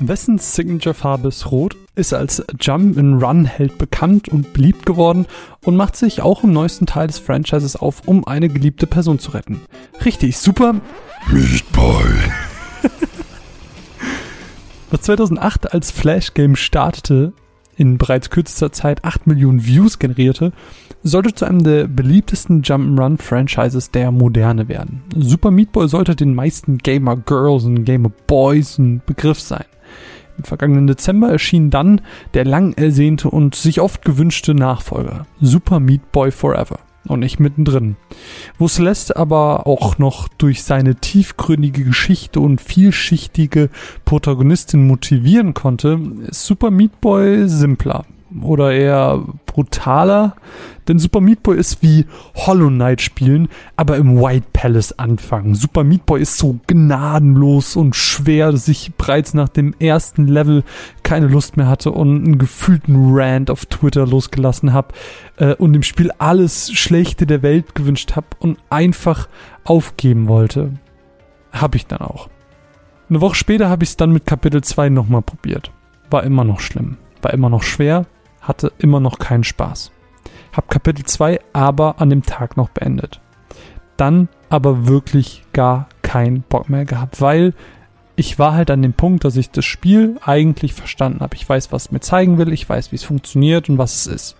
[0.00, 5.26] Wessen Signature-Farbe ist rot, ist als Jump-and-Run-Held bekannt und beliebt geworden
[5.64, 9.32] und macht sich auch im neuesten Teil des Franchises auf, um eine geliebte Person zu
[9.32, 9.60] retten.
[10.04, 10.76] Richtig, super.
[11.30, 12.04] Meat Boy.
[14.90, 17.32] Was 2008 als Flash-Game startete,
[17.76, 20.52] in bereits kürzester Zeit 8 Millionen Views generierte,
[21.02, 25.02] sollte zu einem der beliebtesten Jump'n'Run-Franchises der Moderne werden.
[25.14, 29.64] Super Meat Boy sollte den meisten Gamer-Girls und Gamer-Boys ein Begriff sein.
[30.38, 32.00] Im vergangenen Dezember erschien dann
[32.34, 36.78] der lang ersehnte und sich oft gewünschte Nachfolger, Super Meat Boy Forever
[37.08, 37.96] und nicht mittendrin.
[38.56, 43.70] Wo Celeste aber auch noch durch seine tiefgründige Geschichte und vielschichtige
[44.04, 48.04] Protagonistin motivieren konnte, ist Super Meat Boy simpler
[48.42, 50.36] oder eher brutaler,
[50.86, 55.54] denn Super Meat Boy ist wie Hollow Knight spielen, aber im White Palace anfangen.
[55.54, 60.64] Super Meat Boy ist so gnadenlos und schwer, dass ich bereits nach dem ersten Level
[61.02, 64.94] keine Lust mehr hatte und einen gefühlten Rant auf Twitter losgelassen habe
[65.36, 69.28] äh, und dem Spiel alles Schlechte der Welt gewünscht habe und einfach
[69.64, 70.72] aufgeben wollte.
[71.52, 72.28] Hab ich dann auch.
[73.10, 75.72] Eine Woche später habe ich es dann mit Kapitel 2 nochmal probiert.
[76.10, 76.98] War immer noch schlimm.
[77.22, 78.06] War immer noch schwer,
[78.48, 79.92] hatte immer noch keinen Spaß.
[80.52, 83.20] Hab Kapitel 2 aber an dem Tag noch beendet.
[83.96, 87.52] Dann aber wirklich gar keinen Bock mehr gehabt, weil
[88.16, 91.36] ich war halt an dem Punkt, dass ich das Spiel eigentlich verstanden habe.
[91.36, 94.06] Ich weiß, was es mir zeigen will, ich weiß, wie es funktioniert und was es
[94.06, 94.36] ist.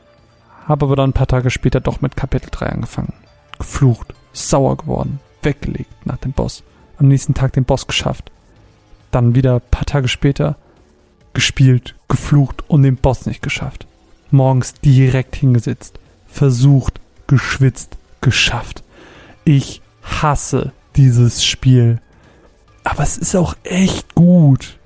[0.67, 3.13] Habe aber dann ein paar Tage später doch mit Kapitel 3 angefangen.
[3.59, 6.65] Geflucht, sauer geworden, weggelegt nach dem Boss.
[6.97, 8.33] Am nächsten Tag den Boss geschafft.
[9.11, 10.57] Dann wieder ein paar Tage später
[11.35, 13.88] gespielt, geflucht und den Boss nicht geschafft
[14.33, 18.83] morgens direkt hingesetzt, versucht, geschwitzt, geschafft.
[19.45, 22.01] Ich hasse dieses Spiel.
[22.85, 24.79] Aber es ist auch echt gut.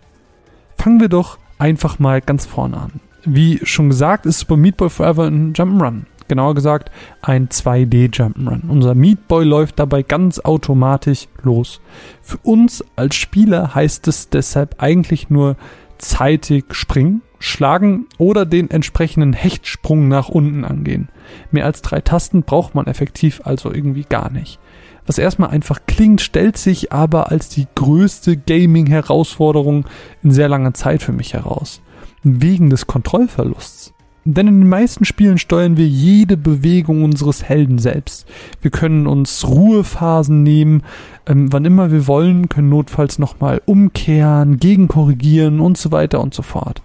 [0.77, 3.01] Fangen wir doch einfach mal ganz vorne an.
[3.25, 6.07] Wie schon gesagt, ist Super Meat Boy Forever ein Jump'n'Run.
[6.27, 6.91] Genauer gesagt,
[7.21, 8.69] ein 2D Jump'n'Run.
[8.69, 11.81] Unser Meat Boy läuft dabei ganz automatisch los.
[12.21, 15.57] Für uns als Spieler heißt es deshalb eigentlich nur
[15.99, 21.09] zeitig springen, schlagen oder den entsprechenden Hechtsprung nach unten angehen.
[21.51, 24.59] Mehr als drei Tasten braucht man effektiv also irgendwie gar nicht.
[25.07, 29.87] Was erstmal einfach klingt, stellt sich aber als die größte Gaming-Herausforderung
[30.23, 31.83] in sehr langer Zeit für mich heraus.
[32.23, 33.93] Wegen des Kontrollverlusts.
[34.25, 38.29] Denn in den meisten Spielen steuern wir jede Bewegung unseres Helden selbst.
[38.61, 40.85] Wir können uns Ruhephasen nehmen,
[41.27, 46.43] ähm, wann immer wir wollen, können notfalls nochmal umkehren, gegenkorrigieren und so weiter und so
[46.43, 46.83] fort.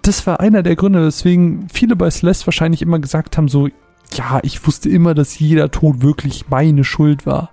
[0.00, 3.68] Das war einer der Gründe, weswegen viele bei Celeste wahrscheinlich immer gesagt haben, so,
[4.14, 7.50] ja, ich wusste immer, dass jeder Tod wirklich meine Schuld war.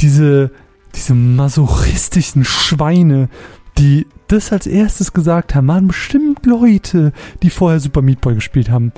[0.00, 0.50] Diese,
[0.94, 3.30] diese masochistischen Schweine,
[3.78, 7.12] die das als erstes gesagt haben, waren bestimmt Leute,
[7.42, 8.92] die vorher Super Meat Boy gespielt haben.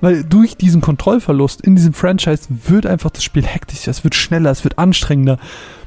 [0.00, 4.50] Weil durch diesen Kontrollverlust in diesem Franchise wird einfach das Spiel hektischer, es wird schneller,
[4.50, 5.38] es wird anstrengender.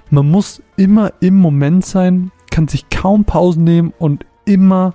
[0.10, 4.94] Man muss immer im Moment sein, kann sich kaum Pausen nehmen und immer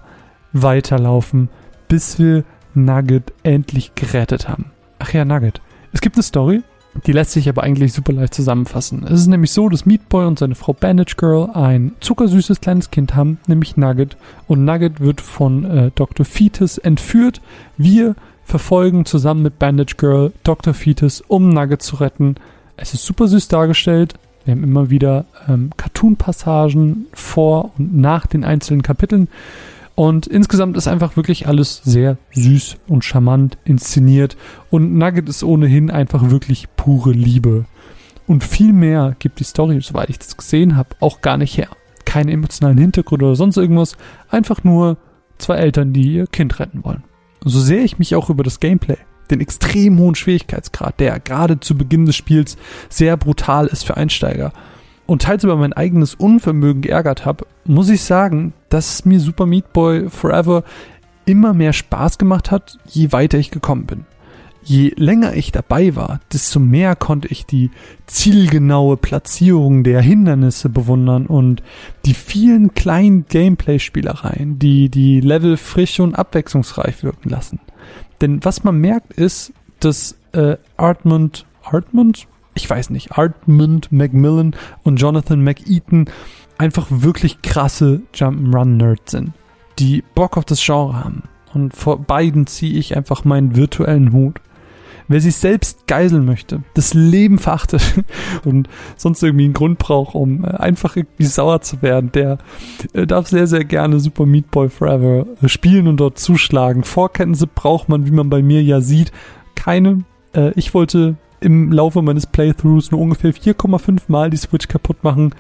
[0.52, 1.48] weiterlaufen,
[1.88, 2.44] bis wir
[2.74, 4.66] Nugget endlich gerettet haben.
[4.98, 5.60] Ach ja, Nugget.
[5.92, 6.62] Es gibt eine Story,
[7.06, 9.04] die lässt sich aber eigentlich super leicht zusammenfassen.
[9.04, 12.90] Es ist nämlich so, dass Meat Boy und seine Frau Bandage Girl ein zuckersüßes kleines
[12.90, 14.16] Kind haben, nämlich Nugget.
[14.46, 16.26] Und Nugget wird von äh, Dr.
[16.26, 17.40] Fetus entführt.
[17.76, 20.74] Wir verfolgen zusammen mit Bandage Girl Dr.
[20.74, 22.34] Fetus, um Nugget zu retten.
[22.76, 24.14] Es ist super süß dargestellt.
[24.44, 29.28] Wir haben immer wieder ähm, Cartoon-Passagen vor und nach den einzelnen Kapiteln.
[29.94, 34.36] Und insgesamt ist einfach wirklich alles sehr süß und charmant inszeniert.
[34.70, 37.66] Und Nugget ist ohnehin einfach wirklich pure Liebe.
[38.26, 41.68] Und viel mehr gibt die Story, soweit ich das gesehen habe, auch gar nicht her.
[42.04, 43.96] Keine emotionalen Hintergründe oder sonst irgendwas.
[44.30, 44.96] Einfach nur
[45.38, 47.04] zwei Eltern, die ihr Kind retten wollen.
[47.44, 48.98] So sehr ich mich auch über das Gameplay,
[49.30, 52.56] den extrem hohen Schwierigkeitsgrad, der gerade zu Beginn des Spiels
[52.88, 54.52] sehr brutal ist für Einsteiger,
[55.06, 59.72] und teils über mein eigenes Unvermögen geärgert habe, muss ich sagen, dass mir Super Meat
[59.72, 60.64] Boy Forever
[61.26, 64.06] immer mehr Spaß gemacht hat, je weiter ich gekommen bin.
[64.62, 67.70] Je länger ich dabei war, desto mehr konnte ich die
[68.06, 71.62] zielgenaue Platzierung der Hindernisse bewundern und
[72.04, 77.60] die vielen kleinen Gameplay-Spielereien, die die Level frisch und abwechslungsreich wirken lassen.
[78.20, 82.28] Denn was man merkt ist, dass äh, Artmund, Artmund?
[82.54, 86.06] ich weiß nicht, Artmund Macmillan und Jonathan McEaton
[86.60, 89.32] einfach wirklich krasse Jump'n'Run-Nerds sind,
[89.78, 91.22] die Bock auf das Genre haben.
[91.54, 94.36] Und vor beiden ziehe ich einfach meinen virtuellen Hut.
[95.08, 97.82] Wer sich selbst geiseln möchte, das Leben verachtet
[98.44, 98.68] und
[98.98, 102.36] sonst irgendwie einen Grund braucht, um äh, einfach irgendwie sauer zu werden, der
[102.92, 106.84] äh, darf sehr, sehr gerne Super Meat Boy Forever äh, spielen und dort zuschlagen.
[106.84, 109.12] Vorkenntnisse braucht man, wie man bei mir ja sieht,
[109.54, 110.04] keine.
[110.54, 115.34] Ich wollte im Laufe meines Playthroughs nur ungefähr 4,5 Mal die Switch kaputt machen.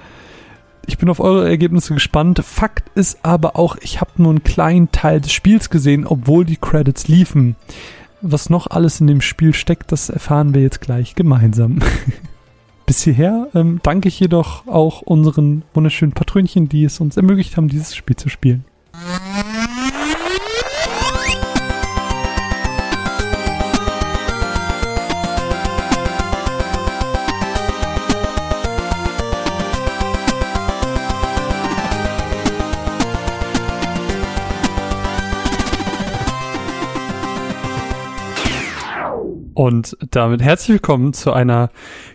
[0.86, 2.42] Ich bin auf eure Ergebnisse gespannt.
[2.44, 6.56] Fakt ist aber auch, ich habe nur einen kleinen Teil des Spiels gesehen, obwohl die
[6.56, 7.56] Credits liefen.
[8.22, 11.78] Was noch alles in dem Spiel steckt, das erfahren wir jetzt gleich gemeinsam.
[12.86, 17.68] Bis hierher ähm, danke ich jedoch auch unseren wunderschönen Patrönchen, die es uns ermöglicht haben,
[17.68, 18.64] dieses Spiel zu spielen.
[39.60, 41.68] Und damit herzlich willkommen zu einer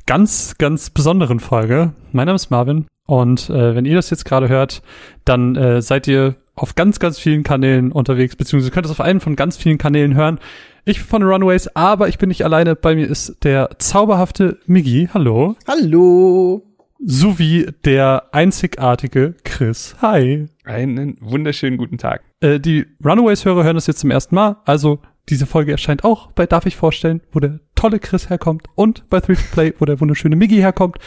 [0.07, 1.93] ganz, ganz besonderen Folge.
[2.11, 4.81] Mein Name ist Marvin und äh, wenn ihr das jetzt gerade hört,
[5.25, 9.19] dann äh, seid ihr auf ganz, ganz vielen Kanälen unterwegs, beziehungsweise könnt es auf einen
[9.19, 10.39] von ganz vielen Kanälen hören.
[10.85, 12.75] Ich bin von den Runaways, aber ich bin nicht alleine.
[12.75, 15.09] Bei mir ist der zauberhafte Migi.
[15.13, 15.55] Hallo.
[15.67, 16.63] Hallo.
[16.97, 19.95] Sowie der einzigartige Chris.
[20.01, 20.47] Hi.
[20.63, 22.23] Einen wunderschönen guten Tag.
[22.39, 24.99] Äh, die Runaways-Hörer hören das jetzt zum ersten Mal, also
[25.29, 29.19] diese Folge erscheint auch bei Darf ich vorstellen, wo der tolle Chris herkommt und bei
[29.19, 30.97] 3 Play, wo der wunderschöne Miggy herkommt.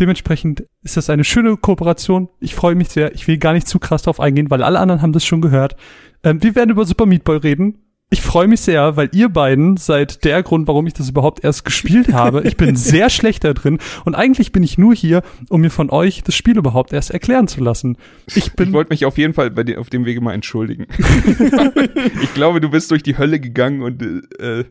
[0.00, 2.28] Dementsprechend ist das eine schöne Kooperation.
[2.40, 3.14] Ich freue mich sehr.
[3.14, 5.76] Ich will gar nicht zu krass drauf eingehen, weil alle anderen haben das schon gehört.
[6.22, 7.82] Ähm, wir werden über Super Meat Boy reden.
[8.10, 11.66] Ich freue mich sehr, weil ihr beiden seid der Grund, warum ich das überhaupt erst
[11.66, 12.42] gespielt habe.
[12.46, 15.90] Ich bin sehr schlecht da drin und eigentlich bin ich nur hier, um mir von
[15.90, 17.98] euch das Spiel überhaupt erst erklären zu lassen.
[18.34, 20.86] Ich, bin ich wollte mich auf jeden Fall bei dir auf dem Wege mal entschuldigen.
[22.22, 24.02] ich glaube, du bist durch die Hölle gegangen und
[24.40, 24.64] äh,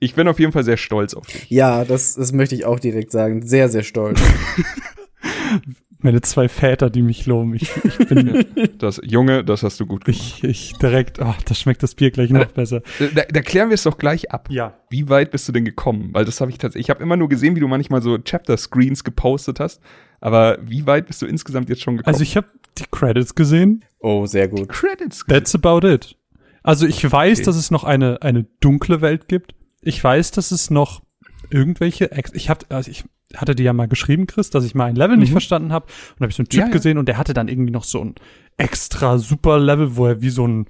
[0.00, 1.50] ich bin auf jeden Fall sehr stolz auf dich.
[1.50, 3.46] Ja, das, das möchte ich auch direkt sagen.
[3.46, 4.20] Sehr, sehr stolz.
[6.00, 7.54] meine zwei Väter, die mich loben.
[7.54, 8.46] Ich, ich bin
[8.78, 10.20] das Junge, das hast du gut gemacht.
[10.42, 12.82] Ich, ich direkt, ach, das schmeckt das Bier gleich noch äh, besser.
[13.14, 14.48] Da, da klären wir es doch gleich ab.
[14.50, 14.74] Ja.
[14.90, 16.10] Wie weit bist du denn gekommen?
[16.12, 18.56] Weil das habe ich tatsächlich, ich habe immer nur gesehen, wie du manchmal so Chapter
[18.56, 19.82] Screens gepostet hast.
[20.20, 22.14] Aber wie weit bist du insgesamt jetzt schon gekommen?
[22.14, 22.48] Also ich habe
[22.78, 23.84] die Credits gesehen.
[24.00, 24.60] Oh, sehr gut.
[24.60, 25.24] Die Credits.
[25.24, 25.44] Gesehen.
[25.44, 26.16] That's about it.
[26.62, 27.46] Also ich weiß, okay.
[27.46, 29.54] dass es noch eine eine dunkle Welt gibt.
[29.80, 31.02] Ich weiß, dass es noch
[31.50, 33.04] irgendwelche, ich habe, also ich
[33.36, 35.22] hatte dir ja mal geschrieben, Chris, dass ich mal ein Level mhm.
[35.22, 35.86] nicht verstanden habe.
[36.14, 38.02] Und habe ich so einen Typ ja, gesehen und der hatte dann irgendwie noch so
[38.02, 38.14] ein
[38.56, 40.66] extra super Level, wo er wie so ein,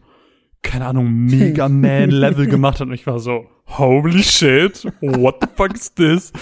[0.62, 2.88] keine Ahnung, Mega Man Level gemacht hat.
[2.88, 6.32] Und ich war so, holy shit, what the fuck is this?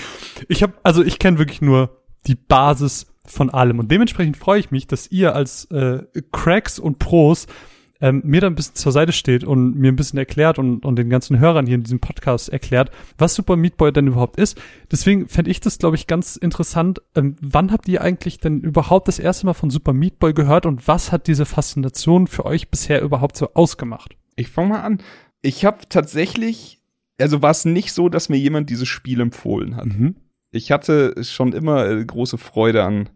[0.49, 3.79] Ich habe, also ich kenne wirklich nur die Basis von allem.
[3.79, 6.03] Und dementsprechend freue ich mich, dass ihr als äh,
[6.33, 7.47] Cracks und Pros
[8.01, 10.97] ähm, mir da ein bisschen zur Seite steht und mir ein bisschen erklärt und, und
[10.97, 14.61] den ganzen Hörern hier in diesem Podcast erklärt, was Super Meat Boy denn überhaupt ist.
[14.91, 17.01] Deswegen fände ich das, glaube ich, ganz interessant.
[17.15, 20.67] Ähm, wann habt ihr eigentlich denn überhaupt das erste Mal von Super Meat Boy gehört
[20.67, 24.17] und was hat diese Faszination für euch bisher überhaupt so ausgemacht?
[24.37, 24.99] Ich fange mal an.
[25.43, 26.81] Ich habe tatsächlich,
[27.19, 29.87] also war es nicht so, dass mir jemand dieses Spiel empfohlen hat.
[29.87, 30.17] Mhm.
[30.51, 33.11] Ich hatte schon immer äh, große Freude an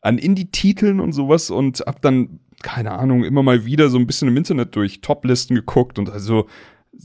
[0.00, 4.28] an Indie-Titeln und sowas und hab dann keine Ahnung, immer mal wieder so ein bisschen
[4.28, 6.48] im Internet durch Top-Listen geguckt und also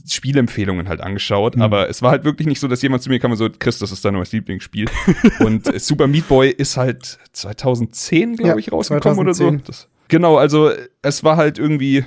[0.08, 1.62] Spielempfehlungen halt angeschaut, mhm.
[1.62, 3.78] aber es war halt wirklich nicht so, dass jemand zu mir kam und so, Chris,
[3.78, 4.86] das ist dein neues Lieblingsspiel.
[5.40, 9.46] und äh, Super Meat Boy ist halt 2010, glaube ja, ich, rausgekommen 2010.
[9.46, 9.62] oder so.
[9.64, 12.04] Das, genau, also es war halt irgendwie,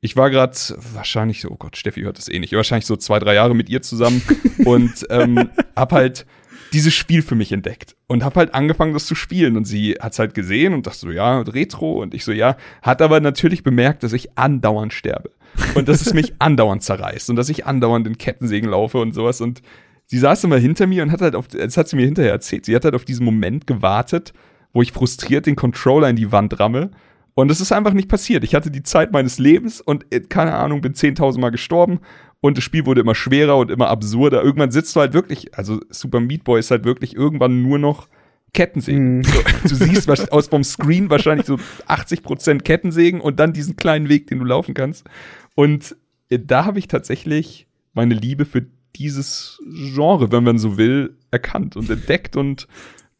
[0.00, 0.56] ich war gerade
[0.92, 3.70] wahrscheinlich so, oh Gott, Steffi hört das eh nicht, wahrscheinlich so zwei, drei Jahre mit
[3.70, 4.20] ihr zusammen
[4.64, 6.26] und ähm, hab halt
[6.72, 9.56] dieses Spiel für mich entdeckt und habe halt angefangen, das zu spielen.
[9.56, 12.00] Und sie hat's halt gesehen und dachte so, ja, Retro.
[12.02, 15.30] Und ich so, ja, hat aber natürlich bemerkt, dass ich andauernd sterbe.
[15.74, 19.40] Und dass es mich andauernd zerreißt und dass ich andauernd in Kettensägen laufe und sowas.
[19.40, 19.62] Und
[20.06, 22.64] sie saß immer hinter mir und hat halt auf, das hat sie mir hinterher erzählt,
[22.64, 24.32] sie hat halt auf diesen Moment gewartet,
[24.72, 26.90] wo ich frustriert den Controller in die Wand ramme.
[27.34, 28.44] Und es ist einfach nicht passiert.
[28.44, 32.00] Ich hatte die Zeit meines Lebens und äh, keine Ahnung, bin 10.000 Mal gestorben
[32.42, 34.42] und das Spiel wurde immer schwerer und immer absurder.
[34.42, 38.08] Irgendwann sitzt du halt wirklich, also Super Meat Boy ist halt wirklich irgendwann nur noch
[38.52, 39.20] Kettensägen.
[39.20, 39.22] Mm.
[39.22, 41.54] So, du siehst was, aus vom Screen wahrscheinlich so
[41.86, 45.06] 80% Kettensägen und dann diesen kleinen Weg, den du laufen kannst.
[45.54, 45.96] Und
[46.30, 49.60] äh, da habe ich tatsächlich meine Liebe für dieses
[49.94, 52.66] Genre, wenn man so will, erkannt und entdeckt und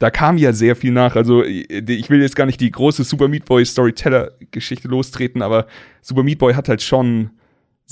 [0.00, 1.14] da kam ja sehr viel nach.
[1.14, 5.68] Also äh, ich will jetzt gar nicht die große Super Meat Boy Storyteller-Geschichte lostreten, aber
[6.00, 7.30] Super Meat Boy hat halt schon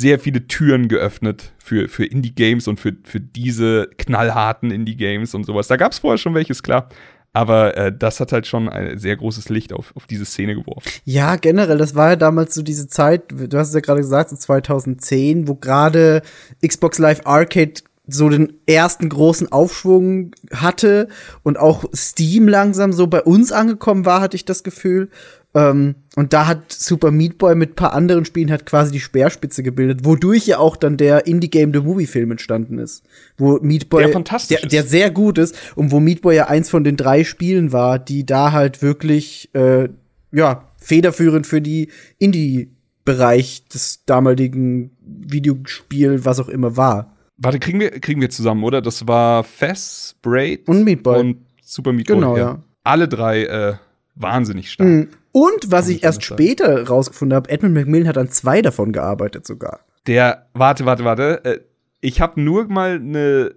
[0.00, 5.68] sehr viele Türen geöffnet für, für Indie-Games und für, für diese knallharten Indie-Games und sowas.
[5.68, 6.88] Da gab es vorher schon welches, klar.
[7.32, 10.90] Aber äh, das hat halt schon ein sehr großes Licht auf, auf diese Szene geworfen.
[11.04, 14.30] Ja, generell, das war ja damals so diese Zeit, du hast es ja gerade gesagt,
[14.30, 16.22] so 2010, wo gerade
[16.66, 17.74] Xbox Live Arcade
[18.10, 21.08] so den ersten großen Aufschwung hatte
[21.42, 25.08] und auch Steam langsam so bei uns angekommen war, hatte ich das Gefühl.
[25.52, 29.62] Ähm, und da hat Super Meat Boy mit paar anderen Spielen hat quasi die Speerspitze
[29.62, 33.02] gebildet, wodurch ja auch dann der Indie Game The Movie Film entstanden ist,
[33.36, 36.46] wo Meat Boy der, fantastisch der, der sehr gut ist und wo Meat Boy ja
[36.46, 39.88] eins von den drei Spielen war, die da halt wirklich äh,
[40.30, 41.88] ja federführend für die
[42.18, 42.70] Indie
[43.04, 47.16] Bereich des damaligen Videospiel, was auch immer war.
[47.42, 48.82] Warte, kriegen wir, kriegen wir zusammen, oder?
[48.82, 51.20] Das war Fess, Braid und Meat Boy.
[51.20, 52.16] Und Super Meat Boy.
[52.16, 52.42] Genau, ja.
[52.42, 52.58] ja.
[52.84, 53.74] Alle drei äh,
[54.14, 54.88] wahnsinnig stark.
[54.88, 55.08] Mhm.
[55.32, 59.80] Und was ich erst später rausgefunden habe, Edmund Macmillan hat an zwei davon gearbeitet sogar.
[60.06, 61.44] Der, warte, warte, warte.
[61.44, 61.60] Äh,
[62.02, 63.54] ich habe nur mal eine,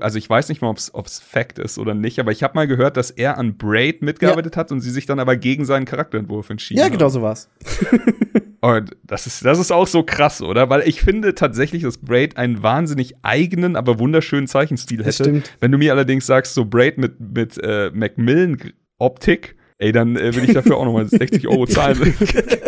[0.00, 2.66] also ich weiß nicht mal, ob es Fact ist oder nicht, aber ich habe mal
[2.66, 4.60] gehört, dass er an Braid mitgearbeitet ja.
[4.60, 7.50] hat und sie sich dann aber gegen seinen Charakterentwurf entschieden Ja, genau so war's.
[8.66, 10.68] Und das ist, das ist auch so krass, oder?
[10.68, 15.22] Weil ich finde tatsächlich, dass Braid einen wahnsinnig eigenen, aber wunderschönen Zeichenstil hätte.
[15.22, 15.56] Stimmt.
[15.60, 20.42] Wenn du mir allerdings sagst, so Braid mit, mit äh, Macmillan-Optik, ey, dann äh, will
[20.42, 22.12] ich dafür auch nochmal 60 Euro zahlen.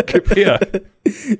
[0.07, 0.61] Gib her.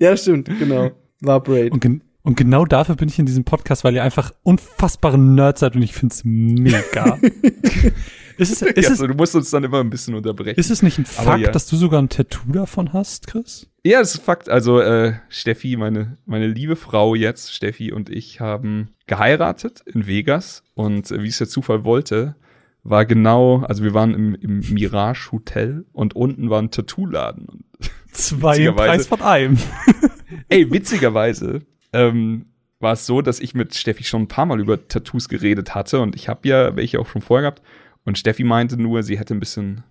[0.01, 0.91] Ja, stimmt, genau.
[1.21, 1.71] War Braid.
[1.71, 5.61] Und, gen und, genau dafür bin ich in diesem Podcast, weil ihr einfach unfassbare Nerds
[5.61, 7.17] seid und ich find's mega.
[8.39, 10.59] ist es, ist ja, es, du musst uns dann immer ein bisschen unterbrechen.
[10.59, 11.51] Ist es nicht ein Fakt, ja.
[11.51, 13.69] dass du sogar ein Tattoo davon hast, Chris?
[13.85, 14.49] Ja, das ist Fakt.
[14.49, 20.63] Also äh, Steffi, meine, meine liebe Frau jetzt, Steffi und ich haben geheiratet in Vegas
[20.75, 22.37] und äh, wie es der Zufall wollte,
[22.83, 27.65] war genau, also wir waren im, im Mirage Hotel und unten war ein Tattoo-Laden.
[28.13, 29.59] Zwei im Preis von einem.
[30.49, 31.61] ey, witzigerweise
[31.93, 32.47] ähm,
[32.81, 36.01] war es so, dass ich mit Steffi schon ein paar Mal über Tattoos geredet hatte
[36.01, 37.63] und ich habe ja welche auch schon vorher gehabt.
[38.09, 39.85] Und Steffi meinte nur, sie hätte ein bisschen,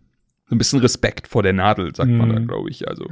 [0.50, 2.18] ein bisschen Respekt vor der Nadel, sagt mm.
[2.18, 2.48] man da, mhm.
[2.48, 2.88] glaube ich.
[2.88, 3.06] Also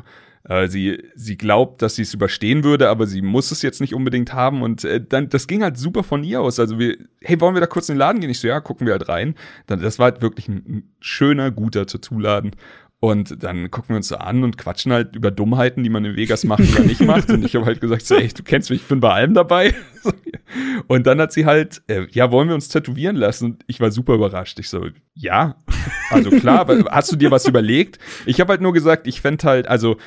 [0.45, 3.93] äh, sie, sie glaubt, dass sie es überstehen würde, aber sie muss es jetzt nicht
[3.93, 4.63] unbedingt haben.
[4.63, 6.59] Und äh, dann, das ging halt super von ihr aus.
[6.59, 8.31] Also wir, hey, wollen wir da kurz in den Laden gehen?
[8.31, 9.35] Ich so, ja, gucken wir halt rein.
[9.67, 12.55] Dann, das war halt wirklich ein, ein schöner, guter Tattoo-Laden.
[12.99, 16.15] Und dann gucken wir uns so an und quatschen halt über Dummheiten, die man in
[16.15, 17.29] Vegas macht oder nicht macht.
[17.29, 19.75] Und ich habe halt gesagt, so, ey, du kennst mich, ich bin bei allem dabei.
[20.87, 23.45] Und dann hat sie halt, äh, ja, wollen wir uns tätowieren lassen?
[23.45, 24.59] Und ich war super überrascht.
[24.59, 25.57] Ich so, ja,
[26.09, 27.99] also klar, aber hast du dir was überlegt?
[28.25, 29.97] Ich habe halt nur gesagt, ich fände halt, also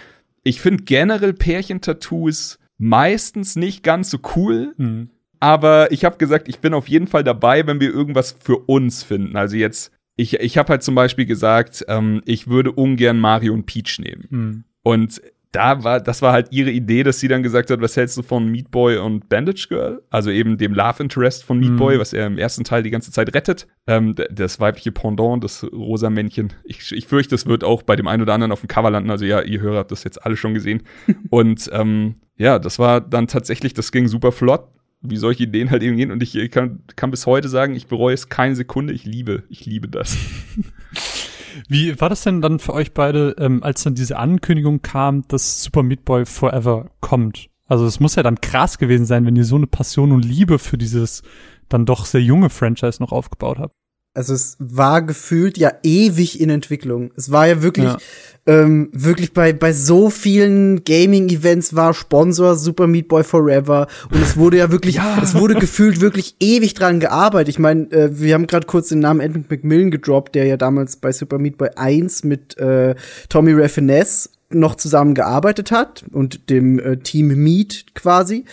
[0.43, 4.75] ich finde generell Pärchentattoos meistens nicht ganz so cool.
[4.77, 5.11] Mhm.
[5.41, 9.03] Aber ich habe gesagt, ich bin auf jeden Fall dabei, wenn wir irgendwas für uns
[9.03, 9.37] finden.
[9.37, 13.67] Also jetzt, ich, ich habe halt zum Beispiel gesagt, ähm, ich würde ungern Mario und
[13.67, 14.27] Peach nehmen.
[14.29, 14.65] Mhm.
[14.83, 15.23] Und
[15.53, 18.23] da war, das war halt ihre Idee, dass sie dann gesagt hat, was hältst du
[18.23, 20.03] von Meat Boy und Bandage Girl?
[20.11, 21.77] Also eben dem Love Interest von Meat mhm.
[21.77, 23.69] Boy, was er im ersten Teil die ganze Zeit rettet.
[23.87, 26.53] Ähm, das weibliche Pendant, das rosa Männchen.
[26.65, 29.11] Ich, ich fürchte, das wird auch bei dem einen oder anderen auf dem Cover landen.
[29.11, 30.83] Also ja, ihr Hörer habt das jetzt alle schon gesehen.
[31.31, 34.69] und ähm, ja, das war dann tatsächlich, das ging super flott
[35.01, 36.11] wie solche Ideen halt eben gehen.
[36.11, 38.93] Und ich kann, kann bis heute sagen, ich bereue es keine Sekunde.
[38.93, 40.17] Ich liebe, ich liebe das.
[41.69, 45.63] Wie war das denn dann für euch beide, ähm, als dann diese Ankündigung kam, dass
[45.63, 47.49] Super Meat Boy Forever kommt?
[47.67, 50.59] Also es muss ja dann krass gewesen sein, wenn ihr so eine Passion und Liebe
[50.59, 51.23] für dieses
[51.69, 53.75] dann doch sehr junge Franchise noch aufgebaut habt.
[54.15, 57.13] Also es war gefühlt ja ewig in Entwicklung.
[57.17, 57.99] Es war ja wirklich, ja.
[58.47, 64.39] Ähm, wirklich bei, bei so vielen Gaming-Events war Sponsor Super Meat Boy Forever und es
[64.39, 65.21] wurde ja wirklich, ja.
[65.23, 67.51] es wurde gefühlt wirklich ewig dran gearbeitet.
[67.51, 70.97] Ich meine, äh, wir haben gerade kurz den Namen Edmund McMillan gedroppt, der ja damals
[70.97, 72.95] bei Super Meat Boy 1 mit äh,
[73.29, 78.47] Tommy Raffinesse noch zusammen gearbeitet hat und dem äh, Team Meat quasi,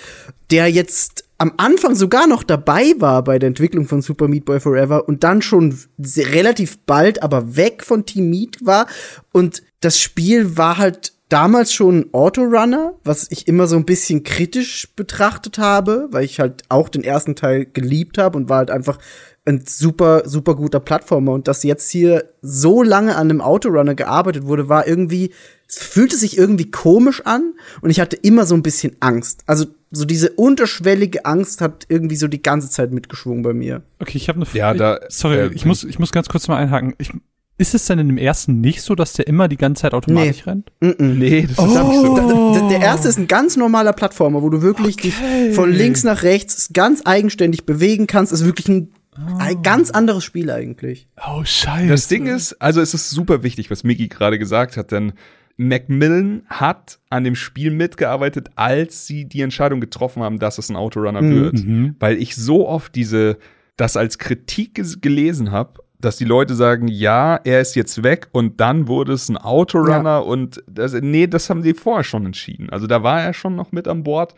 [0.52, 4.60] der jetzt am Anfang sogar noch dabei war bei der Entwicklung von Super Meat Boy
[4.60, 5.78] Forever und dann schon
[6.18, 8.88] relativ bald aber weg von Team Meat war.
[9.34, 14.24] Und das Spiel war halt damals schon ein Autorunner, was ich immer so ein bisschen
[14.24, 18.72] kritisch betrachtet habe, weil ich halt auch den ersten Teil geliebt habe und war halt
[18.72, 19.00] einfach
[19.46, 21.34] ein super, super guter Plattformer.
[21.34, 25.32] Und dass jetzt hier so lange an einem Autorunner gearbeitet wurde, war irgendwie,
[25.68, 29.44] es fühlte sich irgendwie komisch an und ich hatte immer so ein bisschen Angst.
[29.46, 33.84] Also so diese unterschwellige Angst hat irgendwie so die ganze Zeit mitgeschwungen bei mir.
[34.00, 34.60] Okay, ich habe eine Frage.
[34.60, 36.96] Ja, da, sorry, äh, ich muss, ich muss ganz kurz mal einhaken.
[36.98, 37.12] Ich,
[37.58, 40.46] ist es denn in dem ersten nicht so, dass der immer die ganze Zeit automatisch
[40.46, 40.52] nee.
[40.52, 40.72] rennt?
[40.82, 41.14] Mm -mm.
[41.16, 41.66] Nee, das ist oh.
[41.66, 42.16] nicht so.
[42.16, 45.14] Da, da, der erste ist ein ganz normaler Plattformer, wo du wirklich okay.
[45.48, 48.34] dich von links nach rechts ganz eigenständig bewegen kannst.
[48.34, 48.92] Ist wirklich ein.
[49.40, 51.08] Ein ganz anderes Spiel eigentlich.
[51.26, 51.88] Oh, scheiße.
[51.88, 55.14] Das Ding ist, also es ist super wichtig, was Miki gerade gesagt hat, denn
[55.58, 60.76] Macmillan hat an dem Spiel mitgearbeitet, als sie die Entscheidung getroffen haben, dass es ein
[60.76, 61.36] Autorunner mhm.
[61.36, 61.66] wird.
[61.66, 61.96] Mhm.
[62.00, 63.38] Weil ich so oft diese,
[63.78, 68.60] das als Kritik gelesen habe, dass die Leute sagen, ja, er ist jetzt weg und
[68.60, 70.20] dann wurde es ein Autorunner ja.
[70.20, 72.70] und das, nee, das haben sie vorher schon entschieden.
[72.70, 74.36] Also da war er schon noch mit an Bord.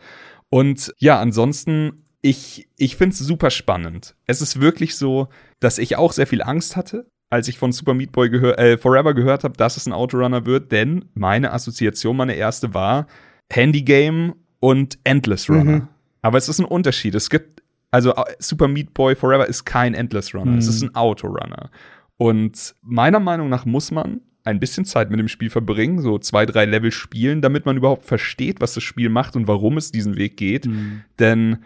[0.50, 4.14] Und ja, ansonsten ich, ich finde es super spannend.
[4.26, 5.28] Es ist wirklich so,
[5.60, 8.78] dass ich auch sehr viel Angst hatte, als ich von Super Meat Boy gehör, äh,
[8.78, 13.06] Forever gehört habe, dass es ein Autorunner wird, denn meine Assoziation, meine erste war
[13.50, 15.64] Handygame und Endless Runner.
[15.64, 15.88] Mhm.
[16.22, 17.14] Aber es ist ein Unterschied.
[17.14, 20.58] Es gibt, also Super Meat Boy Forever ist kein Endless Runner, mhm.
[20.58, 21.70] es ist ein Autorunner.
[22.16, 26.46] Und meiner Meinung nach muss man ein bisschen Zeit mit dem Spiel verbringen, so zwei,
[26.46, 30.16] drei Level spielen, damit man überhaupt versteht, was das Spiel macht und warum es diesen
[30.16, 30.66] Weg geht.
[30.66, 31.02] Mhm.
[31.18, 31.58] Denn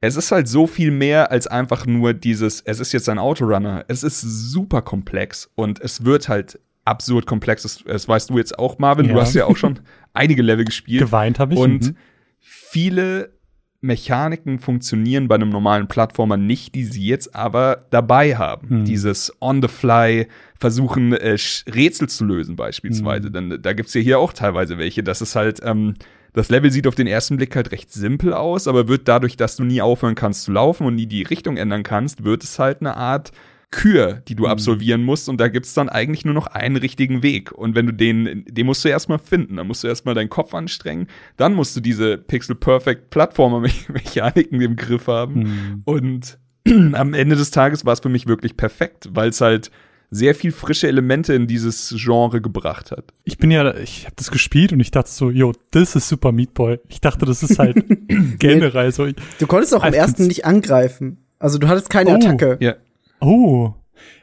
[0.00, 3.84] es ist halt so viel mehr als einfach nur dieses, es ist jetzt ein Autorunner.
[3.88, 7.62] Es ist super komplex und es wird halt absurd komplex.
[7.62, 9.06] Das, das weißt du jetzt auch, Marvin.
[9.06, 9.12] Ja.
[9.12, 9.80] Du hast ja auch schon
[10.14, 11.02] einige Level gespielt.
[11.02, 11.60] Geweint habe ich.
[11.60, 11.96] Und mhm.
[12.40, 13.38] viele
[13.82, 18.80] Mechaniken funktionieren bei einem normalen Plattformer nicht, die sie jetzt aber dabei haben.
[18.80, 18.84] Mhm.
[18.86, 20.28] Dieses On-the-Fly
[20.58, 23.28] versuchen, äh, Rätsel zu lösen beispielsweise.
[23.28, 23.32] Mhm.
[23.32, 25.02] Denn da gibt's ja hier auch teilweise welche.
[25.02, 25.94] Das ist halt ähm,
[26.32, 29.56] das Level sieht auf den ersten Blick halt recht simpel aus, aber wird dadurch, dass
[29.56, 32.80] du nie aufhören kannst zu laufen und nie die Richtung ändern kannst, wird es halt
[32.80, 33.32] eine Art
[33.70, 34.50] Kür, die du mhm.
[34.50, 35.28] absolvieren musst.
[35.28, 37.52] Und da gibt's dann eigentlich nur noch einen richtigen Weg.
[37.52, 40.54] Und wenn du den, den musst du erstmal finden, dann musst du erstmal deinen Kopf
[40.54, 41.06] anstrengen,
[41.36, 45.40] dann musst du diese Pixel Perfect Plattformer Mechaniken im Griff haben.
[45.40, 45.82] Mhm.
[45.84, 46.38] und
[46.92, 49.70] am Ende des Tages war es für mich wirklich perfekt, weil es halt
[50.10, 53.04] sehr viel frische Elemente in dieses Genre gebracht hat.
[53.24, 56.32] Ich bin ja, ich habe das gespielt und ich dachte so, yo, das ist Super
[56.32, 56.80] Meat Boy.
[56.88, 57.76] Ich dachte, das ist halt
[58.38, 59.06] generell so.
[59.38, 61.18] Du konntest auch im ersten nicht angreifen.
[61.38, 62.58] Also du hattest keine oh, Attacke.
[62.60, 62.74] Ja.
[63.20, 63.74] Oh,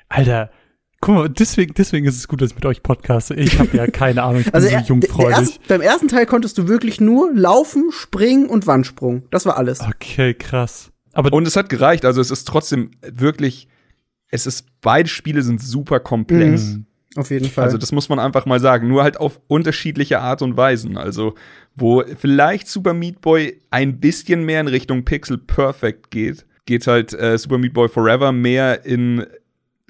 [0.10, 0.52] Alter.
[1.00, 3.36] Guck mal, deswegen, deswegen ist es gut, dass ich mit euch podcaste.
[3.36, 5.38] Ich habe ja keine Ahnung, ich bin also so jungfräulich.
[5.38, 9.24] Erst, beim ersten Teil konntest du wirklich nur laufen, springen und Wandsprung.
[9.30, 9.82] Das war alles.
[9.82, 10.92] Okay, krass.
[11.14, 12.04] Aber und es hat gereicht.
[12.04, 13.68] Also es ist trotzdem wirklich
[14.30, 16.76] es ist, beide Spiele sind super komplex.
[16.76, 16.86] Mhm.
[17.16, 17.64] Auf jeden Fall.
[17.64, 18.88] Also das muss man einfach mal sagen.
[18.88, 20.98] Nur halt auf unterschiedliche Art und Weisen.
[20.98, 21.34] Also
[21.76, 27.14] wo vielleicht Super Meat Boy ein bisschen mehr in Richtung Pixel Perfect geht, geht halt
[27.14, 29.26] äh, Super Meat Boy Forever mehr in,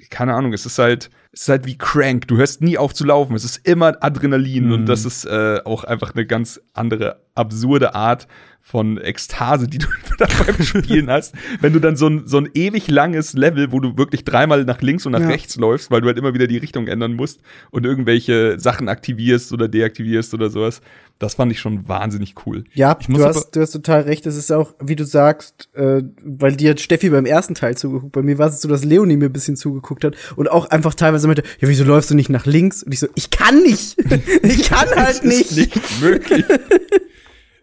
[0.09, 2.27] keine Ahnung, es ist halt, es ist halt wie Crank.
[2.27, 3.35] Du hörst nie auf zu laufen.
[3.35, 4.73] Es ist immer Adrenalin mhm.
[4.73, 8.27] und das ist äh, auch einfach eine ganz andere absurde Art
[8.67, 12.49] von Ekstase, die du da beim Spielen hast, wenn du dann so ein, so ein
[12.53, 15.27] ewig langes Level, wo du wirklich dreimal nach links und nach ja.
[15.27, 17.39] rechts läufst, weil du halt immer wieder die Richtung ändern musst
[17.71, 20.81] und irgendwelche Sachen aktivierst oder deaktivierst oder sowas.
[21.17, 22.65] Das fand ich schon wahnsinnig cool.
[22.73, 24.25] Ja, du hast, du hast total recht.
[24.25, 28.11] Das ist auch, wie du sagst, äh, weil dir hat Steffi beim ersten Teil zugeguckt.
[28.11, 30.93] Bei mir war es so, dass Leonie mir ein bisschen zugeguckt hat und auch einfach
[30.93, 32.83] teilweise meinte, ja, wieso läufst du nicht nach links?
[32.83, 33.97] Und ich so, ich kann nicht.
[34.43, 35.51] ich kann halt nicht.
[35.51, 36.43] Ist nicht möglich.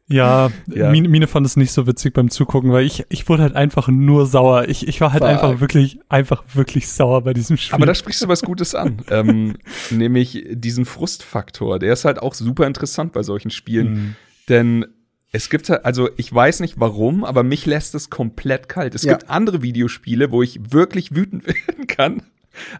[0.06, 0.90] Ja, ja.
[0.90, 3.88] Mine, Mine fand es nicht so witzig beim Zugucken, weil ich, ich wurde halt einfach
[3.88, 4.68] nur sauer.
[4.68, 5.30] Ich, ich war halt Fuck.
[5.30, 7.74] einfach wirklich, einfach wirklich sauer bei diesem Spiel.
[7.74, 9.02] Aber da sprichst du was Gutes an.
[9.10, 9.56] ähm,
[9.90, 11.78] nämlich diesen Frustfaktor.
[11.78, 13.92] Der ist halt auch super interessant bei solchen Spielen.
[13.92, 14.16] Mhm.
[14.50, 14.86] Denn
[15.32, 18.94] es gibt halt, also ich weiß nicht warum, aber mich lässt es komplett kalt.
[18.94, 19.14] Es ja.
[19.14, 22.22] gibt andere Videospiele, wo ich wirklich wütend werden kann.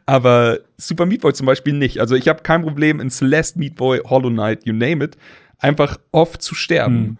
[0.07, 2.01] Aber Super Meat Boy zum Beispiel nicht.
[2.01, 5.17] Also ich habe kein Problem in Celeste, Meat Boy, Hollow Knight, you name it,
[5.59, 7.01] einfach oft zu sterben.
[7.01, 7.17] Mhm.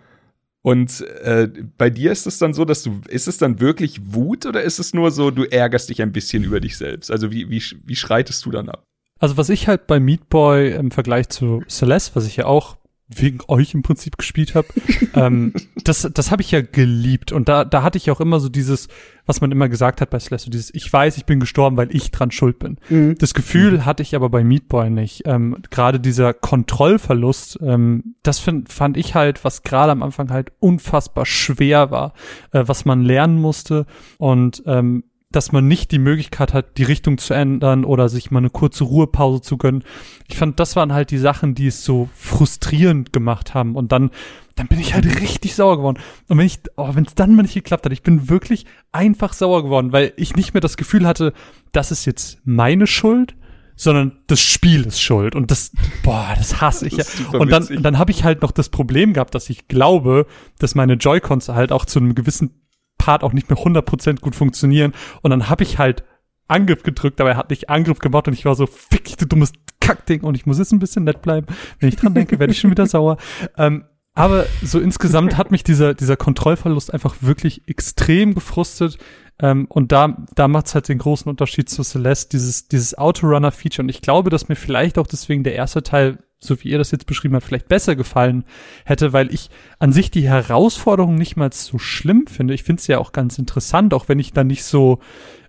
[0.63, 4.47] Und äh, bei dir ist es dann so, dass du, ist es dann wirklich Wut
[4.47, 7.11] oder ist es nur so, du ärgerst dich ein bisschen über dich selbst?
[7.11, 8.83] Also wie, wie, wie schreitest du dann ab?
[9.19, 12.79] Also was ich halt bei Meat Boy im Vergleich zu Celeste, was ich ja auch
[13.09, 14.67] wegen euch im Prinzip gespielt habe.
[15.15, 15.53] ähm,
[15.85, 17.33] das das habe ich ja geliebt.
[17.33, 18.89] Und da, da hatte ich auch immer so dieses,
[19.27, 21.95] was man immer gesagt hat bei Slash, so dieses, ich weiß, ich bin gestorben, weil
[21.95, 22.79] ich dran schuld bin.
[22.89, 23.17] Mhm.
[23.19, 23.85] Das Gefühl mhm.
[23.85, 25.23] hatte ich aber bei Meat Boy nicht.
[25.27, 30.53] Ähm, gerade dieser Kontrollverlust, ähm, das find, fand ich halt, was gerade am Anfang halt
[30.61, 32.15] unfassbar schwer war,
[32.53, 33.87] äh, was man lernen musste.
[34.19, 35.05] Und ähm,
[35.35, 38.85] dass man nicht die Möglichkeit hat, die Richtung zu ändern oder sich mal eine kurze
[38.85, 39.83] Ruhepause zu gönnen.
[40.29, 43.75] Ich fand, das waren halt die Sachen, die es so frustrierend gemacht haben.
[43.75, 44.11] Und dann,
[44.55, 45.99] dann bin ich halt richtig sauer geworden.
[46.29, 49.33] Und wenn ich, oh, wenn es dann mal nicht geklappt hat, ich bin wirklich einfach
[49.33, 51.33] sauer geworden, weil ich nicht mehr das Gefühl hatte,
[51.73, 53.35] das ist jetzt meine Schuld,
[53.77, 55.35] sondern das Spiel ist schuld.
[55.35, 55.73] Und das,
[56.05, 56.95] boah, das hasse ich.
[56.95, 60.27] Das und dann, dann habe ich halt noch das Problem gehabt, dass ich glaube,
[60.59, 62.64] dass meine Joy-Cons halt auch zu einem gewissen
[63.05, 64.95] Part auch nicht mehr 100% gut funktionieren.
[65.21, 66.05] Und dann habe ich halt
[66.49, 69.53] Angriff gedrückt, aber er hat nicht Angriff gemacht und ich war so, fick, du dummes
[69.79, 70.23] Kackding.
[70.23, 71.47] Und ich muss jetzt ein bisschen nett bleiben.
[71.79, 73.19] Wenn ich dran denke, werde ich schon wieder sauer.
[73.59, 73.85] Ähm,
[74.17, 78.97] aber so insgesamt hat mich dieser, dieser Kontrollverlust einfach wirklich extrem gefrustet.
[79.39, 83.85] Ähm, und da, da macht es halt den großen Unterschied zu Celeste, dieses, dieses Autorunner-Feature.
[83.85, 86.91] Und ich glaube, dass mir vielleicht auch deswegen der erste Teil so wie ihr das
[86.91, 88.45] jetzt beschrieben habt, vielleicht besser gefallen
[88.85, 92.55] hätte, weil ich an sich die Herausforderung nicht mal so schlimm finde.
[92.55, 95.01] Ich finde es ja auch ganz interessant, auch wenn ich da nicht so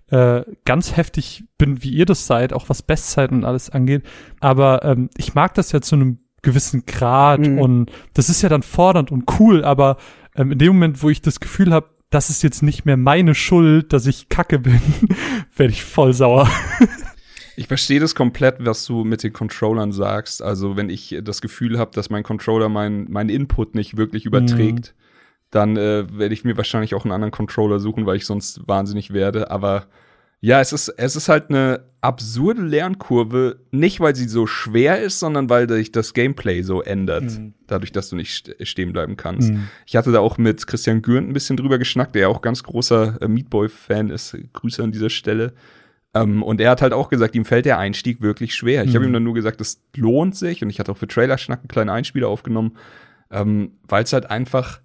[0.08, 4.02] äh, ganz heftig bin, wie ihr das seid, auch was Bestzeiten und alles angeht.
[4.40, 7.58] Aber ähm, ich mag das ja zu einem gewissen Grad mhm.
[7.58, 9.96] und das ist ja dann fordernd und cool, aber
[10.36, 13.34] ähm, in dem Moment, wo ich das Gefühl habe, das ist jetzt nicht mehr meine
[13.34, 14.80] Schuld, dass ich kacke bin,
[15.56, 16.48] werde ich voll sauer.
[17.56, 20.42] Ich verstehe das komplett, was du mit den Controllern sagst.
[20.42, 24.94] Also wenn ich das Gefühl habe, dass mein Controller meinen mein Input nicht wirklich überträgt,
[24.94, 25.50] mhm.
[25.50, 29.12] dann äh, werde ich mir wahrscheinlich auch einen anderen Controller suchen, weil ich sonst wahnsinnig
[29.12, 29.50] werde.
[29.50, 29.86] Aber
[30.40, 35.18] ja, es ist, es ist halt eine absurde Lernkurve, nicht weil sie so schwer ist,
[35.18, 37.54] sondern weil sich das Gameplay so ändert, mhm.
[37.66, 39.50] dadurch, dass du nicht stehen bleiben kannst.
[39.50, 39.68] Mhm.
[39.86, 42.62] Ich hatte da auch mit Christian Gürnt ein bisschen drüber geschnackt, der ja auch ganz
[42.62, 44.36] großer äh, Meatboy-Fan ist.
[44.52, 45.54] Grüße an dieser Stelle.
[46.16, 48.84] Ähm, und er hat halt auch gesagt, ihm fällt der Einstieg wirklich schwer.
[48.84, 48.94] Ich mhm.
[48.94, 51.68] habe ihm dann nur gesagt, es lohnt sich und ich hatte auch für Trailer-Schnack einen
[51.68, 52.76] kleinen Einspieler aufgenommen,
[53.30, 54.80] ähm, weil es halt einfach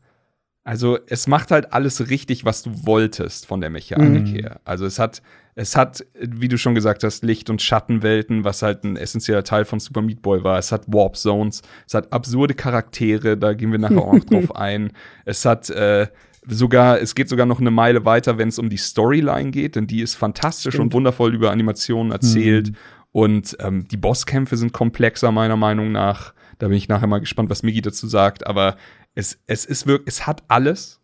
[0.64, 4.36] also es macht halt alles richtig, was du wolltest von der Mechanik mhm.
[4.36, 4.62] her.
[4.64, 5.24] Also es hat,
[5.56, 9.66] es hat, wie du schon gesagt hast, Licht- und Schattenwelten, was halt ein essentieller Teil
[9.66, 10.60] von Super Meat Boy war.
[10.60, 14.56] Es hat Warp Zones, es hat absurde Charaktere, da gehen wir nachher auch noch drauf
[14.56, 14.92] ein.
[15.26, 16.08] Es hat äh,
[16.48, 19.88] sogar, es geht sogar noch eine Meile weiter, wenn es um die Storyline geht, denn
[19.88, 20.88] die ist fantastisch Stimmt.
[20.88, 22.72] und wundervoll über Animationen erzählt.
[22.72, 22.76] Mhm.
[23.12, 26.34] Und ähm, die Bosskämpfe sind komplexer, meiner Meinung nach.
[26.60, 28.48] Da bin ich nachher mal gespannt, was Migi dazu sagt.
[28.48, 28.78] Aber
[29.16, 31.00] es, es ist wirklich, es hat alles.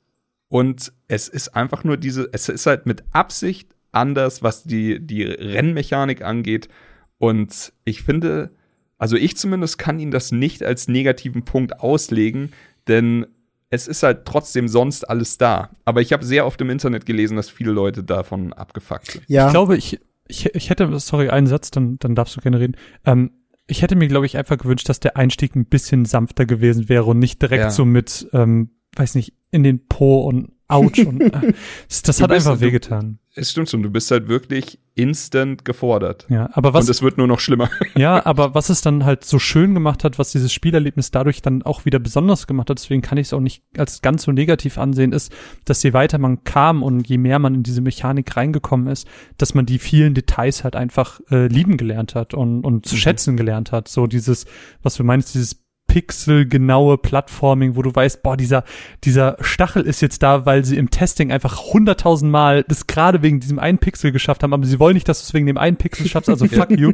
[0.50, 5.24] Und es ist einfach nur diese, es ist halt mit Absicht anders, was die, die
[5.24, 6.70] Rennmechanik angeht.
[7.18, 8.52] Und ich finde,
[8.98, 12.54] also ich zumindest kann ihn das nicht als negativen Punkt auslegen,
[12.88, 13.28] denn
[13.70, 15.72] es ist halt trotzdem sonst alles da.
[15.86, 19.26] Aber ich habe sehr oft im Internet gelesen, dass viele Leute davon abgefuckt sind.
[19.28, 19.48] Ja.
[19.48, 22.78] Ich glaube, ich, ich, ich hätte, sorry, einen Satz, dann, dann darfst du gerne reden.
[23.06, 23.32] Ähm,
[23.68, 27.06] ich hätte mir, glaube ich, einfach gewünscht, dass der Einstieg ein bisschen sanfter gewesen wäre
[27.06, 27.70] und nicht direkt ja.
[27.70, 31.54] so mit, ähm, weiß nicht, in den Po und ouch und äh,
[31.88, 33.20] das, das hat einfach wehgetan.
[33.36, 36.26] Es stimmt schon, du bist halt wirklich instant gefordert.
[36.28, 36.86] Ja, aber was.
[36.86, 37.70] Und es wird nur noch schlimmer.
[37.96, 41.64] Ja, aber was es dann halt so schön gemacht hat, was dieses Spielerlebnis dadurch dann
[41.64, 44.78] auch wieder besonders gemacht hat, deswegen kann ich es auch nicht als ganz so negativ
[44.78, 45.32] ansehen, ist,
[45.66, 49.54] dass je weiter man kam und je mehr man in diese Mechanik reingekommen ist, dass
[49.54, 53.00] man die vielen Details halt einfach äh, lieben gelernt hat und, und zu mhm.
[53.00, 53.88] schätzen gelernt hat.
[53.88, 54.46] So dieses,
[54.84, 55.67] was du meinst, dieses
[55.98, 58.64] pixelgenaue Plattforming, wo du weißt, boah, dieser,
[59.04, 63.40] dieser Stachel ist jetzt da, weil sie im Testing einfach hunderttausend Mal das gerade wegen
[63.40, 65.78] diesem einen Pixel geschafft haben, aber sie wollen nicht, dass du es wegen dem einen
[65.78, 66.92] Pixel schaffst, also fuck you.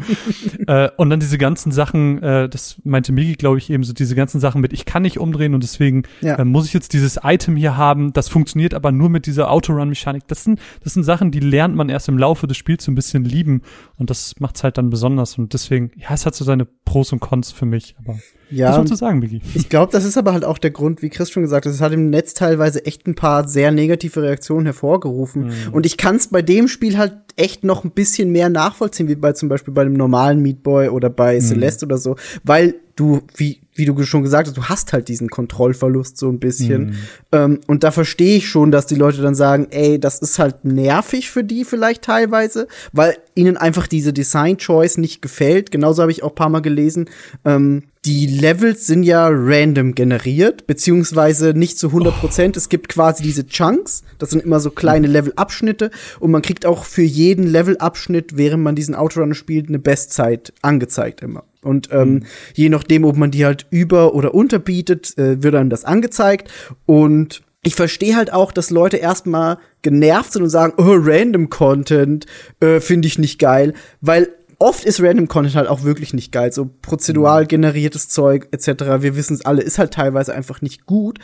[0.68, 4.16] äh, und dann diese ganzen Sachen, äh, das meinte Migi, glaube ich, eben so diese
[4.16, 6.36] ganzen Sachen mit, ich kann nicht umdrehen und deswegen ja.
[6.36, 10.30] äh, muss ich jetzt dieses Item hier haben, das funktioniert aber nur mit dieser Autorun-Mechanik.
[10.30, 12.96] Das sind, das sind Sachen, die lernt man erst im Laufe des Spiels so ein
[12.96, 13.64] bisschen lieben
[13.98, 17.20] und das macht's halt dann besonders und deswegen, ja, es hat so seine Pros und
[17.20, 18.18] Cons für mich, aber
[18.56, 19.42] ja, was zu sagen, Biggie?
[19.54, 21.82] Ich glaube, das ist aber halt auch der Grund, wie Chris schon gesagt hat, es
[21.82, 25.46] hat im Netz teilweise echt ein paar sehr negative Reaktionen hervorgerufen.
[25.46, 25.74] Mhm.
[25.74, 29.16] Und ich kann es bei dem Spiel halt echt noch ein bisschen mehr nachvollziehen, wie
[29.16, 31.42] bei zum Beispiel bei dem normalen Meat Boy oder bei mhm.
[31.42, 35.30] Celeste oder so, weil du, wie, wie du schon gesagt hast, du hast halt diesen
[35.30, 36.86] Kontrollverlust so ein bisschen.
[36.86, 36.96] Mhm.
[37.32, 40.64] Ähm, und da verstehe ich schon, dass die Leute dann sagen, ey, das ist halt
[40.64, 45.72] nervig für die vielleicht teilweise, weil ihnen einfach diese Design-Choice nicht gefällt.
[45.72, 47.10] Genauso habe ich auch paar Mal gelesen.
[47.46, 52.58] Ähm, die Levels sind ja random generiert, beziehungsweise nicht zu 100 Prozent.
[52.58, 52.60] Oh.
[52.60, 54.04] Es gibt quasi diese Chunks.
[54.20, 55.90] Das sind immer so kleine Levelabschnitte.
[56.20, 61.22] Und man kriegt auch für jeden Levelabschnitt, während man diesen Outrunner spielt, eine Bestzeit angezeigt
[61.22, 61.46] immer.
[61.64, 62.24] Und ähm, mhm.
[62.54, 66.52] je nachdem, ob man die halt über- oder unterbietet, äh, wird einem das angezeigt.
[66.86, 72.26] Und ich verstehe halt auch, dass Leute erstmal genervt sind und sagen, oh, Random Content
[72.60, 76.52] äh, finde ich nicht geil, weil oft ist Random Content halt auch wirklich nicht geil.
[76.52, 77.48] So prozedural mhm.
[77.48, 79.02] generiertes Zeug etc.
[79.02, 81.20] Wir wissen es alle, ist halt teilweise einfach nicht gut.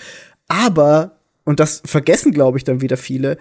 [0.47, 3.37] Aber und das vergessen, glaube ich, dann wieder viele.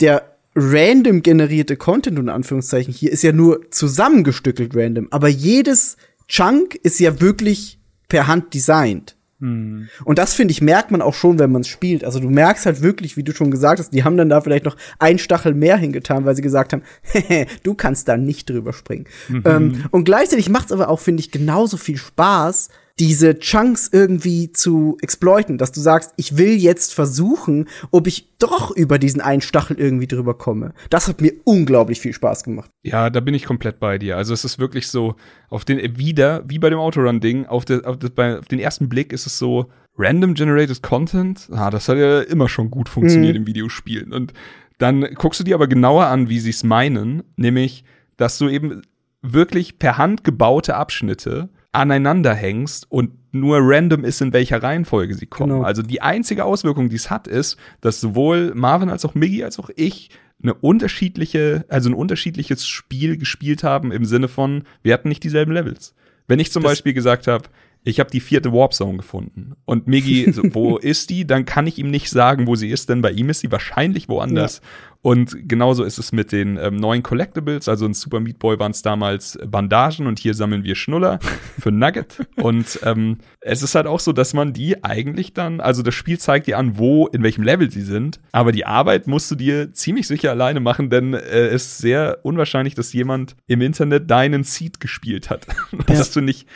[0.00, 5.96] Der random generierte Content und Anführungszeichen hier ist ja nur zusammengestückelt random, aber jedes
[6.30, 9.16] Chunk ist ja wirklich per Hand designt.
[9.40, 9.88] Hm.
[10.04, 12.04] Und das finde ich merkt man auch schon, wenn man es spielt.
[12.04, 14.64] Also du merkst halt wirklich, wie du schon gesagt hast, die haben dann da vielleicht
[14.64, 16.82] noch ein Stachel mehr hingetan, weil sie gesagt haben,
[17.62, 19.06] du kannst da nicht drüber springen.
[19.28, 19.42] Mhm.
[19.44, 22.68] Ähm, und gleichzeitig macht es aber auch, finde ich, genauso viel Spaß,
[23.00, 28.70] diese Chunks irgendwie zu exploiten, dass du sagst, ich will jetzt versuchen, ob ich doch
[28.76, 30.74] über diesen einen Stachel irgendwie drüber komme.
[30.90, 32.70] Das hat mir unglaublich viel Spaß gemacht.
[32.82, 34.18] Ja, da bin ich komplett bei dir.
[34.18, 35.16] Also es ist wirklich so,
[35.48, 39.38] auf den, wieder, wie bei dem Autorun-Ding, auf, auf, auf den ersten Blick ist es
[39.38, 43.40] so, random generated Content, ah, das hat ja immer schon gut funktioniert mhm.
[43.42, 44.12] in Videospielen.
[44.12, 44.34] Und
[44.76, 47.82] dann guckst du dir aber genauer an, wie sie es meinen, nämlich,
[48.18, 48.82] dass du eben
[49.22, 55.26] wirklich per Hand gebaute Abschnitte aneinander hängst und nur random ist, in welcher Reihenfolge sie
[55.26, 55.52] kommen.
[55.52, 55.64] Genau.
[55.64, 59.58] Also die einzige Auswirkung, die es hat, ist, dass sowohl Marvin als auch Miggy als
[59.58, 60.10] auch ich
[60.42, 65.52] eine unterschiedliche, also ein unterschiedliches Spiel gespielt haben im Sinne von, wir hatten nicht dieselben
[65.52, 65.94] Levels.
[66.26, 67.44] Wenn ich zum das Beispiel gesagt habe,
[67.82, 69.54] ich habe die vierte Warp Zone gefunden.
[69.64, 71.26] Und Miggy, so, wo ist die?
[71.26, 74.08] Dann kann ich ihm nicht sagen, wo sie ist, denn bei ihm ist sie wahrscheinlich
[74.08, 74.60] woanders.
[74.62, 74.90] Ja.
[75.02, 77.70] Und genauso ist es mit den ähm, neuen Collectibles.
[77.70, 81.18] Also in Super Meat Boy waren es damals Bandagen und hier sammeln wir Schnuller
[81.58, 82.26] für Nugget.
[82.36, 86.18] und ähm, es ist halt auch so, dass man die eigentlich dann, also das Spiel
[86.18, 88.20] zeigt dir an, wo, in welchem Level sie sind.
[88.32, 92.18] Aber die Arbeit musst du dir ziemlich sicher alleine machen, denn äh, es ist sehr
[92.22, 95.46] unwahrscheinlich, dass jemand im Internet deinen Seed gespielt hat.
[95.86, 96.46] Dass du nicht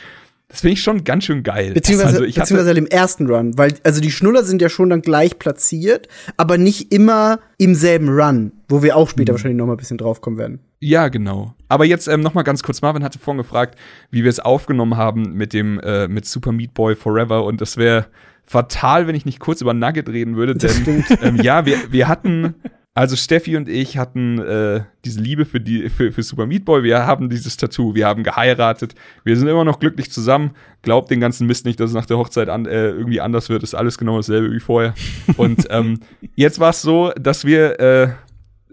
[0.47, 1.73] das finde ich schon ganz schön geil.
[1.73, 5.39] Beziehungsweise, also beziehungsweise im ersten Run, weil also die Schnuller sind ja schon dann gleich
[5.39, 9.35] platziert, aber nicht immer im selben Run, wo wir auch später mhm.
[9.35, 10.59] wahrscheinlich noch mal ein bisschen draufkommen werden.
[10.79, 11.55] Ja, genau.
[11.67, 13.77] Aber jetzt ähm, noch mal ganz kurz, Marvin hatte vorhin gefragt,
[14.11, 17.77] wie wir es aufgenommen haben mit dem äh, mit Super Meat Boy Forever und das
[17.77, 18.05] wäre
[18.43, 22.53] fatal, wenn ich nicht kurz über Nugget reden würde, denn ähm, ja, wir, wir hatten
[22.95, 26.81] also Steffi und ich hatten äh, diese Liebe für die für, für Super Meat Boy.
[26.81, 30.51] Wir haben dieses Tattoo, wir haben geheiratet, wir sind immer noch glücklich zusammen.
[30.81, 33.63] Glaubt den ganzen Mist nicht, dass es nach der Hochzeit an, äh, irgendwie anders wird.
[33.63, 34.93] Ist alles genau dasselbe wie vorher.
[35.35, 35.99] Und ähm,
[36.35, 38.13] jetzt war es so, dass wir äh,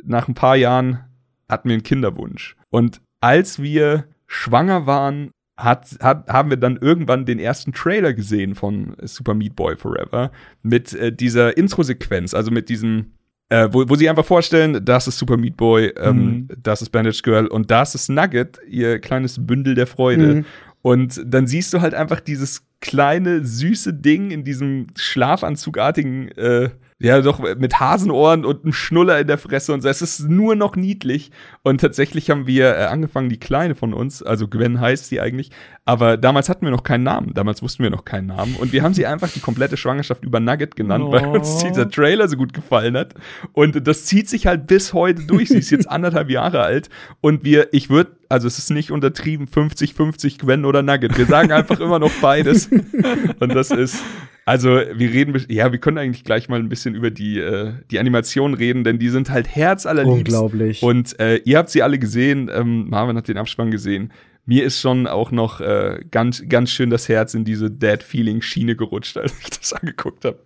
[0.05, 1.01] nach ein paar Jahren
[1.49, 2.57] hatten wir einen Kinderwunsch.
[2.71, 8.55] Und als wir schwanger waren, hat, hat, haben wir dann irgendwann den ersten Trailer gesehen
[8.55, 10.31] von Super Meat Boy Forever
[10.63, 13.15] mit äh, dieser Intro-Sequenz, also mit diesem
[13.53, 16.49] äh, wo, wo sie einfach vorstellen, das ist Super Meat Boy, ähm, mhm.
[16.63, 20.37] das ist Bandage Girl und das ist Nugget, ihr kleines Bündel der Freude.
[20.37, 20.45] Mhm.
[20.81, 26.71] Und dann siehst du halt einfach dieses kleine, süße Ding in diesem schlafanzugartigen äh,
[27.03, 29.89] ja, doch mit Hasenohren und einem Schnuller in der Fresse und so.
[29.89, 31.33] Es ist nur noch niedlich.
[31.63, 35.51] Und tatsächlich haben wir äh, angefangen, die Kleine von uns, also Gwen heißt sie eigentlich,
[35.85, 37.35] aber damals hatten wir noch keinen Namen.
[37.35, 38.55] Damals wussten wir noch keinen Namen.
[38.55, 41.13] Und wir haben sie einfach die komplette Schwangerschaft über Nugget genannt, oh.
[41.13, 43.15] weil uns dieser Trailer so gut gefallen hat.
[43.53, 45.49] Und das zieht sich halt bis heute durch.
[45.49, 46.89] Sie ist jetzt anderthalb Jahre alt.
[47.21, 51.19] Und wir, ich würde, also es ist nicht untertrieben, 50-50 Gwen oder Nugget.
[51.19, 52.71] Wir sagen einfach immer noch beides.
[53.41, 53.97] Und das ist,
[54.45, 57.99] also wir reden, ja, wir können eigentlich gleich mal ein bisschen über die, äh, die
[57.99, 60.19] Animationen reden, denn die sind halt herzallerliebst.
[60.19, 60.83] Unglaublich.
[60.83, 64.13] Und äh, ihr habt sie alle gesehen, ähm, Marvin hat den Abspann gesehen.
[64.45, 69.17] Mir ist schon auch noch äh, ganz, ganz schön das Herz in diese Dead-Feeling-Schiene gerutscht,
[69.19, 70.41] als ich das angeguckt habe.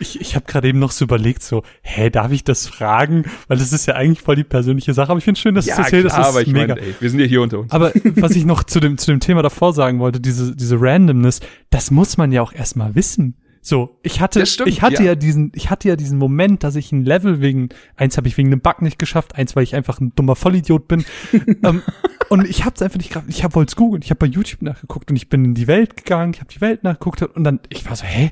[0.00, 3.24] Ich, ich habe gerade eben noch so überlegt, so, hä, darf ich das fragen?
[3.46, 5.76] Weil das ist ja eigentlich voll die persönliche Sache, aber ich finde schön, dass ja,
[5.76, 6.16] du das erzählst.
[6.16, 6.74] Ja, aber ich mega.
[6.74, 7.72] Mein, ey, wir sind ja hier unter uns.
[7.72, 11.40] Aber was ich noch zu dem, zu dem Thema davor sagen wollte, diese, diese Randomness,
[11.70, 13.36] das muss man ja auch erstmal wissen.
[13.68, 15.10] So, ich hatte, stimmt, ich hatte ja.
[15.10, 15.14] ja.
[15.14, 18.48] diesen, ich hatte ja diesen Moment, dass ich ein Level wegen, eins habe ich wegen
[18.48, 21.04] einem Bug nicht geschafft, eins, weil ich einfach ein dummer Vollidiot bin.
[21.62, 21.82] ähm,
[22.30, 24.26] und ich habe es einfach nicht gerade, ich habe wollte es googeln, ich habe bei
[24.26, 27.44] YouTube nachgeguckt und ich bin in die Welt gegangen, ich habe die Welt nachgeguckt und
[27.44, 28.30] dann, ich war so, hä,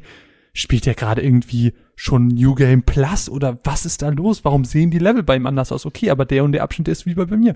[0.54, 4.42] spielt der gerade irgendwie schon New Game Plus oder was ist da los?
[4.42, 5.84] Warum sehen die Level bei ihm anders aus?
[5.84, 7.54] Okay, aber der und der Abschnitt ist wie bei mir.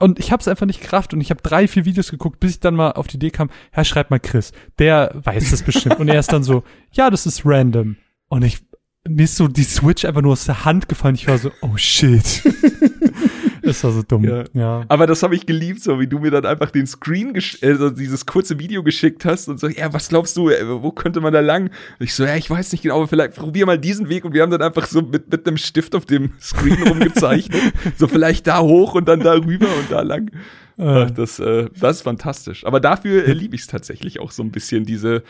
[0.00, 2.52] Und ich habe es einfach nicht kraft und ich habe drei, vier Videos geguckt, bis
[2.52, 6.00] ich dann mal auf die Idee kam, Herr, schreib mal Chris, der weiß das bestimmt.
[6.00, 7.96] und er ist dann so, ja, das ist random.
[8.28, 8.60] Und ich,
[9.06, 11.16] mir ist so die Switch einfach nur aus der Hand gefallen.
[11.16, 12.42] Ich war so, oh shit.
[13.62, 14.24] ist war so dumm.
[14.24, 14.44] Ja.
[14.52, 14.84] ja.
[14.88, 18.26] Aber das habe ich geliebt, so wie du mir dann einfach den Screen, also dieses
[18.26, 21.40] kurze Video geschickt hast und so, ja, was glaubst du, äh, wo könnte man da
[21.40, 21.64] lang?
[21.64, 24.34] Und ich so, ja, ich weiß nicht genau, aber vielleicht probier mal diesen Weg und
[24.34, 27.60] wir haben dann einfach so mit, mit einem Stift auf dem Screen rumgezeichnet.
[27.96, 30.30] so vielleicht da hoch und dann da rüber und da lang.
[30.78, 32.64] Ach, das, äh, das ist fantastisch.
[32.64, 35.22] Aber dafür äh, liebe ich es tatsächlich auch so ein bisschen, diese.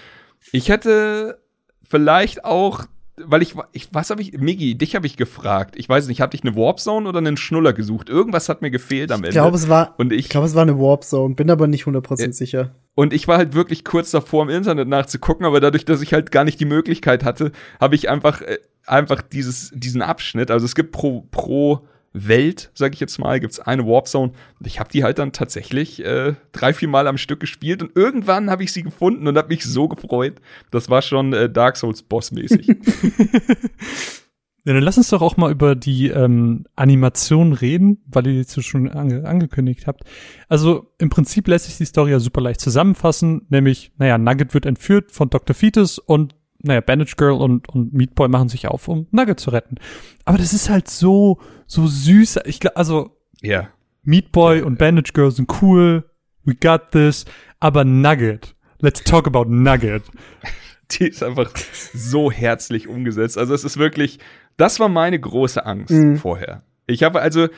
[0.53, 1.41] Ich hätte
[1.83, 2.87] vielleicht auch
[3.27, 5.75] weil ich, ich was habe ich, Migi, dich habe ich gefragt.
[5.77, 8.09] Ich weiß nicht, hatte ich eine Warp Zone oder einen Schnuller gesucht?
[8.09, 9.29] Irgendwas hat mir gefehlt am Ende.
[9.29, 11.67] Ich glaube, es war, und ich, ich glaube, es war eine Warp Zone, bin aber
[11.67, 12.75] nicht 100% äh, sicher.
[12.95, 16.31] Und ich war halt wirklich kurz davor, im Internet nachzugucken, aber dadurch, dass ich halt
[16.31, 20.75] gar nicht die Möglichkeit hatte, habe ich einfach, äh, einfach dieses, diesen Abschnitt, also es
[20.75, 24.33] gibt pro, pro Welt, sag ich jetzt mal, gibt's eine Warp Zone.
[24.65, 28.51] Ich habe die halt dann tatsächlich äh, drei, vier Mal am Stück gespielt und irgendwann
[28.51, 30.41] habe ich sie gefunden und habe mich so gefreut.
[30.71, 32.67] Das war schon äh, Dark Souls Boss-mäßig.
[34.65, 38.61] ja, dann lass uns doch auch mal über die ähm, Animation reden, weil ihr jetzt
[38.65, 40.03] schon ange angekündigt habt.
[40.49, 44.67] Also im Prinzip lässt sich die Story ja super leicht zusammenfassen, nämlich, naja, Nugget wird
[44.67, 45.55] entführt von Dr.
[45.55, 49.51] Fetus und naja, Bandage Girl und, und Meat Boy machen sich auf, um Nugget zu
[49.51, 49.77] retten.
[50.25, 52.41] Aber das ist halt so, so süß.
[52.45, 53.69] Ich glaube, also, ja.
[54.03, 56.05] Meat Boy und Bandage Girl sind cool.
[56.45, 57.25] We got this.
[57.59, 58.55] Aber Nugget.
[58.81, 60.03] Let's talk about Nugget.
[60.93, 61.51] Die ist einfach
[61.95, 63.39] so herzlich umgesetzt.
[63.39, 64.19] Also es ist wirklich,
[64.57, 66.17] das war meine große Angst mhm.
[66.17, 66.65] vorher.
[66.87, 67.49] Ich habe also,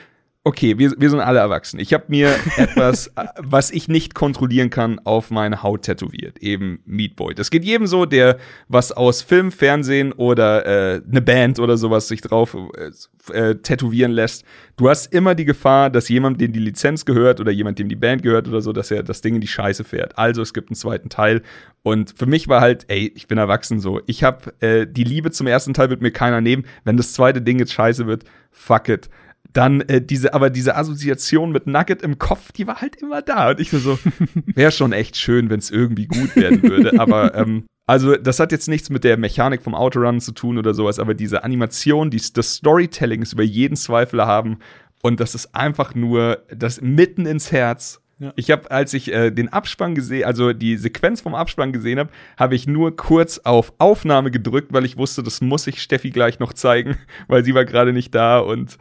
[0.44, 1.78] okay, wir, wir sind alle erwachsen.
[1.78, 6.38] Ich habe mir etwas, was ich nicht kontrollieren kann, auf meine Haut tätowiert.
[6.38, 7.34] Eben Meat Boy.
[7.34, 12.08] Das geht jedem so, der was aus Film, Fernsehen oder äh, eine Band oder sowas
[12.08, 14.44] sich drauf äh, äh, tätowieren lässt.
[14.76, 17.96] Du hast immer die Gefahr, dass jemand, dem die Lizenz gehört oder jemand, dem die
[17.96, 20.18] Band gehört oder so, dass er das Ding in die Scheiße fährt.
[20.18, 21.42] Also es gibt einen zweiten Teil.
[21.84, 24.00] Und für mich war halt, ey, ich bin erwachsen so.
[24.06, 26.64] Ich habe äh, die Liebe zum ersten Teil wird mir keiner nehmen.
[26.84, 29.08] Wenn das zweite Ding jetzt scheiße wird, fuck it
[29.52, 33.50] dann äh, diese, aber diese Assoziation mit Nugget im Kopf, die war halt immer da.
[33.50, 33.98] Und ich so,
[34.46, 36.98] wäre schon echt schön, wenn es irgendwie gut werden würde.
[36.98, 40.72] aber ähm, also, das hat jetzt nichts mit der Mechanik vom Autorun zu tun oder
[40.72, 44.58] sowas, aber diese Animation, die, das Storytelling ist über jeden Zweifel haben.
[45.02, 48.00] Und das ist einfach nur das mitten ins Herz.
[48.20, 48.32] Ja.
[48.36, 52.10] Ich habe, als ich äh, den Abspann gesehen, also die Sequenz vom Abspann gesehen habe,
[52.38, 56.38] habe ich nur kurz auf Aufnahme gedrückt, weil ich wusste, das muss ich Steffi gleich
[56.38, 58.78] noch zeigen, weil sie war gerade nicht da und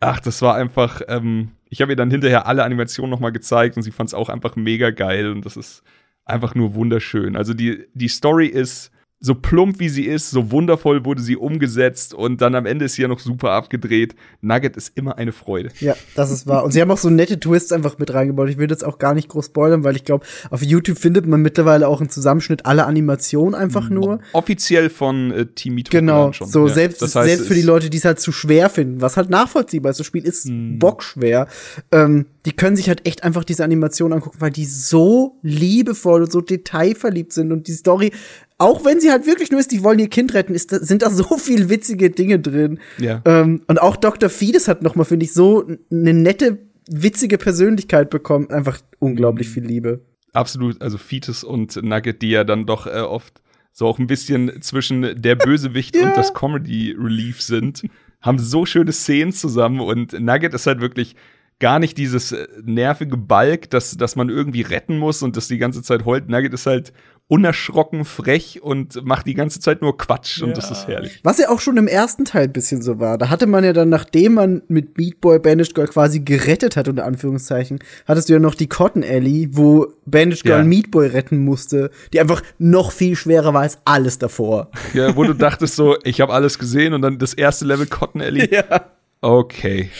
[0.00, 3.82] ach, das war einfach, ähm, ich habe ihr dann hinterher alle Animationen nochmal gezeigt und
[3.82, 5.82] sie fand es auch einfach mega geil und das ist
[6.24, 7.36] einfach nur wunderschön.
[7.36, 8.90] Also die, die Story ist
[9.22, 12.94] so plump wie sie ist, so wundervoll wurde sie umgesetzt und dann am Ende ist
[12.94, 14.14] sie ja noch super abgedreht.
[14.40, 15.68] Nugget ist immer eine Freude.
[15.80, 16.64] Ja, das ist wahr.
[16.64, 18.48] Und sie haben auch so nette Twists einfach mit reingebaut.
[18.48, 21.42] Ich will jetzt auch gar nicht groß spoilern, weil ich glaube, auf YouTube findet man
[21.42, 24.20] mittlerweile auch einen Zusammenschnitt aller Animationen einfach nur.
[24.32, 26.48] Offiziell von äh, Team Meat Genau, schon.
[26.48, 29.02] so ja, selbst, das heißt, selbst für die Leute, die es halt zu schwer finden,
[29.02, 30.00] was halt nachvollziehbar ist.
[30.00, 30.78] Das Spiel ist mm.
[30.78, 31.46] bockschwer.
[31.92, 36.32] Ähm, die können sich halt echt einfach diese Animation angucken, weil die so liebevoll und
[36.32, 38.12] so detailverliebt sind und die Story
[38.60, 41.08] auch wenn sie halt wirklich nur ist, die wollen ihr Kind retten, ist, sind da
[41.10, 42.78] so viel witzige Dinge drin.
[42.98, 43.22] Ja.
[43.24, 44.28] Ähm, und auch Dr.
[44.28, 48.50] Fides hat noch mal, finde ich, so eine nette, witzige Persönlichkeit bekommen.
[48.50, 50.04] Einfach unglaublich viel Liebe.
[50.34, 53.40] Absolut, also Fides und Nugget, die ja dann doch äh, oft
[53.72, 56.02] so auch ein bisschen zwischen der Bösewicht ja.
[56.02, 57.84] und das Comedy Relief sind,
[58.20, 61.16] haben so schöne Szenen zusammen und Nugget ist halt wirklich
[61.60, 65.58] gar nicht dieses äh, nervige Balk, dass, dass man irgendwie retten muss und das die
[65.58, 66.28] ganze Zeit heult.
[66.28, 66.92] Nugget ist halt
[67.30, 70.46] unerschrocken frech und macht die ganze Zeit nur Quatsch ja.
[70.46, 71.20] und das ist herrlich.
[71.22, 73.18] Was ja auch schon im ersten Teil ein bisschen so war.
[73.18, 76.88] Da hatte man ja dann, nachdem man mit Beat Boy Bandaged Girl quasi gerettet hat,
[76.88, 80.64] unter Anführungszeichen, hattest du ja noch die Cotton Alley, wo Bandaged Girl ja.
[80.64, 84.72] Meat Boy retten musste, die einfach noch viel schwerer war als alles davor.
[84.92, 88.22] Ja, wo du dachtest so, ich habe alles gesehen und dann das erste Level Cotton
[88.22, 88.40] Alley.
[88.50, 88.90] Ja.
[89.20, 89.90] Okay.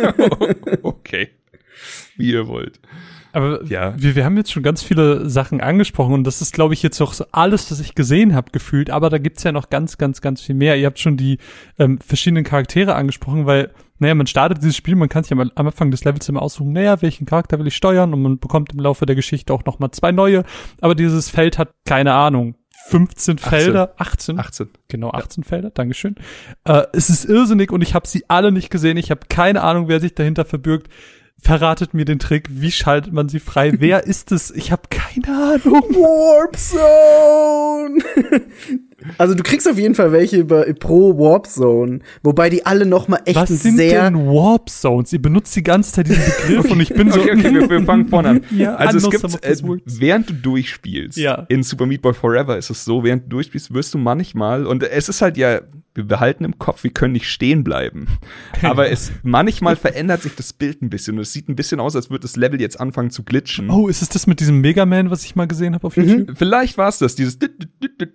[0.82, 1.28] okay.
[2.16, 2.80] Wie ihr wollt.
[3.32, 3.94] Aber ja.
[3.96, 7.00] wir, wir haben jetzt schon ganz viele Sachen angesprochen und das ist, glaube ich, jetzt
[7.00, 8.90] auch so alles, was ich gesehen habe, gefühlt.
[8.90, 10.76] Aber da gibt's ja noch ganz, ganz, ganz viel mehr.
[10.76, 11.38] Ihr habt schon die
[11.78, 15.66] ähm, verschiedenen Charaktere angesprochen, weil, naja, man startet dieses Spiel, man kann sich am, am
[15.66, 18.80] Anfang des Levels immer aussuchen, naja, welchen Charakter will ich steuern und man bekommt im
[18.80, 20.44] Laufe der Geschichte auch nochmal zwei neue.
[20.80, 22.56] Aber dieses Feld hat keine Ahnung,
[22.90, 24.38] 15 Felder, 18.
[24.38, 24.68] 18.
[24.88, 25.48] Genau, 18 ja.
[25.48, 26.16] Felder, Dankeschön.
[26.64, 28.96] Äh, es ist irrsinnig und ich habe sie alle nicht gesehen.
[28.96, 30.88] Ich habe keine Ahnung, wer sich dahinter verbirgt
[31.42, 33.72] verratet mir den Trick, wie schaltet man sie frei?
[33.78, 34.50] Wer ist es?
[34.50, 35.82] Ich habe keine Ahnung.
[35.94, 38.02] Warp Zone.
[39.18, 43.08] also du kriegst auf jeden Fall welche über pro Warp Zone, wobei die alle noch
[43.08, 45.12] mal echt Was sind sehr denn Warp Zones?
[45.12, 47.70] Ihr benutzt die ganze Zeit diesen Begriff okay, und ich bin so Okay, okay, wir,
[47.70, 48.40] wir fangen vorne an.
[48.50, 51.46] ja, also es gibt äh, während du durchspielst ja.
[51.48, 54.82] in Super Meat Boy Forever ist es so, während du durchspielst, wirst du manchmal und
[54.82, 55.60] es ist halt ja
[55.94, 58.06] wir behalten im Kopf, wir können nicht stehen bleiben.
[58.62, 61.96] Aber es manchmal verändert sich das Bild ein bisschen und es sieht ein bisschen aus,
[61.96, 63.70] als würde das Level jetzt anfangen zu glitschen.
[63.70, 66.04] Oh, ist es das mit diesem Mega Man, was ich mal gesehen habe auf mhm.
[66.04, 66.28] YouTube?
[66.28, 66.36] Mhm.
[66.36, 67.38] Vielleicht war es das, dieses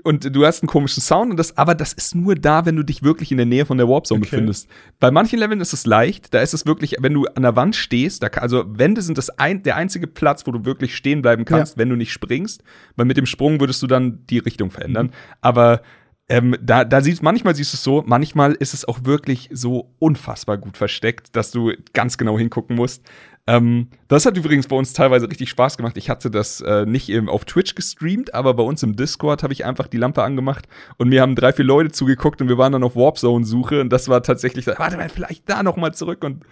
[0.04, 2.84] und du hast einen komischen Sound und das, aber das ist nur da, wenn du
[2.84, 4.32] dich wirklich in der Nähe von der Warp Zone okay.
[4.32, 4.68] befindest.
[5.00, 7.78] Bei manchen Leveln ist es leicht, da ist es wirklich, wenn du an der Wand
[7.78, 11.46] stehst, da, also Wände sind das ein, der einzige Platz, wo du wirklich stehen bleiben
[11.46, 11.80] kannst, ja.
[11.80, 12.62] wenn du nicht springst,
[12.98, 15.06] weil mit dem Sprung würdest du dann die Richtung verändern.
[15.06, 15.12] Mhm.
[15.40, 15.82] Aber
[16.28, 19.94] ähm, da, da siehst manchmal siehst du es so, manchmal ist es auch wirklich so
[20.00, 23.04] unfassbar gut versteckt, dass du ganz genau hingucken musst.
[23.48, 25.98] Ähm, das hat übrigens bei uns teilweise richtig Spaß gemacht.
[25.98, 29.54] Ich hatte das äh, nicht eben auf Twitch gestreamt, aber bei uns im Discord habe
[29.54, 32.72] ich einfach die Lampe angemacht und mir haben drei, vier Leute zugeguckt und wir waren
[32.72, 35.94] dann auf Warp Zone Suche und das war tatsächlich, warte mal, vielleicht da noch mal
[35.94, 36.44] zurück und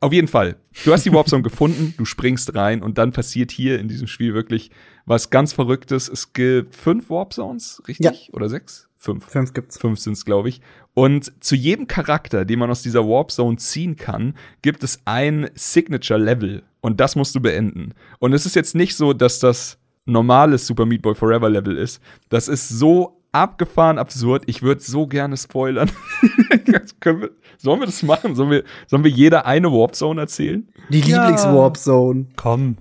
[0.00, 0.56] auf jeden Fall.
[0.84, 4.08] Du hast die Warp Zone gefunden, du springst rein und dann passiert hier in diesem
[4.08, 4.70] Spiel wirklich
[5.06, 6.06] was ganz Verrücktes.
[6.06, 8.04] Es gibt fünf Warp Zones, richtig?
[8.04, 8.34] Ja.
[8.34, 8.85] Oder sechs?
[9.06, 9.24] Fünf.
[9.24, 9.78] Fünf gibt's.
[9.78, 10.60] Fünf sind's, glaube ich.
[10.94, 15.48] Und zu jedem Charakter, den man aus dieser Warp Zone ziehen kann, gibt es ein
[15.54, 16.64] Signature Level.
[16.80, 17.94] Und das musst du beenden.
[18.18, 22.02] Und es ist jetzt nicht so, dass das normales Super Meat Boy Forever Level ist.
[22.30, 24.42] Das ist so abgefahren absurd.
[24.46, 25.90] Ich würde so gerne spoilern.
[26.64, 28.34] wir, sollen wir das machen?
[28.34, 30.66] Sollen wir, sollen wir jeder eine Warp Zone erzählen?
[30.88, 31.28] Die ja.
[31.28, 32.26] Lieblings-Warp Zone.
[32.34, 32.76] Komm.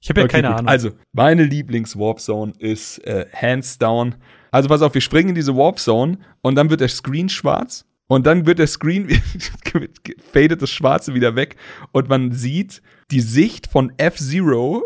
[0.00, 0.58] Ich habe ja okay, keine gut.
[0.58, 0.68] Ahnung.
[0.68, 4.16] Also, meine Lieblings-Warp Zone ist äh, hands down
[4.50, 7.84] also pass auf, wir springen in diese Warp Zone und dann wird der Screen schwarz
[8.06, 9.08] Und dann wird der Screen,
[10.32, 11.56] fadet das Schwarze wieder weg
[11.92, 14.82] und man sieht die Sicht von F-Zero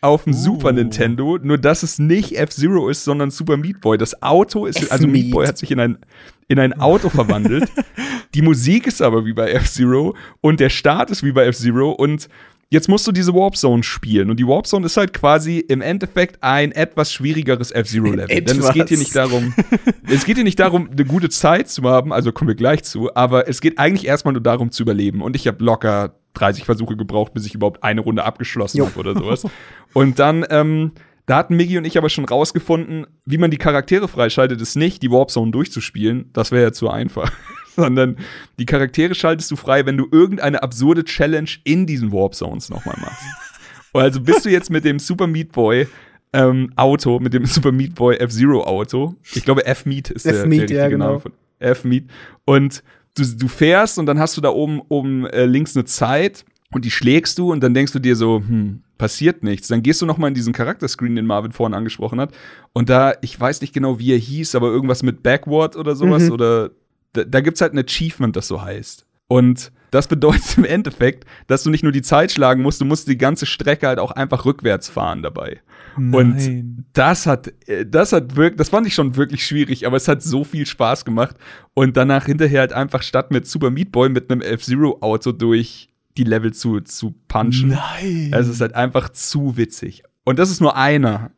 [0.00, 0.36] auf dem uh.
[0.36, 3.98] Super Nintendo, nur dass es nicht F-Zero ist, sondern Super Meat Boy.
[3.98, 5.98] Das Auto ist, also Meat Boy hat sich in ein,
[6.46, 7.70] in ein Auto verwandelt.
[8.34, 12.28] Die Musik ist aber wie bei F-Zero und der Start ist wie bei F-Zero und
[12.70, 14.30] jetzt musst du diese Warp Zone spielen.
[14.30, 18.40] Und die Warp Zone ist halt quasi im Endeffekt ein etwas schwierigeres F-Zero-Level.
[18.42, 19.54] Denn es geht hier nicht darum,
[20.06, 23.14] es geht hier nicht darum, eine gute Zeit zu haben, also kommen wir gleich zu,
[23.14, 25.22] aber es geht eigentlich erstmal nur darum zu überleben.
[25.22, 29.14] Und ich habe locker 30 Versuche gebraucht, bis ich überhaupt eine Runde abgeschlossen habe oder
[29.14, 29.46] sowas.
[29.94, 30.92] Und dann, ähm,
[31.26, 35.02] da hatten Miggy und ich aber schon rausgefunden, wie man die Charaktere freischaltet, ist nicht,
[35.02, 36.30] die Warp Zone durchzuspielen.
[36.32, 37.32] Das wäre ja zu einfach.
[37.78, 38.16] Sondern
[38.58, 42.96] die Charaktere schaltest du frei, wenn du irgendeine absurde Challenge in diesen Warp Zones nochmal
[43.00, 43.24] machst.
[43.92, 45.86] Also bist du jetzt mit dem Super Meat Boy
[46.32, 49.14] ähm, Auto, mit dem Super Meat Boy F-Zero Auto.
[49.34, 51.06] Ich glaube, F-Meat ist der, der richtige ja, genau.
[51.06, 52.04] Name von F-Meat.
[52.44, 52.82] Und
[53.16, 56.84] du, du fährst und dann hast du da oben, oben äh, links eine Zeit und
[56.84, 59.68] die schlägst du und dann denkst du dir so, hm, passiert nichts.
[59.68, 62.34] Dann gehst du noch mal in diesen Charakterscreen, den Marvin vorhin angesprochen hat.
[62.72, 66.24] Und da, ich weiß nicht genau, wie er hieß, aber irgendwas mit Backward oder sowas.
[66.24, 66.32] Mhm.
[66.32, 66.70] Oder
[67.12, 69.06] da, da gibt's halt ein Achievement, das so heißt.
[69.28, 73.08] Und das bedeutet im Endeffekt, dass du nicht nur die Zeit schlagen musst, du musst
[73.08, 75.60] die ganze Strecke halt auch einfach rückwärts fahren dabei.
[75.96, 76.14] Nein.
[76.14, 80.08] Und das hat, äh, das hat wirklich, das fand ich schon wirklich schwierig, aber es
[80.08, 81.36] hat so viel Spaß gemacht.
[81.74, 86.24] Und danach hinterher halt einfach statt mit Super Meat Boy mit einem F-Zero-Auto durch die
[86.24, 87.70] Level zu, zu punchen.
[87.70, 88.32] Nein.
[88.32, 90.02] Es ist halt einfach zu witzig.
[90.24, 91.30] Und das ist nur einer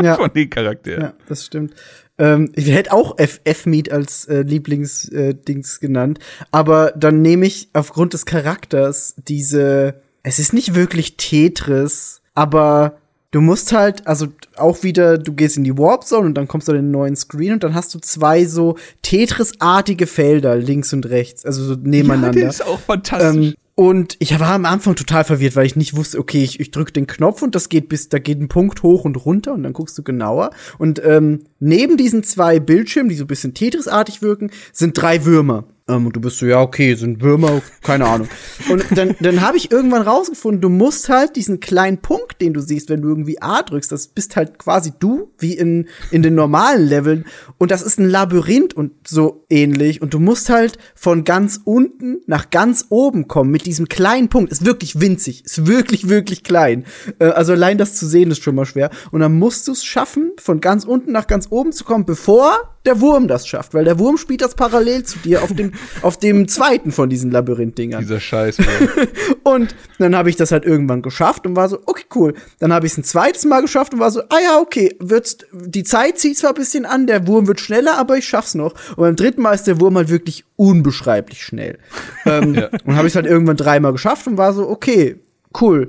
[0.00, 0.14] ja.
[0.16, 1.02] von den Charakteren.
[1.02, 1.74] Ja, das stimmt.
[2.18, 6.18] Ähm, ich hätte auch F-Meat als äh, Lieblingsdings äh, genannt,
[6.50, 10.00] aber dann nehme ich aufgrund des Charakters diese.
[10.22, 12.98] Es ist nicht wirklich Tetris, aber
[13.30, 16.68] du musst halt, also auch wieder, du gehst in die Warp Zone und dann kommst
[16.68, 21.06] du in den neuen Screen und dann hast du zwei so Tetris-artige Felder links und
[21.06, 22.40] rechts, also so nebeneinander.
[22.40, 23.48] Ja, das ist auch fantastisch.
[23.48, 26.70] Ähm, und ich war am Anfang total verwirrt, weil ich nicht wusste, okay, ich, ich
[26.70, 29.62] drücke den Knopf und das geht bis, da geht ein Punkt hoch und runter und
[29.64, 30.50] dann guckst du genauer.
[30.78, 35.64] Und ähm, neben diesen zwei Bildschirmen, die so ein bisschen Tetris-artig wirken, sind drei Würmer.
[35.88, 38.28] Ähm, und du bist so, ja, okay, sind Würmer, keine Ahnung.
[38.68, 42.60] Und dann, dann habe ich irgendwann rausgefunden, du musst halt diesen kleinen Punkt, den du
[42.60, 46.34] siehst, wenn du irgendwie A drückst, das bist halt quasi du, wie in, in den
[46.34, 47.24] normalen Leveln.
[47.58, 50.02] Und das ist ein Labyrinth und so ähnlich.
[50.02, 54.50] Und du musst halt von ganz unten nach ganz oben kommen mit diesem kleinen Punkt.
[54.50, 56.84] Ist wirklich winzig, ist wirklich, wirklich klein.
[57.20, 58.90] Äh, also allein das zu sehen ist schon mal schwer.
[59.12, 62.75] Und dann musst du es schaffen, von ganz unten nach ganz oben zu kommen, bevor
[62.86, 65.72] der Wurm das schafft, weil der Wurm spielt das parallel zu dir auf dem,
[66.02, 68.00] auf dem zweiten von diesen Labyrinth-Dingern.
[68.00, 68.58] Dieser Scheiß.
[69.42, 72.34] und dann habe ich das halt irgendwann geschafft und war so, okay, cool.
[72.58, 75.38] Dann habe ich es ein zweites Mal geschafft und war so, ah ja, okay, wird's,
[75.52, 78.74] die Zeit zieht zwar ein bisschen an, der Wurm wird schneller, aber ich schaff's noch.
[78.90, 81.78] Und beim dritten Mal ist der Wurm halt wirklich unbeschreiblich schnell.
[82.24, 82.68] ähm, ja.
[82.84, 85.20] Und habe ich es halt irgendwann dreimal geschafft und war so, okay,
[85.60, 85.88] cool.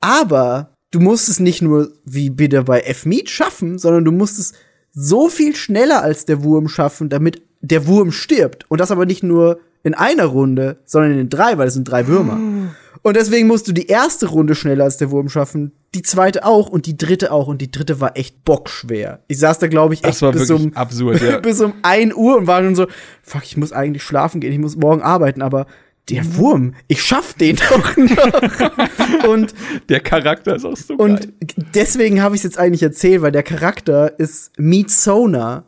[0.00, 4.54] Aber du musst es nicht nur wie bitte bei F-Meat schaffen, sondern du musst es
[5.00, 8.66] so viel schneller als der Wurm schaffen, damit der Wurm stirbt.
[8.68, 12.08] Und das aber nicht nur in einer Runde, sondern in drei, weil es sind drei
[12.08, 12.38] Würmer.
[13.02, 16.68] Und deswegen musst du die erste Runde schneller als der Wurm schaffen, die zweite auch
[16.68, 17.46] und die dritte auch.
[17.46, 19.20] Und die dritte war echt bockschwer.
[19.28, 21.38] Ich saß da, glaube ich, echt bis um, absurd, ja.
[21.42, 22.88] bis um ein Uhr und war schon so,
[23.22, 25.66] fuck, ich muss eigentlich schlafen gehen, ich muss morgen arbeiten, aber
[26.10, 29.28] der Wurm, ich schaff den doch noch.
[29.28, 29.54] und
[29.88, 31.32] der Charakter ist auch so Und geil.
[31.74, 35.64] deswegen habe ich es jetzt eigentlich erzählt, weil der Charakter ist Meat Sona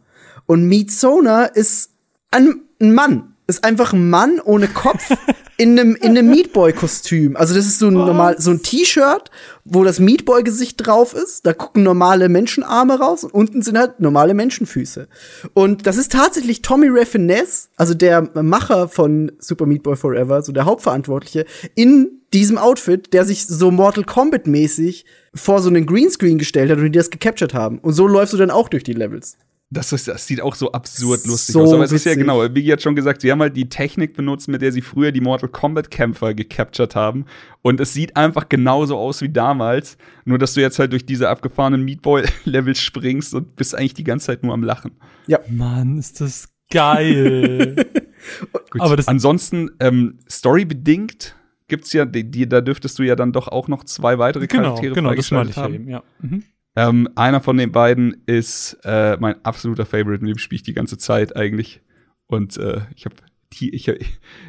[0.47, 1.91] und Meat Sona ist
[2.31, 5.11] ein Mann ist einfach ein Mann ohne Kopf
[5.57, 7.37] in einem in einem Meatboy-Kostüm.
[7.37, 8.07] Also das ist so ein Was?
[8.07, 9.31] normal so ein T-Shirt,
[9.65, 11.45] wo das Meatboy-Gesicht drauf ist.
[11.45, 15.09] Da gucken normale Menschenarme raus und unten sind halt normale Menschenfüße.
[15.53, 20.53] Und das ist tatsächlich Tommy Raffinesse, also der Macher von Super Meat Boy Forever, so
[20.53, 21.45] der Hauptverantwortliche,
[21.75, 26.79] in diesem Outfit, der sich so Mortal Kombat mäßig vor so einen Greenscreen gestellt hat
[26.79, 27.79] und die das gecaptured haben.
[27.79, 29.37] Und so läufst du dann auch durch die Levels.
[29.73, 31.73] Das, ist, das sieht auch so absurd lustig so aus.
[31.73, 34.49] Aber es ist ja genau, wie hat schon gesagt, sie haben halt die Technik benutzt,
[34.49, 37.25] mit der sie früher die Mortal Kombat Kämpfer gecaptured haben.
[37.63, 39.97] Und es sieht einfach genauso aus wie damals.
[40.25, 44.27] Nur, dass du jetzt halt durch diese abgefahrenen Meatball-Levels springst und bist eigentlich die ganze
[44.27, 44.91] Zeit nur am Lachen.
[45.29, 45.39] Ja.
[45.49, 47.77] Mann, ist das geil.
[48.71, 51.37] Gut, Aber das ansonsten, ähm, storybedingt
[51.69, 54.63] gibt's ja, die, die, da dürftest du ja dann doch auch noch zwei weitere genau,
[54.65, 55.75] Charaktere genau, das meine ich haben.
[55.75, 56.03] Eben, ja.
[56.21, 56.43] Mhm.
[56.77, 60.75] Ähm, einer von den beiden ist äh, mein absoluter Favorite, mit dem spiele ich die
[60.75, 61.83] ganze Zeit eigentlich.
[62.27, 63.17] Und äh, ich habe
[63.53, 63.93] ich,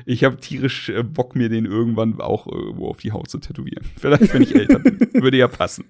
[0.05, 3.83] ich hab tierisch äh, Bock, mir den irgendwann auch irgendwo auf die Haut zu tätowieren.
[3.99, 4.99] Vielleicht, wenn ich älter bin.
[5.13, 5.85] Würde ja passen.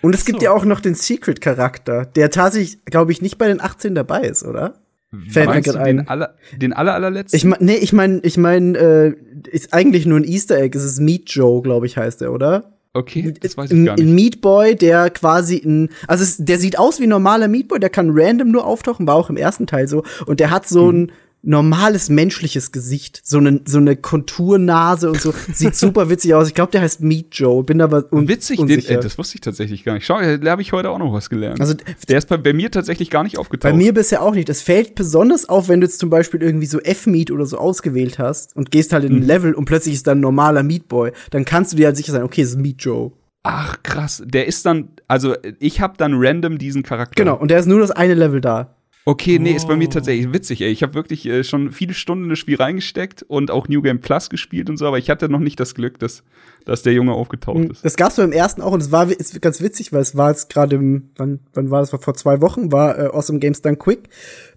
[0.00, 0.46] Und es gibt so.
[0.46, 4.44] ja auch noch den Secret-Charakter, der tatsächlich, glaube ich, nicht bei den 18 dabei ist,
[4.44, 4.82] oder?
[5.28, 6.08] Fällt mir Meinst grad du den, ein.
[6.08, 7.36] aller, den aller, allerletzten?
[7.36, 9.14] Ich mein, nee, ich mein, ich mein, äh,
[9.50, 10.76] ist eigentlich nur ein Easter Egg.
[10.76, 12.72] Es ist Meat Joe, glaube ich, heißt er, oder?
[12.94, 14.04] Okay, das weiß ich ein, gar nicht.
[14.04, 17.68] ein Meat Boy, der quasi ein, also es, der sieht aus wie ein normaler Meat
[17.68, 20.04] Boy, der kann random nur auftauchen, war auch im ersten Teil so.
[20.26, 21.12] Und der hat so ein
[21.42, 26.48] normales menschliches Gesicht, so eine so eine Konturnase und so, sieht super witzig aus.
[26.48, 28.98] Ich glaube, der heißt Meat Joe, bin aber un Witzig, den, unsicher.
[28.98, 30.06] äh, das wusste ich tatsächlich gar nicht.
[30.06, 31.60] Schau, da habe ich heute auch noch was gelernt.
[31.60, 31.74] Also,
[32.08, 33.70] der ist bei, bei mir tatsächlich gar nicht aufgetaucht.
[33.72, 34.48] Bei mir bisher auch nicht.
[34.48, 38.18] Es fällt besonders auf, wenn du jetzt zum Beispiel irgendwie so F-Meat oder so ausgewählt
[38.18, 39.18] hast und gehst halt in Mhm.
[39.22, 41.12] ein Level und plötzlich ist da ein normaler Meat Boy.
[41.30, 43.12] Dann kannst du dir halt sicher sein, okay, es ist Meat Joe.
[43.42, 44.22] Ach, krass.
[44.24, 47.14] Der ist dann, also ich habe dann random diesen Charakter.
[47.22, 48.76] Genau, und der ist nur das eine Level da.
[49.04, 49.92] Okay, nee, ist bei mir Oh.
[49.92, 50.70] tatsächlich witzig, ey.
[50.70, 54.00] Ich habe wirklich äh, schon viele Stunden in das Spiel reingesteckt und auch New Game
[54.00, 56.22] Plus gespielt und so, aber ich hatte noch nicht das Glück, dass,
[56.64, 57.84] dass der Junge aufgetaucht ist.
[57.84, 60.50] Das gab's beim ersten auch und es war ist ganz witzig, weil es war jetzt
[60.50, 61.92] gerade im, wann, wann war das?
[61.92, 64.08] War vor zwei Wochen, war äh, Awesome Games Done Quick.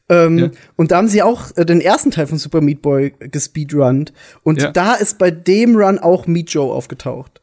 [0.10, 0.52] Ähm, Ja.
[0.76, 4.14] Und da haben sie auch äh, den ersten Teil von Super Meat Boy gespeedrunnt.
[4.44, 4.72] Und Ja.
[4.72, 7.42] da ist bei dem Run auch Meat Joe aufgetaucht.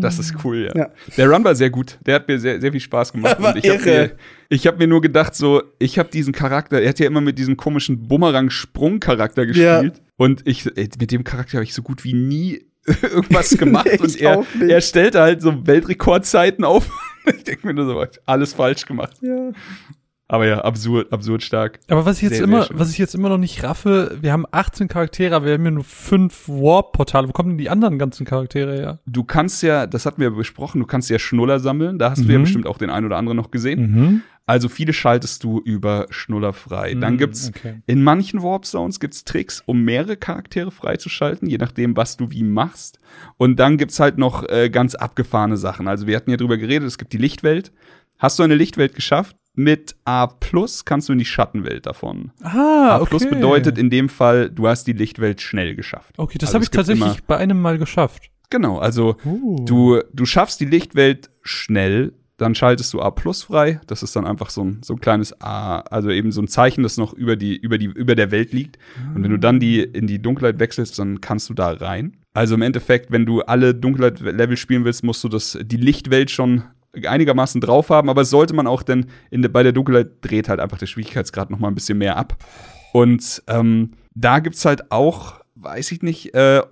[0.00, 0.72] Das ist cool, ja.
[0.76, 0.90] Ja.
[1.16, 1.98] Der Run war sehr gut.
[2.06, 3.36] Der hat mir sehr, sehr viel Spaß gemacht.
[3.62, 4.10] Ich habe mir,
[4.48, 7.38] ich hab mir nur gedacht, so, ich habe diesen Charakter, er hat ja immer mit
[7.38, 9.80] diesem komischen Bumerang-Sprung-Charakter Ja.
[9.80, 10.02] gespielt.
[10.16, 12.64] Und ich, ey, mit dem Charakter habe ich so gut wie nie
[13.02, 13.86] irgendwas gemacht.
[13.90, 16.88] Nee, und er, er stellte halt so Weltrekordzeiten auf.
[17.26, 19.16] ich denke mir nur so, alles falsch gemacht.
[19.20, 19.52] Ja.
[20.32, 21.78] Aber ja, absurd, absurd stark.
[21.88, 24.32] Aber was ich jetzt Sehr, immer, sehr was ich jetzt immer noch nicht raffe, wir
[24.32, 27.28] haben 18 Charaktere, aber wir haben ja nur fünf Warp-Portale.
[27.28, 28.98] Wo kommen denn die anderen ganzen Charaktere her?
[29.04, 31.98] Du kannst ja, das hatten wir besprochen, du kannst ja Schnuller sammeln.
[31.98, 32.42] Da hast du ja Mhm.
[32.44, 33.80] bestimmt auch den einen oder anderen noch gesehen.
[33.92, 34.22] Mhm.
[34.46, 36.94] Also viele schaltest du über Schnuller frei.
[36.94, 37.82] Dann Mm, gibt's okay.
[37.86, 42.42] in manchen Warp Zones gibt's Tricks, um mehrere Charaktere freizuschalten, je nachdem, was du wie
[42.42, 42.98] machst.
[43.36, 45.86] Und dann gibt's halt noch äh, ganz abgefahrene Sachen.
[45.88, 47.70] Also wir hatten ja drüber geredet, es gibt die Lichtwelt.
[48.18, 49.36] Hast du eine Lichtwelt geschafft?
[49.54, 52.32] Mit A plus kannst du in die Schattenwelt davon.
[52.42, 53.34] Ah, A plus okay.
[53.34, 56.14] bedeutet in dem Fall, du hast die Lichtwelt schnell geschafft.
[56.18, 58.30] Okay, das Also habe ich tatsächlich bei einem Mal geschafft.
[58.48, 59.64] Genau, also Uh.
[59.66, 63.80] Du, du schaffst die Lichtwelt schnell, dann schaltest du A plus frei.
[63.86, 66.82] Das ist dann einfach so ein, so ein kleines A, also eben so ein Zeichen,
[66.82, 68.78] das noch über die, über die, über der Welt liegt.
[69.14, 72.16] Und wenn du dann die, in die Dunkelheit wechselst, dann kannst du da rein.
[72.34, 76.64] Also im Endeffekt, wenn du alle Dunkelheit-Level spielen willst, musst du das, die Lichtwelt schon
[77.06, 80.78] einigermaßen drauf haben, aber sollte man auch denn in bei der Dunkelheit dreht halt einfach
[80.78, 82.36] der Schwierigkeitsgrad noch mal ein bisschen mehr ab.
[82.92, 86.62] Und ähm, da gibt's halt auch, weiß ich nicht, äh,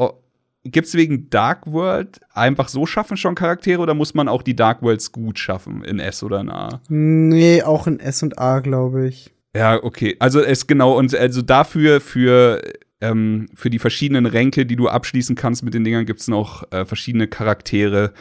[0.64, 4.82] Gibt's wegen Dark World einfach so schaffen schon Charaktere oder muss man auch die Dark
[4.82, 6.82] Worlds gut schaffen in S oder in A?
[6.88, 9.32] Nee, auch in S und A, glaube ich.
[9.56, 10.16] Ja, okay.
[10.18, 12.60] Also es genau und also dafür für
[13.00, 16.84] ähm, für die verschiedenen Ränke, die du abschließen kannst mit den Dingern, gibt's noch äh,
[16.84, 18.12] verschiedene Charaktere.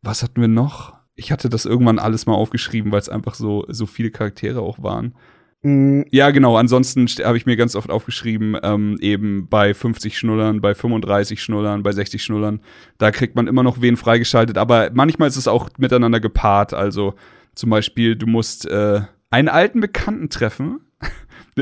[0.00, 0.97] Was hatten wir noch?
[1.18, 4.82] Ich hatte das irgendwann alles mal aufgeschrieben, weil es einfach so so viele Charaktere auch
[4.82, 5.14] waren.
[5.62, 6.56] Mm, Ja, genau.
[6.56, 11.42] Ansonsten st- habe ich mir ganz oft aufgeschrieben, ähm, eben bei 50 Schnullern, bei 35
[11.42, 12.60] Schnullern, bei 60 Schnullern,
[12.98, 14.56] da kriegt man immer noch wen freigeschaltet.
[14.56, 16.74] Aber manchmal ist es auch miteinander gepaart.
[16.74, 17.14] Also
[17.56, 19.00] zum Beispiel, du musst äh,
[19.30, 20.80] einen alten Bekannten treffen.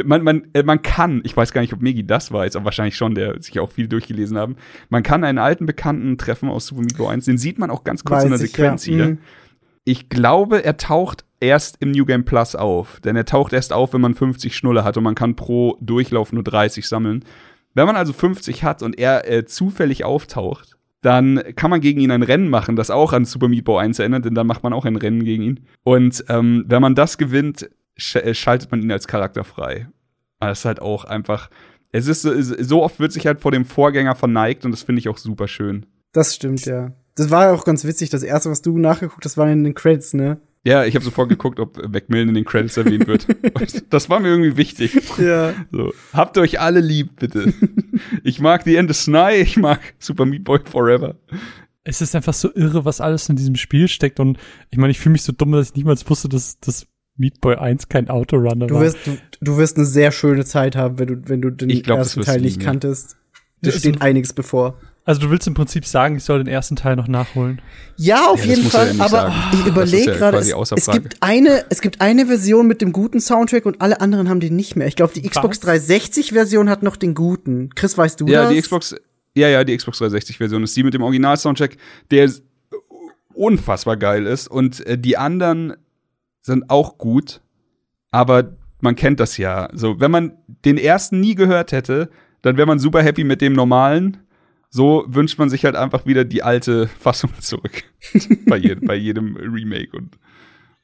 [0.04, 2.96] Man, man, äh, man kann, ich weiß gar nicht, ob Megi das weiß, aber wahrscheinlich
[2.96, 4.56] schon, der sich auch viel durchgelesen haben.
[4.90, 7.24] Man kann einen alten Bekannten treffen aus Super Boy 1.
[7.24, 8.92] Den sieht man auch ganz kurz in der weiß ich, Sequenz ja.
[8.94, 9.06] hier.
[9.06, 9.18] Mm.
[9.88, 13.00] Ich glaube, er taucht erst im New Game Plus auf.
[13.00, 16.32] Denn er taucht erst auf, wenn man 50 Schnuller hat und man kann pro Durchlauf
[16.32, 17.24] nur 30 sammeln.
[17.72, 22.10] Wenn man also 50 hat und er äh, zufällig auftaucht, dann kann man gegen ihn
[22.10, 24.72] ein Rennen machen, das auch an Super Meat Boy 1 erinnert, denn dann macht man
[24.72, 25.60] auch ein Rennen gegen ihn.
[25.84, 29.88] Und ähm, wenn man das gewinnt, sch äh, schaltet man ihn als Charakter frei.
[30.40, 31.48] Das ist halt auch einfach.
[31.92, 34.98] Es ist so, so oft wird sich halt vor dem Vorgänger verneigt und das finde
[34.98, 35.86] ich auch super schön.
[36.12, 36.92] Das stimmt, ja.
[37.16, 38.10] Das war ja auch ganz witzig.
[38.10, 40.38] Das erste, was du nachgeguckt hast, war in den Credits, ne?
[40.64, 43.26] Ja, ich habe sofort geguckt, ob Macmillan in den Credits erwähnt wird.
[43.90, 44.98] Das war mir irgendwie wichtig.
[45.18, 45.54] Ja.
[45.72, 47.52] So, habt euch alle lieb, bitte.
[48.24, 51.14] Ich mag The End of Sny, ich mag Super Meat Boy Forever.
[51.84, 54.18] Es ist einfach so irre, was alles in diesem Spiel steckt.
[54.18, 54.38] Und
[54.70, 56.86] ich meine, ich fühle mich so dumm, dass ich niemals wusste, dass das
[57.16, 58.82] Meat Boy 1 kein Autorunner Du war.
[58.82, 61.84] wirst, du, du wirst eine sehr schöne Zeit haben, wenn du, wenn du den Ich
[61.84, 63.12] glaub, ersten Teil du nicht kanntest.
[63.12, 63.16] Das
[63.62, 64.78] Da ist steht ein- einiges bevor.
[65.06, 67.62] Also du willst im Prinzip sagen, ich soll den ersten Teil noch nachholen.
[67.96, 69.34] Ja, auf Ja, jeden Fall, ja aber sagen.
[69.52, 73.20] ich überlege ja gerade, es, es gibt eine, es gibt eine Version mit dem guten
[73.20, 74.88] Soundtrack und alle anderen haben den nicht mehr.
[74.88, 75.60] Ich glaube, die Xbox Was?
[75.60, 77.70] 360 Version hat noch den guten.
[77.76, 78.52] Chris, weißt du Ja, das?
[78.52, 78.96] die Xbox,
[79.36, 81.76] ja, ja, die Xbox 360 Version ist die mit dem Original-Soundtrack,
[82.10, 82.28] der
[83.32, 84.48] unfassbar geil ist.
[84.48, 85.74] Und äh, die anderen
[86.42, 87.40] sind auch gut,
[88.10, 89.68] aber man kennt das ja.
[89.72, 90.32] So, wenn man
[90.64, 92.10] den ersten nie gehört hätte,
[92.42, 94.18] dann wäre man super happy mit dem normalen.
[94.70, 97.84] So wünscht man sich halt einfach wieder die alte Fassung zurück.
[98.46, 100.18] bei, jedem, bei jedem Remake und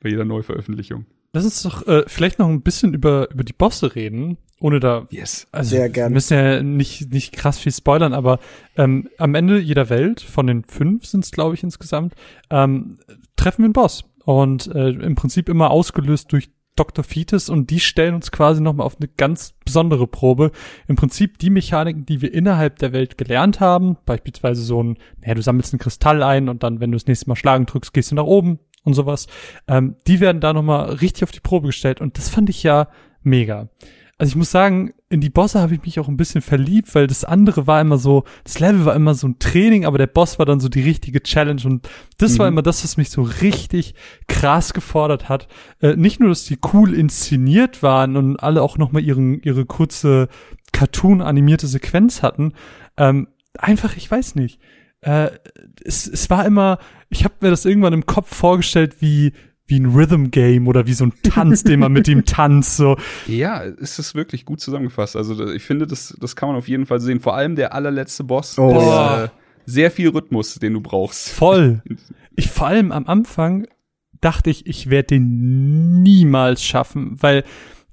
[0.00, 1.06] bei jeder Neuveröffentlichung.
[1.34, 4.36] Lass uns doch äh, vielleicht noch ein bisschen über, über die Bosse reden.
[4.60, 5.46] ohne da, Yes.
[5.50, 6.12] also Sehr wir gern.
[6.12, 8.38] müssen ja nicht, nicht krass viel spoilern, aber
[8.76, 12.14] ähm, am Ende jeder Welt, von den fünf sind es, glaube ich, insgesamt,
[12.50, 12.98] ähm,
[13.36, 14.04] treffen wir einen Boss.
[14.24, 17.04] Und äh, im Prinzip immer ausgelöst durch Dr.
[17.04, 20.52] Fetus und die stellen uns quasi nochmal auf eine ganz besondere Probe.
[20.88, 25.34] Im Prinzip die Mechaniken, die wir innerhalb der Welt gelernt haben, beispielsweise so ein, naja,
[25.34, 28.10] du sammelst einen Kristall ein und dann, wenn du das nächste Mal schlagen drückst, gehst
[28.10, 29.26] du nach oben und sowas,
[29.68, 32.88] ähm, die werden da nochmal richtig auf die Probe gestellt und das fand ich ja
[33.22, 33.68] mega.
[34.22, 37.08] Also ich muss sagen, in die Bosse habe ich mich auch ein bisschen verliebt, weil
[37.08, 40.38] das andere war immer so, das Level war immer so ein Training, aber der Boss
[40.38, 42.52] war dann so die richtige Challenge und das war Mhm.
[42.54, 43.96] immer das, was mich so richtig
[44.28, 45.48] krass gefordert hat.
[45.80, 50.28] Äh, nicht nur, dass die cool inszeniert waren und alle auch nochmal ihren, ihre kurze
[50.70, 52.52] Cartoon-animierte Sequenz hatten,
[52.96, 53.26] ähm,
[53.58, 54.60] einfach, ich weiß nicht.
[55.00, 55.30] Äh,
[55.84, 59.32] es, es war immer, ich habe mir das irgendwann im Kopf vorgestellt, wie
[59.66, 62.96] wie ein Rhythm Game oder wie so ein Tanz, den man mit ihm tanzt, so.
[63.26, 65.16] Ja, ist es wirklich gut zusammengefasst.
[65.16, 67.20] Also ich finde, das, das kann man auf jeden Fall sehen.
[67.20, 68.58] Vor allem der allerletzte Boss.
[68.58, 69.28] Oh, ist, äh,
[69.64, 71.28] sehr viel Rhythmus, den du brauchst.
[71.30, 71.82] Voll.
[72.34, 73.66] Ich vor allem am Anfang
[74.22, 77.44] dachte ich, ich werde den niemals schaffen, weil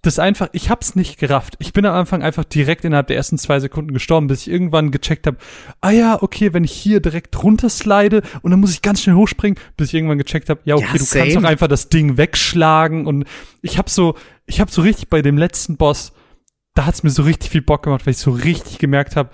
[0.01, 1.55] das einfach, ich hab's nicht gerafft.
[1.59, 4.91] Ich bin am Anfang einfach direkt innerhalb der ersten zwei Sekunden gestorben, bis ich irgendwann
[4.91, 5.37] gecheckt habe,
[5.81, 9.59] ah ja, okay, wenn ich hier direkt runterslide und dann muss ich ganz schnell hochspringen,
[9.75, 13.07] bis ich irgendwann gecheckt habe, ja, okay, Ja, du kannst doch einfach das Ding wegschlagen
[13.07, 13.25] und
[13.61, 16.13] ich hab so, ich hab so richtig bei dem letzten Boss,
[16.75, 19.31] da hat's mir so richtig viel Bock gemacht, weil ich so richtig gemerkt habe,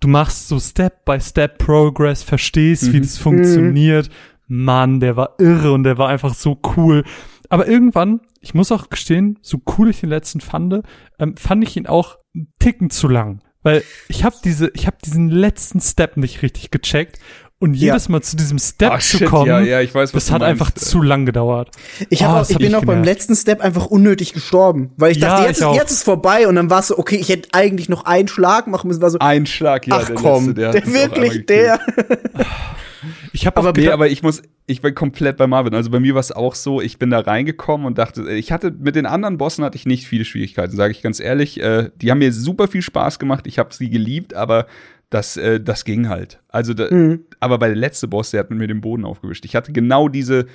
[0.00, 3.02] du machst so Step by Step Progress, verstehst, wie Mhm.
[3.02, 4.10] das funktioniert.
[4.48, 7.04] Mann, der war irre und der war einfach so cool.
[7.48, 10.82] Aber irgendwann, ich muss auch gestehen, so cool ich den letzten fand,
[11.18, 13.40] ähm, fand ich ihn auch einen Ticken zu lang.
[13.62, 17.18] Weil ich habe diese, ich habe diesen letzten Step nicht richtig gecheckt
[17.58, 17.86] und Ja.
[17.94, 20.42] jedes Mal zu diesem Step zu shit, kommen, ja, ja, ich weiß, was das hat
[20.42, 20.50] meinst.
[20.62, 21.70] einfach zu lang gedauert.
[22.08, 24.92] Ich, Oh, hab auch, das ich hab bin auch beim letzten Step einfach unnötig gestorben,
[24.96, 25.74] weil ich Ja, dachte, jetzt, ich ist, auch.
[25.74, 28.68] jetzt ist vorbei und dann war es so, okay, ich hätte eigentlich noch einen Schlag
[28.68, 31.46] machen müssen, war so, Ein Schlag, ja, ach der komm, letzte, der, der, auch wirklich,
[31.46, 31.80] der.
[33.32, 35.74] Ich habe Aber Nee, aber ich muss, ich bin komplett bei Marvin.
[35.74, 38.70] Also bei mir war es auch so, ich bin da reingekommen und dachte, ich hatte
[38.70, 41.60] mit den anderen Bossen hatte ich nicht viele Schwierigkeiten, sage ich ganz ehrlich.
[41.60, 44.66] Äh, die haben mir super viel Spaß gemacht, ich habe sie geliebt, aber
[45.10, 46.40] das, äh, das ging halt.
[46.48, 47.20] Also, da, Mhm.
[47.40, 49.44] aber bei der letzte Boss, der hat mit mir den Boden aufgewischt.
[49.46, 50.46] Ich hatte genau diese,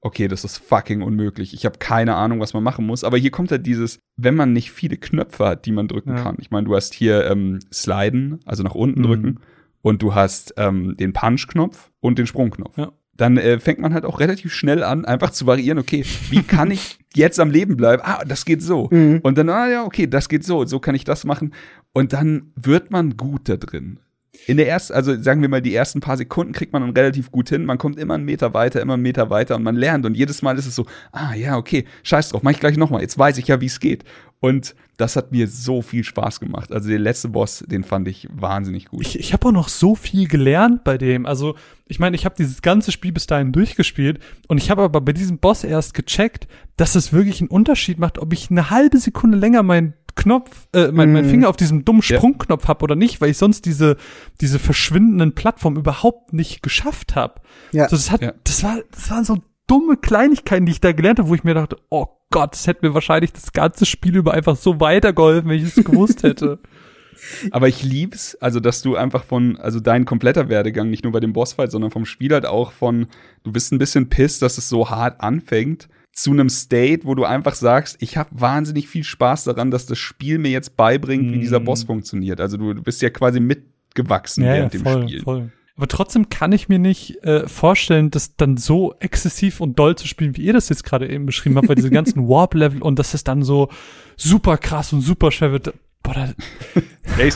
[0.00, 1.52] okay, das ist fucking unmöglich.
[1.54, 3.02] Ich habe keine Ahnung, was man machen muss.
[3.02, 6.22] Aber hier kommt halt dieses, wenn man nicht viele Knöpfe hat, die man drücken Ja.
[6.22, 6.36] kann.
[6.38, 9.04] Ich meine, du hast hier ähm, Sliden, also nach unten Mhm.
[9.04, 9.40] drücken.
[9.86, 12.76] Und du hast ähm, den Punch-Knopf und den Sprungknopf.
[12.76, 12.90] Ja.
[13.12, 16.72] Dann äh, fängt man halt auch relativ schnell an, einfach zu variieren, okay, wie kann
[16.72, 18.02] ich jetzt am Leben bleiben?
[18.04, 18.88] Ah, das geht so.
[18.90, 19.20] Mhm.
[19.22, 21.54] Und dann, ah ja, okay, das geht so, so kann ich das machen.
[21.92, 24.00] Und dann wird man gut da drin.
[24.46, 27.30] In der ersten, also sagen wir mal, die ersten paar Sekunden kriegt man dann relativ
[27.30, 27.64] gut hin.
[27.64, 30.06] Man kommt immer einen Meter weiter, immer einen Meter weiter und man lernt.
[30.06, 33.00] Und jedes Mal ist es so, ah ja, okay, scheiß drauf, mach ich gleich nochmal.
[33.00, 34.04] Jetzt weiß ich ja, wie es geht.
[34.40, 36.72] Und das hat mir so viel Spaß gemacht.
[36.72, 39.02] Also der letzte Boss, den fand ich wahnsinnig gut.
[39.02, 41.26] ich, ich habe auch noch so viel gelernt bei dem.
[41.26, 41.56] Also,
[41.86, 45.12] ich meine, ich habe dieses ganze Spiel bis dahin durchgespielt und ich habe aber bei
[45.12, 49.38] diesem Boss erst gecheckt, dass es wirklich einen Unterschied macht, ob ich eine halbe Sekunde
[49.38, 51.30] länger meinen Knopf, äh, mein, mein Mhm.
[51.30, 52.16] Finger auf diesem dummen Ja.
[52.16, 53.96] Sprungknopf hab oder nicht, weil ich sonst diese
[54.40, 57.40] diese verschwindenden Plattformen überhaupt nicht geschafft habe.
[57.72, 57.84] Ja.
[57.84, 58.32] Also das hat, Ja.
[58.44, 59.38] das war, das waren so
[59.68, 62.86] dumme Kleinigkeiten, die ich da gelernt habe, wo ich mir dachte, oh Gott, das hätte
[62.86, 66.58] mir wahrscheinlich das ganze Spiel über einfach so weitergeholfen, wenn ich es gewusst hätte.
[67.50, 71.20] Aber ich lieb's, also dass du einfach von, also dein kompletter Werdegang, nicht nur bei
[71.20, 73.06] dem Bossfight, sondern vom Spiel halt auch von,
[73.42, 77.24] du bist ein bisschen pisst, dass es so hart anfängt, zu einem State, wo du
[77.24, 81.38] einfach sagst, ich habe wahnsinnig viel Spaß daran, dass das Spiel mir jetzt beibringt, wie
[81.38, 81.64] dieser Mhm.
[81.66, 82.40] Boss funktioniert.
[82.40, 85.22] Also du, bist ja quasi mitgewachsen während dem voll, Spiel.
[85.22, 85.52] voll.
[85.76, 90.08] Aber trotzdem kann ich mir nicht äh, vorstellen, das dann so exzessiv und doll zu
[90.08, 93.12] spielen, wie ihr das jetzt gerade eben beschrieben habt, weil diese ganzen Warp-Level und dass
[93.12, 93.68] es dann so
[94.16, 95.74] super krass und super schwer wird.
[96.02, 96.32] Boah, da,
[97.16, 97.30] Hey,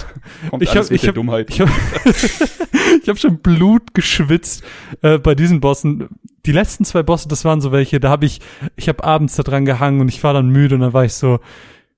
[0.48, 1.50] kommt ich alles habe mit ich der hab, Dummheit.
[1.50, 1.68] ich hab,
[3.02, 4.64] ich hab schon Blut geschwitzt
[5.02, 6.08] äh, bei diesen Bossen.
[6.46, 8.40] Die letzten zwei Bosse, das waren so welche, da habe ich,
[8.76, 11.12] ich habe abends da dran gehangen und ich war dann müde und dann war ich
[11.14, 11.38] so,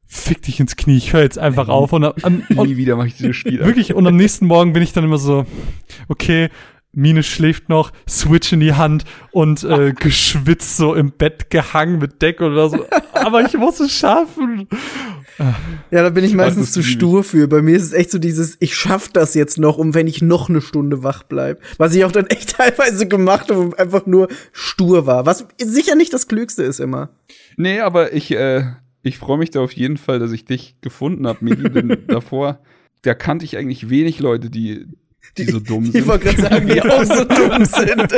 [0.06, 1.92] fick dich ins Knie, ich höre jetzt einfach auf.
[1.92, 3.64] Und, am- und, Nie wieder mache ich dieses Spiel.
[3.64, 5.46] Wirklich, und am nächsten Morgen bin ich dann immer so,
[6.08, 6.48] okay,
[6.92, 12.20] Mine schläft noch, Switch in die Hand und äh, geschwitzt so im Bett gehangen mit
[12.20, 12.84] Decke oder so.
[13.12, 14.68] Aber ich muss es schaffen.
[15.90, 17.48] Ja, da bin ich meistens ist zu stur für.
[17.48, 20.22] Bei mir ist es echt so dieses, ich schaff das jetzt noch, um wenn ich
[20.22, 21.62] noch eine Stunde wach bleib.
[21.78, 25.26] Was ich auch dann echt teilweise gemacht habe und einfach nur stur war.
[25.26, 27.10] Was sicher nicht das Klügste ist immer.
[27.56, 28.64] Nee, aber ich, äh,
[29.02, 31.70] ich freue mich da auf jeden Fall, dass ich dich gefunden habe, Migi.
[31.70, 32.60] Denn davor,
[33.02, 34.86] da kannte ich eigentlich wenig Leute, die,
[35.38, 36.06] die, so dumm Ich sind.
[36.06, 38.12] wollte gerade sagen, die auch so dumm sind.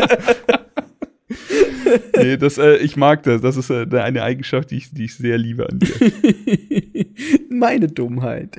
[2.16, 3.40] nee, das, äh, ich mag das.
[3.40, 7.06] Das ist äh, eine Eigenschaft, die ich, die ich sehr liebe an dir.
[7.50, 8.56] Meine Dummheit.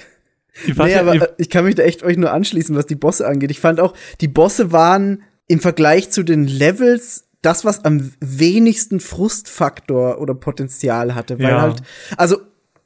[0.76, 3.52] Wart Nee, aber ich kann mich da echt euch nur anschließen, was die Bosse angeht.
[3.52, 9.00] Ich fand auch, die Bosse waren im Vergleich zu den Levels das, was am wenigsten
[9.00, 11.38] Frustfaktor oder Potenzial hatte.
[11.40, 11.62] Weil Ja.
[11.62, 11.82] halt,
[12.18, 12.38] also,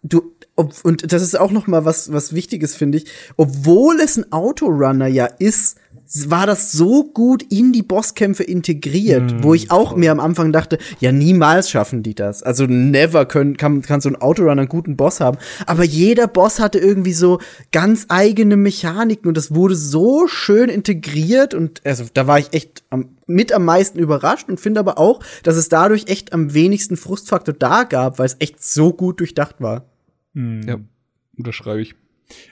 [0.03, 3.05] du, ob, und das ist auch noch mal was, was Wichtiges, finde ich.
[3.37, 5.77] Obwohl es ein Autorunner ja ist,
[6.25, 10.51] war das so gut in die Bosskämpfe integriert, Mhm, wo ich auch mir am Anfang
[10.51, 12.41] dachte, ja, niemals schaffen die das.
[12.41, 15.37] Also never können, kann, kann so ein Autorunner einen guten Boss haben.
[15.67, 17.39] Aber jeder Boss hatte irgendwie so
[17.71, 22.83] ganz eigene Mechaniken und das wurde so schön integriert und also da war ich echt
[22.89, 26.97] am, mit am meisten überrascht und finde aber auch, dass es dadurch echt am wenigsten
[26.97, 29.85] Frustfaktor da gab, weil es echt so gut durchdacht war.
[30.39, 30.61] Hm.
[30.67, 30.77] Ja,
[31.37, 31.95] unterschreibe ich.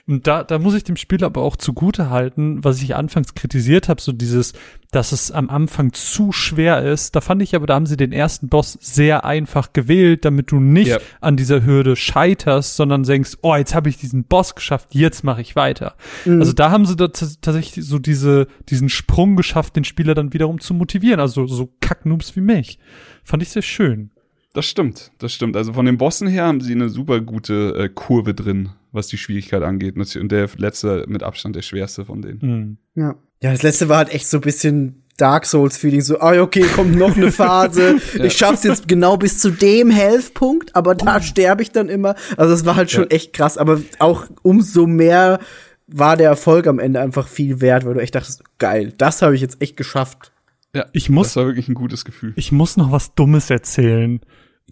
[0.08, 3.88] Und da, da muss ich dem Spiel aber auch zugute halten, was ich anfangs kritisiert
[3.88, 4.52] habe, so dieses,
[4.90, 7.14] dass es am Anfang zu schwer ist.
[7.14, 10.58] Da fand ich aber, da haben sie den ersten Boss sehr einfach gewählt, damit du
[10.58, 10.98] nicht Ja.
[11.20, 15.42] an dieser Hürde scheiterst, sondern denkst, oh, jetzt habe ich diesen Boss geschafft, jetzt mache
[15.42, 15.94] ich weiter.
[16.26, 20.32] Also da haben sie da tats- tatsächlich so diese, diesen Sprung geschafft, den Spieler dann
[20.32, 21.20] wiederum zu motivieren.
[21.20, 22.80] Also so Kacknoobs wie mich.
[23.22, 24.10] Fand ich sehr schön.
[24.54, 25.56] Das stimmt, das stimmt.
[25.56, 29.18] Also von den Bossen her haben sie eine super gute äh, Kurve drin, was die
[29.18, 29.96] Schwierigkeit angeht.
[29.96, 32.40] Und der letzte mit Abstand der schwerste von denen.
[32.40, 32.76] Hm.
[32.94, 33.14] Ja.
[33.40, 36.96] Ja, das letzte war halt echt so ein bisschen Dark Souls-Feeling, so, ah, okay, kommt
[36.96, 37.98] noch eine Phase.
[38.14, 42.14] Ich schaff's jetzt genau bis zu dem Health-Punkt, aber da sterbe ich dann immer.
[42.36, 43.10] Also das war halt schon Ja.
[43.10, 45.40] echt krass, aber auch umso mehr
[45.88, 49.34] war der Erfolg am Ende einfach viel wert, weil du echt dachtest, geil, das habe
[49.34, 50.32] ich jetzt echt geschafft.
[50.78, 52.32] Ja, Ich muss- Das war wirklich ein gutes Gefühl.
[52.36, 54.20] Ich muss noch was Dummes erzählen.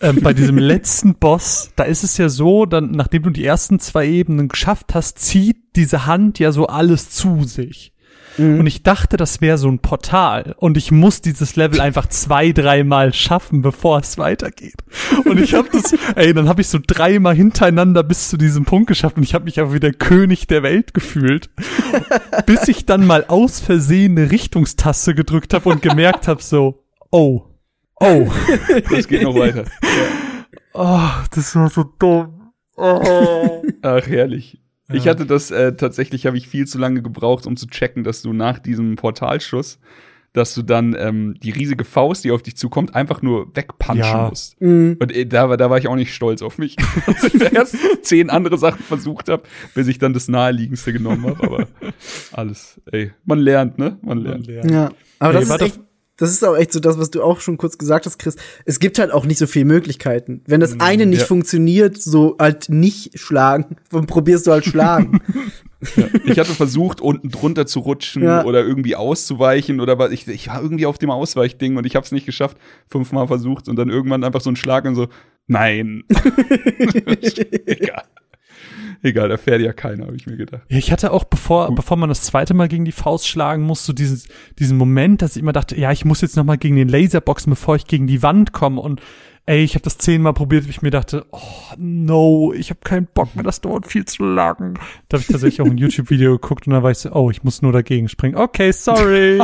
[0.01, 3.81] Ähm, bei diesem letzten Boss, da ist es ja so, dann, nachdem du die ersten
[3.81, 7.93] zwei Ebenen geschafft hast, zieht diese Hand ja so alles zu sich.
[8.39, 10.55] Und ich dachte, das wäre so ein Portal.
[10.59, 14.77] Und ich muss dieses Level einfach zwei, dreimal schaffen, bevor es weitergeht.
[15.25, 18.89] Und ich habe das, ey, dann habe ich so dreimal hintereinander bis zu diesem Punkt
[18.89, 21.51] geschafft und ich habe mich auch wie der König der Welt gefühlt.
[22.47, 27.43] bis ich dann mal aus Versehen eine Richtungstaste gedrückt habe und gemerkt habe, so, oh,
[28.01, 28.29] oh.
[28.91, 29.65] Das geht noch weiter.
[30.75, 32.53] Oh, das war so dumm.
[32.77, 33.63] Oh.
[33.83, 34.61] Ach, herrlich.
[34.93, 38.23] Ich hatte das, äh, tatsächlich habe ich viel zu lange gebraucht, um zu checken, dass
[38.23, 39.79] du nach diesem Portalschuss,
[40.33, 44.29] dass du dann ähm, die riesige Faust, die auf dich zukommt, einfach nur wegpunchen Ja.
[44.29, 44.61] musst.
[44.61, 46.77] Und äh, da, war- da war ich auch nicht stolz auf mich,
[47.07, 49.43] dass ich erst zehn andere Sachen versucht habe,
[49.75, 51.43] bis ich dann das naheliegendste genommen habe.
[51.43, 51.67] Aber
[52.33, 53.99] alles, ey, man lernt, ne?
[54.03, 54.47] Man lernt.
[54.47, 54.91] Ja.
[55.19, 55.81] Aber Ey, das ist echt,
[56.17, 58.37] das ist auch echt so das, was du auch schon kurz gesagt hast, Chris.
[58.65, 60.43] Es gibt halt auch nicht so viele Möglichkeiten.
[60.47, 61.27] Wenn das eine nicht ja.
[61.27, 65.21] funktioniert, so halt nicht schlagen, dann probierst du halt schlagen.
[66.25, 68.45] Ich hatte versucht, unten drunter zu rutschen Ja.
[68.45, 70.11] oder irgendwie auszuweichen oder was.
[70.11, 72.57] Ich, ich war irgendwie auf dem Ausweichding und ich habe es nicht geschafft.
[72.89, 75.09] Fünfmal versucht und dann irgendwann einfach so ein Schlag und so,
[75.47, 76.05] nein.
[77.67, 78.05] Egal.
[79.03, 80.63] Egal, da fährt ja keiner, habe ich mir gedacht.
[80.69, 83.85] Ja, ich hatte auch, bevor, bevor man das zweite Mal gegen die Faust schlagen muss,
[83.85, 86.77] so dieses, diesen Moment, dass ich immer dachte, ja, ich muss jetzt noch mal gegen
[86.77, 88.81] den Laser boxen, bevor ich gegen die Wand komme.
[88.81, 89.01] Und
[89.47, 91.41] ey, ich habe das zehnmal probiert, wie ich mir dachte, oh
[91.77, 94.79] no, ich habe keinen Bock mehr, das dauert viel zu lang.
[95.09, 97.45] Da habe ich tatsächlich auch ein YouTube-Video geguckt und dann war ich so, oh, ich
[97.45, 98.37] muss nur dagegen springen.
[98.37, 99.41] Okay, sorry.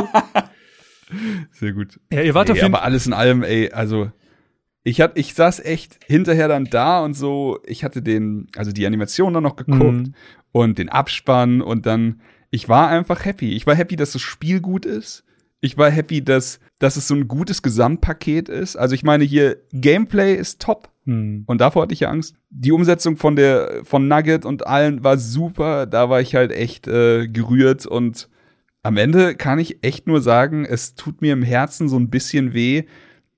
[1.51, 1.99] Sehr gut.
[2.11, 4.11] ja, ihr wart auf Ey, jeden aber alles in allem, ey, also
[4.83, 8.85] ich hat, ich saß echt hinterher dann da und so, ich hatte den, also die
[8.85, 10.13] Animation dann noch geguckt Mhm.
[10.51, 12.21] und den Abspann und dann,
[12.51, 13.53] ich war einfach happy.
[13.53, 15.23] Ich war happy, dass das Spiel gut ist.
[15.61, 18.75] Ich war happy, dass, dass es so ein gutes Gesamtpaket ist.
[18.75, 20.89] Also ich meine hier, Gameplay ist top.
[21.05, 21.43] Hm.
[21.47, 22.35] Und davor hatte ich ja Angst.
[22.49, 25.85] Die Umsetzung von der von Nugget und allen war super.
[25.85, 28.29] Da war ich halt echt äh, gerührt und
[28.83, 32.53] am Ende kann ich echt nur sagen, es tut mir im Herzen so ein bisschen
[32.53, 32.83] weh,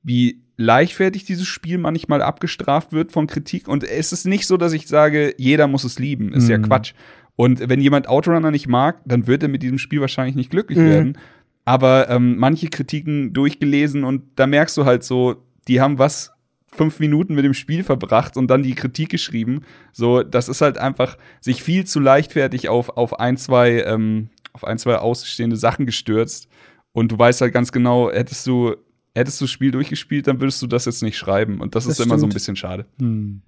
[0.02, 3.68] wie leichtfertig dieses Spiel manchmal abgestraft wird von Kritik.
[3.68, 6.32] Und es ist nicht so, dass ich sage, jeder muss es lieben.
[6.34, 6.64] Ist ja Mhm.
[6.64, 6.94] Quatsch.
[7.36, 10.80] Und wenn jemand Outrunner nicht mag, dann wird er mit diesem Spiel wahrscheinlich nicht glücklich
[10.80, 10.86] Mhm.
[10.90, 11.18] werden.
[11.66, 15.36] Aber ähm, manche Kritiken durchgelesen und da merkst du halt so,
[15.68, 16.32] die haben was
[16.72, 19.62] fünf Minuten mit dem Spiel verbracht und dann die Kritik geschrieben.
[19.92, 24.64] So, das ist halt einfach sich viel zu leichtfertig auf, auf ein, zwei, ähm, auf
[24.64, 26.48] ein, zwei ausstehende Sachen gestürzt.
[26.92, 28.76] Und du weißt halt ganz genau, hättest du,
[29.16, 31.60] hättest du das Spiel durchgespielt, dann würdest du das jetzt nicht schreiben.
[31.62, 32.34] Und das, Das ist immer so ein stimmt.
[32.34, 32.86] bisschen schade.
[33.00, 33.42] Hm.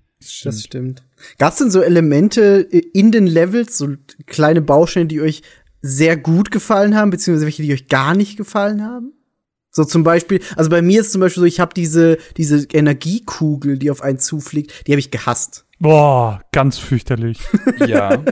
[0.43, 1.03] Das stimmt.
[1.37, 2.61] Gab's denn so Elemente
[2.93, 3.89] in den Levels, so
[4.25, 5.43] kleine Bausteine, die euch
[5.81, 9.13] sehr gut gefallen haben, beziehungsweise welche, die euch gar nicht gefallen haben?
[9.69, 13.77] So zum Beispiel, also bei mir ist zum Beispiel so, ich habe diese, diese Energiekugel,
[13.77, 15.65] die auf einen zufliegt, die habe ich gehasst.
[15.79, 17.39] Boah, ganz fürchterlich.
[17.85, 18.09] Ja.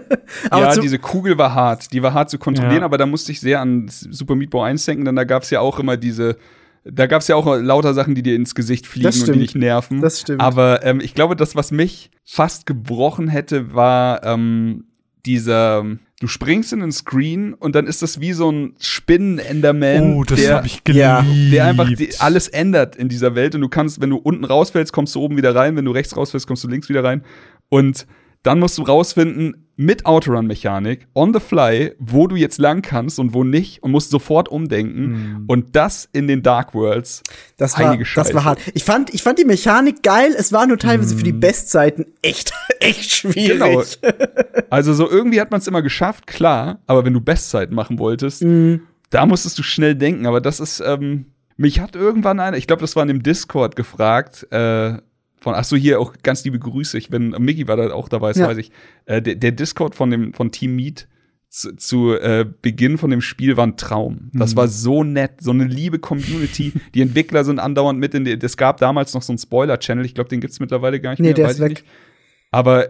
[0.49, 1.93] Aber ja, diese Kugel war hart.
[1.93, 2.85] Die war hart zu kontrollieren, Ja.
[2.85, 5.59] aber da musste ich sehr an Super Meat Boy 1 denken, denn da gab's ja
[5.59, 6.37] auch immer diese,
[6.85, 10.01] da gab's ja auch lauter Sachen, die dir ins Gesicht fliegen und die dich nerven.
[10.01, 10.41] Das stimmt.
[10.41, 14.85] Aber ähm, ich glaube, das, was mich fast gebrochen hätte, war ähm,
[15.25, 15.83] dieser
[16.21, 20.39] du springst in den Screen und dann ist das wie so ein Spinnen-Enderman, Oh, das
[20.39, 21.51] der, habe ich geliebt.
[21.51, 24.93] der einfach die, alles ändert in dieser Welt und du kannst, wenn du unten rausfällst,
[24.93, 27.21] kommst du oben wieder rein, wenn du rechts rausfällst, kommst du links wieder rein
[27.69, 28.07] und
[28.43, 33.33] dann musst du rausfinden, mit Autorun-Mechanik, on the fly, wo du jetzt lang kannst und
[33.33, 35.07] wo nicht und musst sofort umdenken.
[35.07, 35.43] Mhm.
[35.47, 37.23] Und das in den Dark Worlds.
[37.57, 38.59] Das war, das war hart.
[38.73, 40.33] Ich fand, ich fand die Mechanik geil.
[40.37, 41.25] Es war nur teilweise für Mhm.
[41.25, 43.59] die Bestzeiten echt, echt schwierig.
[43.59, 43.83] Genau.
[44.69, 48.43] Also so irgendwie hat man es immer geschafft, klar, aber wenn du Bestzeit machen wolltest,
[48.43, 48.81] Mhm.
[49.09, 50.25] da musstest du schnell denken.
[50.25, 51.25] Aber das ist, ähm,
[51.57, 54.97] mich hat irgendwann einer, ich glaube, das war in dem Discord gefragt, äh,
[55.45, 58.29] von, ach so, hier auch ganz liebe Grüße, ich bin, Mickey war da auch dabei,
[58.29, 58.47] das Ja.
[58.47, 58.71] weiß ich.
[59.05, 61.07] Äh, der, der Discord von dem, von Team Meet
[61.49, 64.31] zu, zu äh, Beginn von dem Spiel war ein Traum.
[64.33, 64.57] Das Mhm.
[64.57, 66.73] war so nett, so eine liebe Community.
[66.95, 70.15] Die Entwickler sind andauernd mit in die, es gab damals noch so einen Spoiler-Channel, ich
[70.15, 71.33] glaube, den gibt's mittlerweile gar nicht Nee, mehr.
[71.35, 71.69] der ist ich weg.
[71.69, 71.85] Nicht.
[72.51, 72.87] Aber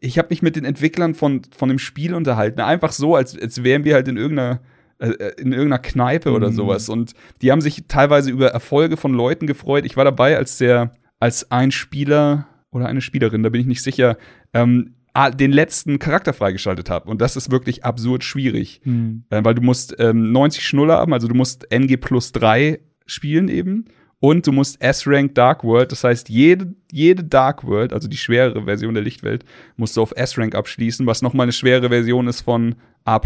[0.00, 2.60] ich habe mich mit den Entwicklern von, von dem Spiel unterhalten.
[2.60, 4.60] Einfach so, als, als wären wir halt in irgendeiner,
[5.00, 5.08] äh,
[5.40, 6.54] in irgendeiner Kneipe oder Mhm.
[6.54, 6.88] sowas.
[6.88, 9.84] Und die haben sich teilweise über Erfolge von Leuten gefreut.
[9.84, 13.82] Ich war dabei, als der, als ein Spieler oder eine Spielerin, da bin ich nicht
[13.82, 14.16] sicher,
[14.52, 14.94] ähm,
[15.34, 17.06] den letzten Charakter freigeschaltet hat.
[17.06, 18.80] Und das ist wirklich absurd schwierig.
[18.84, 19.24] Hm.
[19.30, 23.48] Äh, weil du musst ähm, 90 Schnuller haben, also du musst NG plus 3 spielen
[23.48, 23.86] eben.
[24.20, 28.64] Und du musst S-Rank Dark World, das heißt, jede, jede Dark World, also die schwerere
[28.64, 29.44] Version der Lichtwelt,
[29.76, 33.20] musst du auf S-Rank abschließen, was nochmal eine schwere Version ist von A.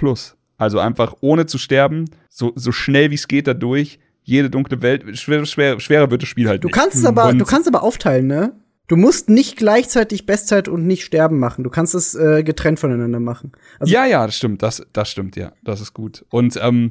[0.58, 4.82] Also einfach ohne zu sterben, so, so schnell wie es geht da durch, jede dunkle
[4.82, 6.74] Welt, schwer, schwer, schwerer wird das Spiel halt Du nicht.
[6.74, 8.52] kannst es aber, Und- du kannst aber aufteilen, ne?
[8.88, 11.64] Du musst nicht gleichzeitig Bestzeit und nicht sterben machen.
[11.64, 13.52] Du kannst es äh, getrennt voneinander machen.
[13.78, 16.26] Also, ja, ja, das stimmt, das, das stimmt, ja, das ist gut.
[16.30, 16.90] Und ähm,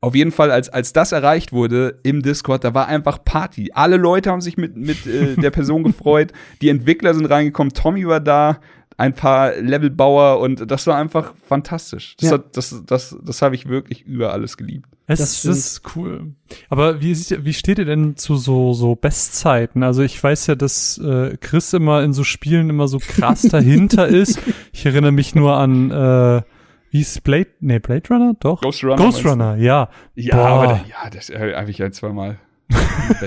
[0.00, 3.70] auf jeden Fall, als, als das erreicht wurde im Discord, da war einfach Party.
[3.74, 6.32] Alle Leute haben sich mit, mit äh, der Person gefreut.
[6.62, 8.58] Die Entwickler sind reingekommen, Tommy war da,
[8.98, 12.16] ein paar Levelbauer und das war einfach fantastisch.
[12.18, 12.34] Das, Ja.
[12.34, 14.86] hat, das, das, das habe ich wirklich über alles geliebt.
[15.06, 16.32] Es Das das, ist cool.
[16.68, 19.82] Aber wie, wie steht ihr denn zu so, so Bestzeiten?
[19.82, 24.08] Also ich weiß ja, dass äh, Chris immer in so Spielen immer so krass dahinter
[24.08, 24.40] ist.
[24.72, 26.42] Ich erinnere mich nur an, äh,
[26.90, 28.34] wie ist Blade, nee, Blade Runner?
[28.40, 28.62] Doch.
[28.62, 28.96] Ghost Runner.
[28.96, 29.24] Ghost?
[29.24, 29.90] Runner, ja.
[30.14, 30.46] Ja, Boah.
[30.46, 32.38] aber da, ja, das äh, habe ich ein, zweimal.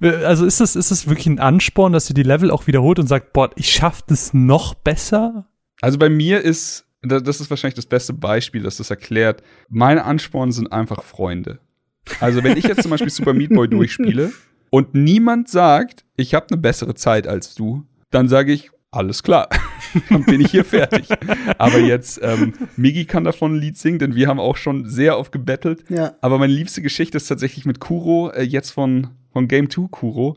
[0.24, 3.06] Also ist das, ist das wirklich ein Ansporn, dass ihr die Level auch wiederholt und
[3.06, 5.46] sagt, boah, ich schaff das noch besser?
[5.80, 9.42] Also bei mir ist, da- das ist wahrscheinlich das beste Beispiel, das das erklärt.
[9.68, 11.58] Meine Ansporn sind einfach Freunde.
[12.20, 14.32] Also wenn ich jetzt zum Beispiel Super Meat Boy durchspiele
[14.70, 19.48] und niemand sagt, ich habe eine bessere Zeit als du, dann sage ich, alles klar,
[20.10, 21.08] dann bin ich hier fertig.
[21.58, 25.18] Aber jetzt, ähm, Migi kann davon ein Lied singen, denn wir haben auch schon sehr
[25.18, 25.84] oft gebettelt.
[25.88, 26.14] Ja.
[26.20, 30.36] Aber meine liebste Geschichte ist tatsächlich mit Kuro, äh, jetzt von, von Game 2 Kuro.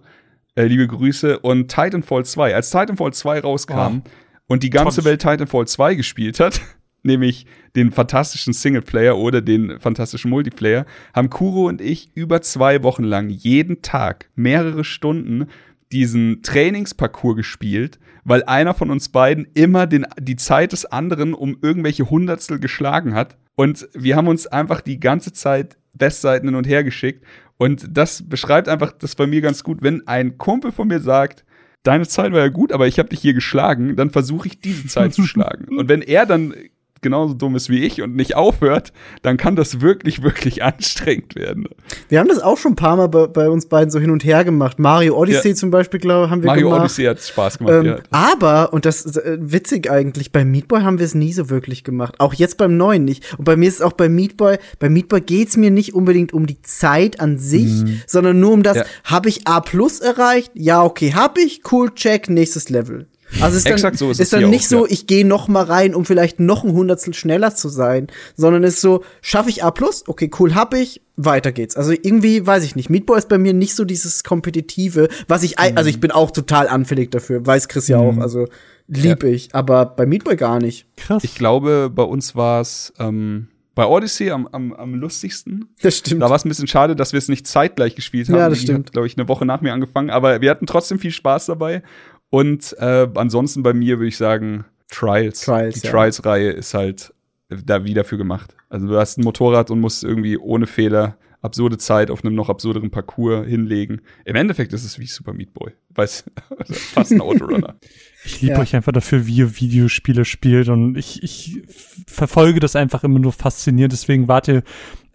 [0.55, 1.39] Äh, liebe Grüße.
[1.39, 2.55] Und Titanfall 2.
[2.55, 4.01] Als Titanfall 2 rauskam
[4.47, 6.61] und die ganze Tolles Welt Titanfall 2 gespielt hat,
[7.03, 7.45] nämlich
[7.75, 13.29] den fantastischen Singleplayer oder den fantastischen Multiplayer, haben Kuro und ich über zwei Wochen lang
[13.29, 15.47] jeden Tag mehrere Stunden
[15.91, 21.57] diesen Trainingsparcours gespielt, weil einer von uns beiden immer den, die Zeit des anderen um
[21.61, 23.37] irgendwelche Hundertstel geschlagen hat.
[23.55, 27.25] Und wir haben uns einfach die ganze Zeit Bestseiten hin und her geschickt.
[27.57, 31.43] Und das beschreibt einfach das bei mir ganz gut, wenn ein Kumpel von mir sagt,
[31.83, 34.87] deine Zeit war ja gut, aber ich habe dich hier geschlagen, dann versuche ich diese
[34.87, 35.67] Zeit zu schlagen.
[35.77, 36.53] Und wenn er dann
[37.01, 38.91] genauso dumm ist wie ich und nicht aufhört,
[39.21, 41.65] dann kann das wirklich, wirklich anstrengend werden.
[42.09, 44.23] Wir haben das auch schon ein paar Mal bei, bei uns beiden so hin und
[44.23, 44.79] her gemacht.
[44.79, 45.55] Mario Odyssey Ja.
[45.55, 46.81] zum Beispiel, glaube haben wir Mario gemacht.
[46.81, 47.97] Odyssey hat Spaß gemacht, Ähm, ja.
[48.11, 51.49] Aber, und das ist äh, witzig eigentlich, bei Meat Boy haben wir es nie so
[51.49, 52.15] wirklich gemacht.
[52.19, 53.37] Auch jetzt beim neuen nicht.
[53.37, 55.93] Und bei mir ist es auch bei Meat Boy, bei Meat Boy geht's mir nicht
[55.93, 57.71] unbedingt um die Zeit an sich,
[58.07, 58.83] sondern nur um das, Ja.
[59.03, 60.51] habe ich A plus erreicht?
[60.55, 63.07] Ja, okay, hab ich, cool, check, nächstes Level.
[63.41, 64.91] Also es ist dann, Exakt so ist es dann nicht auch, so, ja.
[64.91, 68.75] ich gehe noch mal rein, um vielleicht noch ein Hundertstel schneller zu sein, sondern es
[68.75, 70.03] ist so, schaffe ich A plus?
[70.07, 71.75] Okay, cool, hab ich, weiter geht's.
[71.75, 75.43] Also irgendwie, weiß ich nicht, Meat Boy ist bei mir nicht so dieses Kompetitive, was
[75.43, 78.47] ich, ei- also ich bin auch total anfällig dafür, weiß Chris ja auch, also
[78.87, 80.85] lieb ich, aber bei Meat Boy gar nicht.
[80.95, 81.23] Krass.
[81.25, 85.67] Ich glaube, bei uns war es ähm, bei Odyssey am, am, am lustigsten.
[85.81, 86.21] Das stimmt.
[86.21, 88.37] Da war es ein bisschen schade, dass wir es nicht zeitgleich gespielt haben.
[88.37, 88.93] Ja, das Die stimmt.
[88.93, 91.83] Glaube ich, eine Woche nach mir angefangen, aber wir hatten trotzdem viel Spaß dabei.
[92.29, 95.41] Und äh, ansonsten bei mir würde ich sagen Trials.
[95.41, 95.91] Trials, Die ja.
[95.93, 97.13] Trials-Reihe ist halt
[97.49, 98.55] da wieder für gemacht.
[98.69, 102.49] Also du hast ein Motorrad und musst irgendwie ohne Fehler absurde Zeit auf einem noch
[102.49, 104.01] absurderen Parcours hinlegen.
[104.25, 105.71] Im Endeffekt ist es wie Super Meat Boy.
[105.89, 106.25] Weiß,
[106.93, 107.77] fast ein Autorunner.
[108.25, 108.59] Ich liebe Ja.
[108.59, 111.61] euch einfach dafür, wie ihr Videospiele spielt und ich, ich
[112.07, 113.91] verfolge das einfach immer nur fasziniert.
[113.93, 114.63] Deswegen wart ihr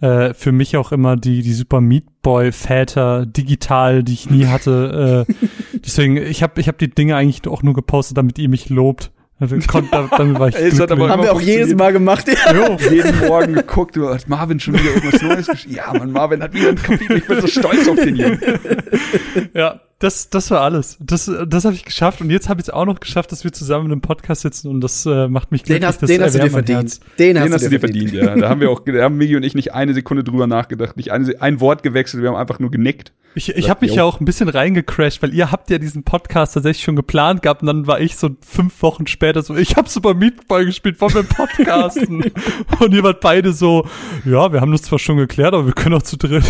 [0.02, 4.46] äh, für mich auch immer die, die Super Meat Boy Väter digital, die ich nie
[4.46, 5.26] hatte.
[5.28, 5.34] äh,
[5.84, 9.12] deswegen, ich habe ich hab die Dinge eigentlich auch nur gepostet, damit ihr mich lobt.
[9.38, 12.26] Also, kon, damit war ich Ey, Haben wir auch jedes Mal gemacht.
[12.28, 12.52] Ja.
[12.54, 15.76] Jo, jeden Morgen geguckt, du hast Marvin schon wieder irgendwas Neues geschrieben.
[15.76, 17.16] Ja, man, Marvin hat wieder ein Kapitel.
[17.16, 18.40] Ich bin so stolz auf den Jungen.
[19.54, 20.96] Ja, das, das war alles.
[21.00, 23.52] Das, das habe ich geschafft und jetzt habe ich es auch noch geschafft, dass wir
[23.52, 25.80] zusammen in einem Podcast sitzen und das äh, macht mich glücklich.
[25.80, 27.00] Den hast, den hast du dir verdient.
[27.18, 28.10] Den, den hast, du dir verdient.
[28.10, 28.30] verdient.
[28.30, 30.96] Ja, da haben wir auch, da haben Migi und ich nicht eine Sekunde drüber nachgedacht,
[30.96, 33.12] nicht eine, ein Wort gewechselt, wir haben einfach nur genickt.
[33.34, 36.52] Ich, ich habe mich ja auch ein bisschen reingecrashed, weil ihr habt ja diesen Podcast
[36.52, 39.88] tatsächlich schon geplant gehabt und dann war ich so fünf Wochen später so, ich habe
[39.88, 42.24] Super Meat Boy gespielt, wollen wir podcasten?
[42.80, 43.86] und ihr wart beide so,
[44.26, 46.44] ja, wir haben das zwar schon geklärt, aber wir können auch zu dritt.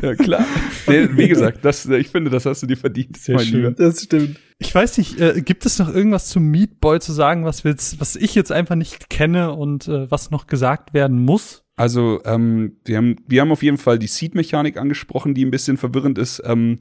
[0.00, 0.44] ja, klar.
[0.86, 3.16] Nee, wie gesagt, das, ich finde, das hast du dir verdient.
[3.16, 3.62] Sehr schön.
[3.62, 3.70] Lieber.
[3.70, 4.38] Das stimmt.
[4.58, 7.72] Ich weiß nicht, äh, gibt es noch irgendwas zum Meat Boy zu sagen, was wir
[7.72, 11.64] jetzt, was ich jetzt einfach nicht kenne und äh, was noch gesagt werden muss?
[11.74, 15.78] Also, ähm, wir, haben, wir haben auf jeden Fall die Seed-Mechanik angesprochen, die ein bisschen
[15.78, 16.42] verwirrend ist.
[16.44, 16.78] Ähm,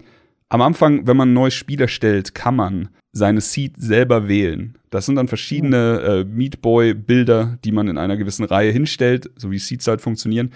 [0.49, 4.77] am Anfang, wenn man ein neues Spiel erstellt, kann man seine Seed selber wählen.
[4.89, 9.49] Das sind dann verschiedene äh, Meat Boy-Bilder, die man in einer gewissen Reihe hinstellt, so
[9.49, 10.51] wie Seeds halt funktionieren.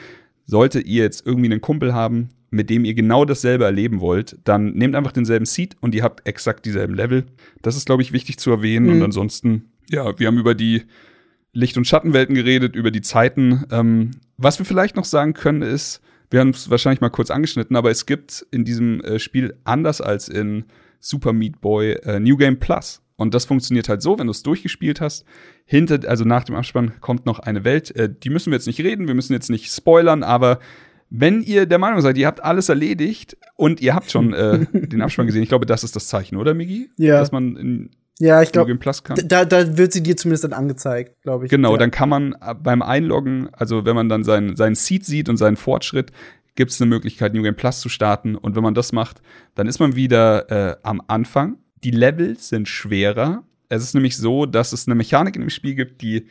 [0.46, 4.74] Solltet ihr jetzt irgendwie einen Kumpel haben, mit dem ihr genau dasselbe erleben wollt, dann
[4.74, 7.26] nehmt einfach denselben Seed und ihr habt exakt dieselben Level.
[7.62, 8.88] Das ist, glaube ich, wichtig zu erwähnen.
[8.88, 8.92] Mhm.
[8.94, 10.84] Und ansonsten, ja, wir haben über die
[11.52, 13.66] Licht- und Schattenwelten geredet, über die Zeiten.
[13.72, 17.76] Ähm, was wir vielleicht noch sagen können, ist, wir haben es wahrscheinlich mal kurz angeschnitten,
[17.76, 20.66] aber es gibt in diesem äh, Spiel anders als in
[21.00, 23.02] Super Meat Boy äh, New Game Plus.
[23.18, 25.26] Und das funktioniert halt so, wenn du es durchgespielt hast.
[25.66, 27.96] Hinter, also nach dem Abspann kommt noch eine Welt.
[27.96, 30.60] Äh, die müssen wir jetzt nicht reden, wir müssen jetzt nicht spoilern, aber
[31.10, 35.02] wenn ihr der Meinung seid, ihr habt alles erledigt und ihr habt schon äh, den
[35.02, 36.90] Abspann gesehen, ich glaube, das ist das Zeichen, oder, Migi?
[36.98, 37.20] Ja.
[37.20, 38.74] Dass man in ja, ich glaube,
[39.26, 41.52] da, da wird sie dir zumindest dann angezeigt, glaube ich.
[41.52, 41.78] Genau, ja.
[41.78, 45.36] dann kann man äh, beim Einloggen, also wenn man dann seinen, seinen Seed sieht und
[45.36, 46.14] seinen Fortschritt,
[46.56, 48.36] gibt es eine Möglichkeit, New Game Plus zu starten.
[48.36, 49.22] Und wenn man das macht,
[49.56, 51.58] dann ist man wieder äh, am Anfang.
[51.84, 53.44] Die Levels sind schwerer.
[53.70, 56.28] Es ist nämlich so, dass es eine Mechanik in dem Spiel gibt, die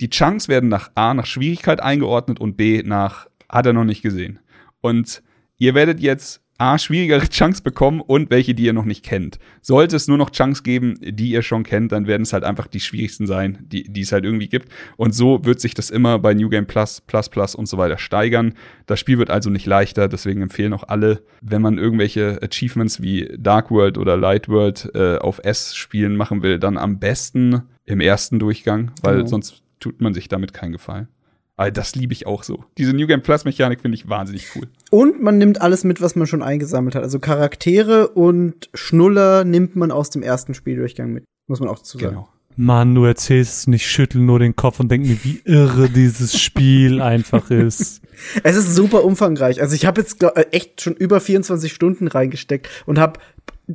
[0.00, 4.02] die Chunks werden nach A nach Schwierigkeit eingeordnet und B nach hat er noch nicht
[4.02, 4.40] gesehen.
[4.80, 5.22] Und
[5.56, 9.38] ihr werdet jetzt A, schwierigere Chunks bekommen und welche, die ihr noch nicht kennt.
[9.60, 12.68] Sollte es nur noch Chunks geben, die ihr schon kennt, dann werden es halt einfach
[12.68, 14.68] die schwierigsten sein, die, die es halt irgendwie gibt.
[14.96, 17.98] Und so wird sich das immer bei New Game Plus, Plus Plus und so weiter
[17.98, 18.54] steigern.
[18.86, 23.28] Das Spiel wird also nicht leichter, deswegen empfehlen auch alle, wenn man irgendwelche Achievements wie
[23.36, 28.00] Dark World oder Light World äh, auf S spielen machen will, dann am besten im
[28.00, 29.26] ersten Durchgang, weil genau.
[29.26, 31.08] sonst tut man sich damit keinen Gefallen.
[31.56, 32.64] Aber das liebe ich auch so.
[32.78, 34.66] Diese New Game Plus Mechanik finde ich wahnsinnig cool.
[34.90, 37.02] Und man nimmt alles mit, was man schon eingesammelt hat.
[37.02, 41.24] Also Charaktere und Schnuller nimmt man aus dem ersten Spieldurchgang mit.
[41.46, 42.14] Muss man auch dazu sagen.
[42.14, 42.28] Genau.
[42.56, 46.40] Mann, du erzählst es nicht, schüttel nur den Kopf und denk mir, wie irre dieses
[46.40, 48.00] Spiel einfach ist.
[48.44, 49.60] Es ist super umfangreich.
[49.60, 53.18] Also ich habe jetzt glaub, äh, echt schon über 24 Stunden reingesteckt und habe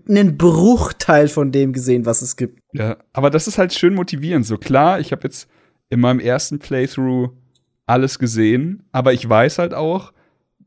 [0.08, 2.62] einen Bruchteil von dem gesehen, was es gibt.
[2.72, 4.46] Ja, aber das ist halt schön motivierend.
[4.46, 5.50] So klar, ich habe jetzt
[5.90, 7.32] in meinem ersten Playthrough
[7.90, 10.14] alles gesehen, aber ich weiß halt auch,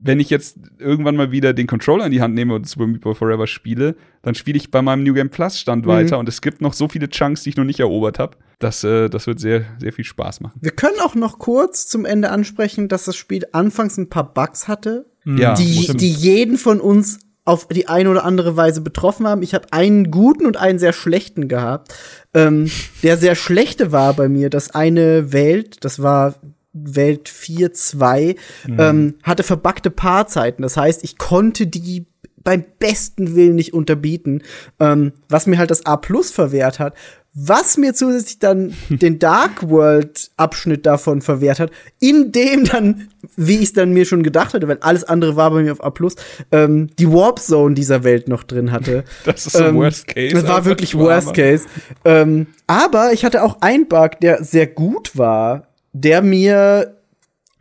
[0.05, 3.03] wenn ich jetzt irgendwann mal wieder den Controller in die Hand nehme und Super Meat
[3.03, 5.91] Boy Forever spiele, dann spiele ich bei meinem New Game Plus Stand mhm.
[5.91, 8.37] weiter und es gibt noch so viele Chunks, die ich noch nicht erobert habe.
[8.59, 10.59] Das, äh, das wird sehr, sehr viel Spaß machen.
[10.61, 14.66] Wir können auch noch kurz zum Ende ansprechen, dass das Spiel anfangs ein paar Bugs
[14.66, 19.43] hatte, ja, die, die jeden von uns auf die eine oder andere Weise betroffen haben.
[19.43, 21.95] Ich habe einen guten und einen sehr schlechten gehabt.
[22.35, 22.70] Ähm,
[23.03, 26.35] der sehr schlechte war bei mir, dass eine Welt, das war
[26.73, 28.81] Welt 4.2 mhm.
[28.81, 30.62] ähm, hatte verbackte Paarzeiten.
[30.62, 32.07] Das heißt, ich konnte die
[32.45, 34.43] beim besten Willen nicht unterbieten,
[34.81, 36.95] ähm, was mir halt das A Plus verwehrt hat.
[37.35, 43.57] Was mir zusätzlich dann den Dark World Abschnitt davon verwehrt hat, in dem dann, wie
[43.57, 45.89] ich es dann mir schon gedacht hatte, weil alles andere war bei mir auf A
[45.91, 46.16] Plus,
[46.51, 49.05] ähm, die Warp Zone dieser Welt noch drin hatte.
[49.25, 50.35] Das ist so ähm, Worst Case.
[50.35, 51.66] Das war wirklich Worst Case.
[52.05, 56.97] Ähm, aber ich hatte auch einen Bug, der sehr gut war, der mir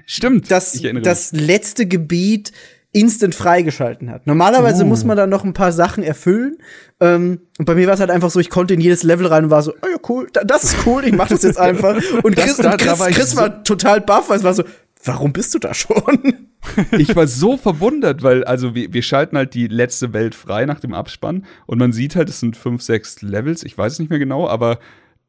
[0.05, 0.51] Stimmt.
[0.51, 2.51] Das, das letzte Gebiet
[2.91, 4.27] instant freigeschalten hat.
[4.27, 4.87] Normalerweise uh.
[4.87, 6.57] muss man da noch ein paar Sachen erfüllen.
[6.99, 9.45] Ähm, und bei mir war es halt einfach so, ich konnte in jedes Level rein
[9.45, 11.95] und war so, oh ja, cool, das ist cool, ich mach das jetzt einfach.
[12.23, 14.53] Und Chris, das, da, und Chris, war, Chris war so total baff, weil es war
[14.53, 14.63] so,
[15.05, 16.49] warum bist du da schon?
[16.97, 20.79] ich war so verwundert, weil, also wir, wir schalten halt die letzte Welt frei nach
[20.79, 24.09] dem Abspann und man sieht halt, es sind fünf, sechs Levels, ich weiß es nicht
[24.09, 24.79] mehr genau, aber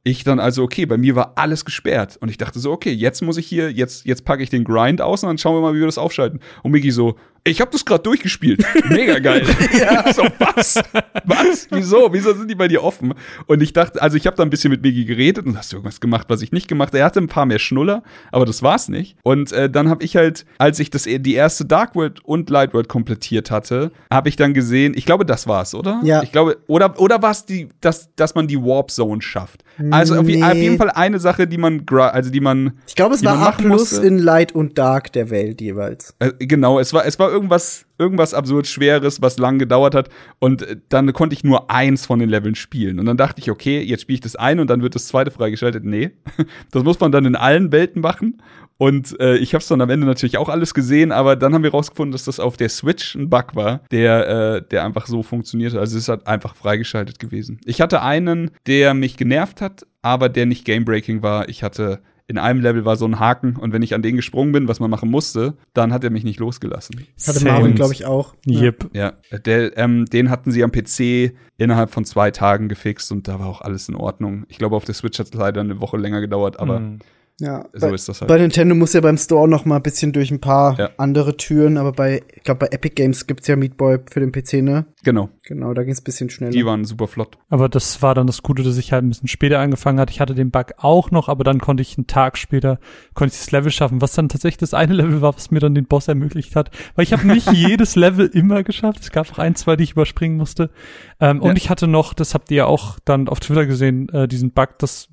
[0.04, 2.16] ich dann also, okay, bei mir war alles gesperrt.
[2.20, 5.00] Und ich dachte so, okay, jetzt muss ich hier, jetzt, jetzt packe ich den Grind
[5.00, 6.40] aus und dann schauen wir mal, wie wir das aufschalten.
[6.62, 8.64] Und Miki so, ich habe das gerade durchgespielt.
[8.88, 9.44] Mega geil.
[9.78, 10.12] ja.
[10.12, 10.80] So, was?
[11.24, 11.66] Was?
[11.70, 12.12] Wieso?
[12.12, 13.14] Wieso sind die bei dir offen?
[13.46, 15.76] Und ich dachte, also ich habe da ein bisschen mit Migi geredet und hast du
[15.76, 16.98] irgendwas gemacht, was ich nicht gemacht habe.
[17.00, 19.16] Er hatte ein paar mehr Schnuller, aber das war's nicht.
[19.24, 22.74] Und äh, dann habe ich halt, als ich das die erste Dark World und Light
[22.74, 26.00] World komplettiert hatte, habe ich dann gesehen, ich glaube, das war's, oder?
[26.04, 26.22] Ja.
[26.22, 29.64] Ich glaube, oder oder war's die, dass dass man die Warp Zone schafft.
[29.90, 30.42] Also auf, Nee.
[30.42, 33.52] auf jeden Fall eine Sache, die man, also die man Ich glaube, es war A
[33.52, 36.14] plus in Light und Dark der Welt jeweils.
[36.18, 40.08] Äh, genau, es war, es war irgendwas, irgendwas absurd Schweres, was lang gedauert hat.
[40.38, 43.00] Und äh, dann konnte ich nur eins von den Leveln spielen.
[43.00, 45.30] Und dann dachte ich, okay, jetzt spiele ich das eine und dann wird das zweite
[45.30, 45.84] freigeschaltet.
[45.84, 46.12] Nee,
[46.70, 48.40] das muss man dann in allen Welten machen.
[48.78, 51.62] Und äh, ich habe es dann am Ende natürlich auch alles gesehen, aber dann haben
[51.62, 55.22] wir rausgefunden, dass das auf der Switch ein Bug war, der, äh, der einfach so
[55.22, 55.78] funktionierte.
[55.78, 57.60] Also es halt einfach freigeschaltet gewesen.
[57.64, 61.48] Ich hatte einen, der mich genervt hat, aber der nicht game-breaking war.
[61.48, 64.52] Ich hatte in einem Level war so ein Haken und wenn ich an den gesprungen
[64.52, 66.96] bin, was man machen musste, dann hat er mich nicht losgelassen.
[67.26, 67.52] Hatte Same.
[67.52, 68.34] Marvin, glaube ich, auch.
[68.46, 68.90] Yep.
[68.94, 69.12] Ja,
[69.44, 73.46] der, ähm, den hatten sie am PC innerhalb von zwei Tagen gefixt und da war
[73.48, 74.44] auch alles in Ordnung.
[74.48, 76.98] Ich glaube, auf der Switch hat es leider eine Woche länger gedauert, aber Mhm.
[77.40, 78.28] Ja, so bei, ist das halt.
[78.28, 80.90] bei Nintendo muss ja beim Store noch mal ein bisschen durch ein paar Ja.
[80.98, 84.30] andere Türen, aber bei, ich glaube, bei Epic Games gibt's ja Meat Boy für den
[84.30, 84.84] PC, ne?
[85.02, 86.52] genau, Genau, da ging's ein bisschen schneller.
[86.52, 87.36] die waren super flott.
[87.48, 90.12] Aber das war dann das Gute, dass ich halt ein bisschen später angefangen hatte.
[90.12, 92.78] Ich hatte den Bug auch noch, aber dann konnte ich einen Tag später,
[93.14, 95.74] konnte ich das Level schaffen, was dann tatsächlich das eine Level war, was mir dann
[95.74, 96.70] den Boss ermöglicht hat.
[96.94, 99.00] Weil ich habe nicht jedes Level immer geschafft.
[99.00, 100.70] Es gab auch ein, zwei, die ich überspringen musste.
[101.18, 101.48] Ähm, Ja.
[101.50, 104.52] Und ich hatte noch, das habt ihr ja auch dann auf Twitter gesehen, äh, diesen
[104.52, 105.08] Bug, dass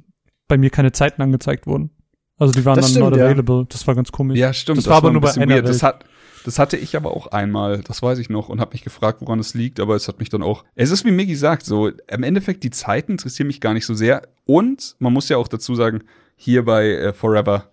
[0.47, 1.89] bei mir keine Zeiten angezeigt wurden.
[2.39, 3.25] Also die waren Das dann stimmt, not ja.
[3.25, 3.65] available.
[3.69, 4.37] Das war ganz komisch.
[4.39, 4.77] Ja, stimmt.
[4.79, 5.61] Das, war aber nur bei einer.
[5.61, 6.05] Das, hat,
[6.45, 9.39] das hatte ich aber auch einmal, das weiß ich noch, und habe mich gefragt, woran
[9.39, 10.63] es liegt, aber es hat mich dann auch.
[10.75, 13.93] Es ist wie Miggy sagt, so im Endeffekt die Zeiten interessieren mich gar nicht so
[13.93, 14.21] sehr.
[14.45, 16.03] Und man muss ja auch dazu sagen,
[16.35, 17.69] hier bei äh, Forever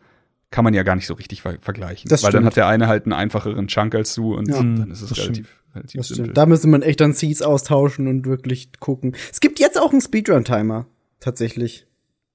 [0.50, 2.08] kann man ja gar nicht so richtig ver vergleichen.
[2.08, 2.46] Das weil dann stimmt.
[2.46, 4.56] hat der eine halt einen einfacheren Chunk als du und Ja.
[4.56, 6.32] dann ist es Das relativ, relativ Das simpel.
[6.34, 9.14] Da müsste man echt dann Seeds austauschen und wirklich gucken.
[9.30, 10.86] Es gibt jetzt auch einen Speedrun-Timer,
[11.20, 11.85] tatsächlich.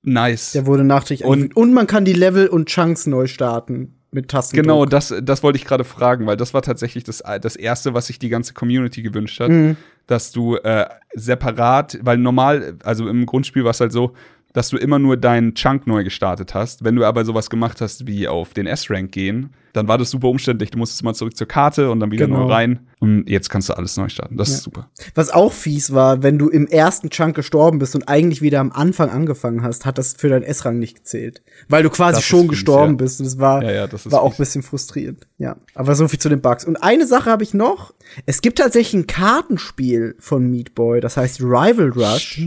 [0.03, 0.53] Nice.
[0.53, 1.55] Der wurde nachträglich Und-.
[1.55, 4.63] Und man kann die Level und Chunks neu starten mit Tastendruck.
[4.63, 8.07] Genau, das, das wollte ich gerade fragen, weil das war tatsächlich das, das Erste, was
[8.07, 9.77] sich die ganze Community gewünscht hat, Mhm.
[10.07, 14.13] dass du äh, separat, weil normal, also im Grundspiel war es halt so,
[14.53, 16.83] dass du immer nur deinen Chunk neu gestartet hast.
[16.83, 20.27] Wenn du aber sowas gemacht hast wie auf den S-Rank gehen, dann war das super
[20.29, 20.71] umständlich.
[20.71, 22.45] Du musstest mal zurück zur Karte und dann wieder Genau.
[22.47, 22.87] neu rein.
[22.99, 24.37] Und jetzt kannst du alles neu starten.
[24.37, 24.55] Das Ja.
[24.55, 24.89] ist super.
[25.15, 28.71] Was auch fies war, wenn du im ersten Chunk gestorben bist und eigentlich wieder am
[28.71, 31.41] Anfang angefangen hast, hat das für deinen S-Rang nicht gezählt.
[31.67, 32.97] Weil du quasi Das schon fies, gestorben ja.
[32.97, 33.19] bist.
[33.19, 35.27] Und das war, Ja, das war auch ein bisschen frustrierend.
[35.37, 35.57] Ja.
[35.73, 36.63] Aber so viel zu den Bugs.
[36.65, 37.93] Und eine Sache habe ich noch.
[38.25, 42.39] Es gibt tatsächlich ein Kartenspiel von Meat Boy, das heißt Rival Rush.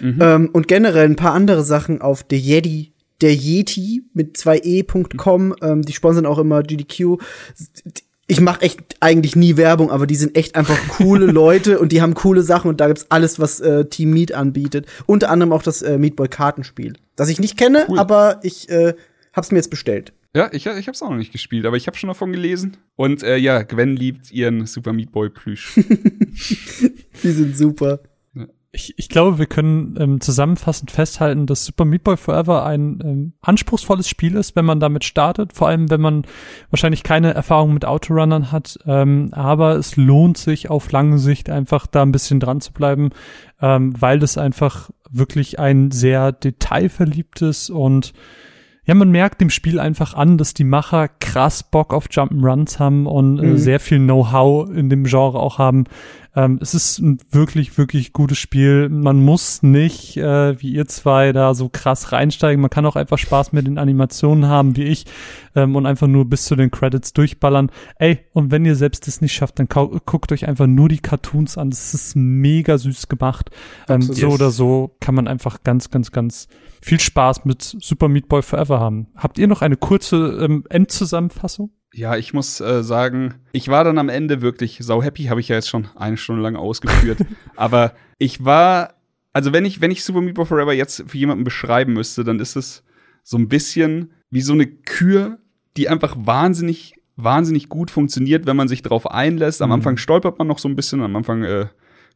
[0.00, 2.92] Ähm, und generell ein paar andere Sachen auf der Yeti.
[3.22, 7.18] Der Yeti mit 2e.com, ähm, die sponsern auch immer GDQ.
[8.26, 12.02] Ich mache echt eigentlich nie Werbung, aber die sind echt einfach coole Leute und die
[12.02, 14.86] haben coole Sachen und da gibt's alles, was äh, Team Meat anbietet.
[15.06, 17.98] Unter anderem auch das äh, Meatboy Kartenspiel, das ich nicht kenne, Cool.
[17.98, 18.94] aber ich äh,
[19.32, 20.12] hab's mir jetzt bestellt.
[20.34, 22.78] Ja, ich, ich hab's auch noch nicht gespielt, aber ich habe schon davon gelesen.
[22.96, 25.74] Und äh, ja, Gwen liebt ihren Super Meat Boy Plüsch.
[27.22, 28.00] Die sind super.
[28.74, 33.32] Ich, ich glaube, wir können ähm, zusammenfassend festhalten, dass Super Meat Boy Forever ein ähm,
[33.42, 36.24] anspruchsvolles Spiel ist, wenn man damit startet, vor allem wenn man
[36.70, 38.78] wahrscheinlich keine Erfahrung mit Autorunnern hat.
[38.86, 43.10] Ähm, aber es lohnt sich auf lange Sicht einfach da ein bisschen dran zu bleiben,
[43.60, 48.14] ähm, weil das einfach wirklich ein sehr detailverliebtes und
[48.84, 53.06] ja, man merkt dem Spiel einfach an, dass die Macher krass Bock auf Jump'n'Runs haben
[53.06, 53.56] und äh, Mhm.
[53.58, 55.84] sehr viel Know-how in dem Genre auch haben.
[56.34, 58.88] Ähm, es ist ein wirklich, wirklich gutes Spiel.
[58.88, 62.60] Man muss nicht, äh, wie ihr zwei, da so krass reinsteigen.
[62.60, 65.04] Man kann auch einfach Spaß mit den Animationen haben, wie ich,
[65.54, 67.70] ähm, und einfach nur bis zu den Credits durchballern.
[67.98, 71.58] Ey, und wenn ihr selbst das nicht schafft, dann guckt euch einfach nur die Cartoons
[71.58, 71.70] an.
[71.70, 73.50] Das ist mega süß gemacht.
[73.88, 76.48] Ähm, so oder so kann man einfach ganz, ganz, ganz
[76.80, 79.08] viel Spaß mit Super Meat Boy Forever haben.
[79.16, 81.70] Habt ihr noch eine kurze ähm, Endzusammenfassung?
[81.94, 85.48] Ja, ich muss äh, sagen, ich war dann am Ende wirklich sau happy, habe ich
[85.48, 87.18] ja jetzt schon eine Stunde lang ausgeführt.
[87.56, 88.94] aber ich war,
[89.32, 92.40] also wenn ich, wenn ich Super Meat Boy Forever jetzt für jemanden beschreiben müsste, dann
[92.40, 92.82] ist es
[93.22, 95.38] so ein bisschen wie so eine Kür,
[95.76, 99.60] die einfach wahnsinnig, wahnsinnig gut funktioniert, wenn man sich darauf einlässt.
[99.60, 99.74] Am Mhm.
[99.74, 101.66] Anfang stolpert man noch so ein bisschen, am Anfang äh,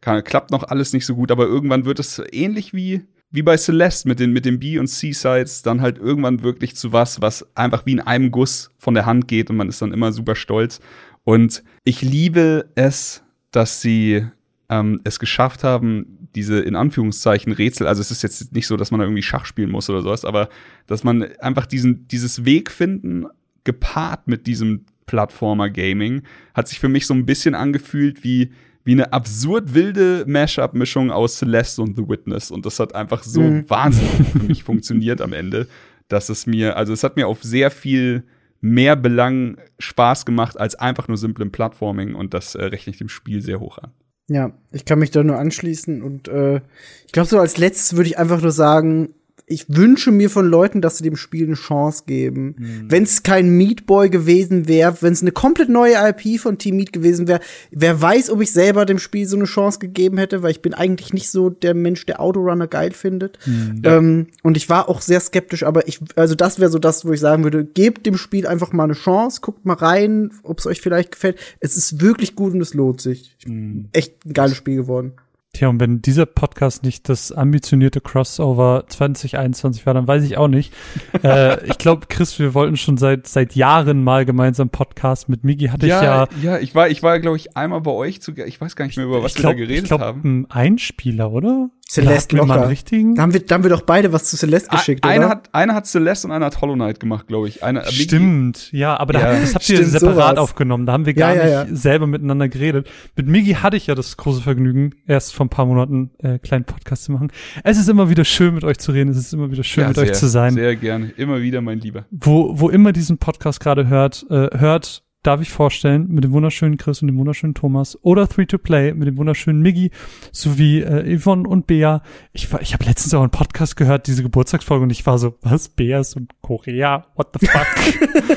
[0.01, 3.57] kann, klappt noch alles nicht so gut, aber irgendwann wird es ähnlich wie wie bei
[3.57, 7.47] Celeste mit den, mit den B- und C-Sides dann halt irgendwann wirklich zu was, was
[7.57, 10.37] einfach wie in einem Guss von der Hand geht und man ist dann immer super
[10.37, 10.81] stolz.
[11.25, 14.27] Und ich liebe es, dass sie
[14.69, 18.91] ähm, es geschafft haben, diese in Anführungszeichen Rätsel, also es ist jetzt nicht so, dass
[18.91, 20.49] man da irgendwie Schach spielen muss oder sowas, aber
[20.87, 23.27] dass man einfach diesen, dieses Weg finden,
[23.65, 26.23] gepaart mit diesem Plattformer-Gaming,
[26.55, 28.53] hat sich für mich so ein bisschen angefühlt wie
[28.87, 32.53] wie eine absurd wilde Mashup-Mischung aus Celeste und The Witness.
[32.53, 33.69] Und das hat einfach so mhm.
[33.69, 35.67] wahnsinnig für mich funktioniert am Ende,
[36.07, 38.23] dass es mir, also es hat mir auf sehr viel
[38.61, 43.09] mehr Belang Spaß gemacht als einfach nur simplem Plattforming und das äh, rechne ich dem
[43.09, 43.91] Spiel sehr hoch an.
[44.29, 46.61] Ja, ich kann mich da nur anschließen und äh,
[47.07, 49.15] ich glaube, so als letztes würde ich einfach nur sagen,
[49.49, 52.57] ich wünsche mir von Leuten, dass sie dem Spiel eine Chance geben.
[52.59, 52.91] Mhm.
[52.91, 56.77] Wenn es kein Meat Boy gewesen wäre, wenn es eine komplett neue IP von Team
[56.77, 57.39] Meat gewesen wäre,
[57.71, 60.75] wer weiß, ob ich selber dem Spiel so eine Chance gegeben hätte, weil ich bin
[60.75, 63.39] eigentlich nicht so der Mensch, der Autorunner geil findet.
[63.47, 63.83] Mhm.
[63.85, 67.13] Ähm, und ich war auch sehr skeptisch, aber ich, also das wäre so das, wo
[67.13, 70.67] ich sagen würde, gebt dem Spiel einfach mal eine Chance, guckt mal rein, ob es
[70.67, 71.39] euch vielleicht gefällt.
[71.61, 73.37] Es ist wirklich gut und es lohnt sich.
[73.47, 73.91] Mhm.
[73.93, 75.13] Echt ein geiles Spiel geworden.
[75.57, 80.49] Tja, und wenn dieser Podcast nicht das ambitionierte Crossover 2021 war, dann weiß ich auch
[80.49, 80.71] nicht.
[81.25, 85.69] äh, ich glaube, Chris, wir wollten schon seit seit Jahren mal gemeinsam Podcast mit Migi.
[85.69, 86.29] Hatte ja, ich ja.
[86.43, 88.33] Ja, ich war, ich war, glaube ich, einmal bei euch zu.
[88.33, 90.21] Ich weiß gar nicht mehr über was glaub, wir da geredet ich glaub, haben.
[90.25, 91.71] Ein Einspieler, oder?
[91.89, 92.49] Celeste locker.
[92.49, 93.15] Mal richtigen?
[93.15, 95.35] Da haben, wir, da haben wir doch beide was zu Celeste geschickt, A einer oder?
[95.37, 97.63] Hat, einer hat Celeste und einer hat Hollow Knight gemacht, glaube ich.
[97.63, 100.39] Eine, Stimmt, ja, aber da, das habt ihr separat sowas.
[100.39, 100.85] aufgenommen.
[100.85, 101.77] Da haben wir gar ja, ja, nicht ja.
[101.77, 102.91] selber miteinander geredet.
[103.15, 106.65] Mit Migi hatte ich ja das große Vergnügen, erst vor ein paar Monaten äh, kleinen
[106.65, 107.31] Podcast zu machen.
[107.63, 109.11] Es ist immer wieder schön, mit euch zu reden.
[109.11, 110.55] Es ist immer wieder schön, mit sehr, euch zu sein.
[110.55, 111.13] Sehr gerne.
[111.17, 112.05] Immer wieder, mein Lieber.
[112.11, 116.77] Wo, wo immer diesen Podcast gerade hört, äh, hört darf ich vorstellen, mit dem wunderschönen
[116.77, 119.91] Chris und dem wunderschönen Thomas oder 3-to-Play mit dem wunderschönen Miggy
[120.31, 122.03] sowie äh, Yvonne und Bea.
[122.33, 125.35] Ich, war, ich habe letztens auch einen Podcast gehört, diese Geburtstagsfolge und ich war so,
[125.43, 127.07] was, Bea ist und Korea?
[127.17, 127.67] What the fuck?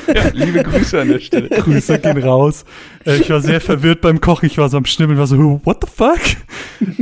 [0.14, 1.48] ja, liebe Grüße an der Stelle.
[1.60, 2.64] Grüße gehen raus.
[3.06, 5.84] Äh, ich war sehr verwirrt beim Kochen, ich war so am Schnimmeln, war so, what
[5.84, 6.20] the fuck?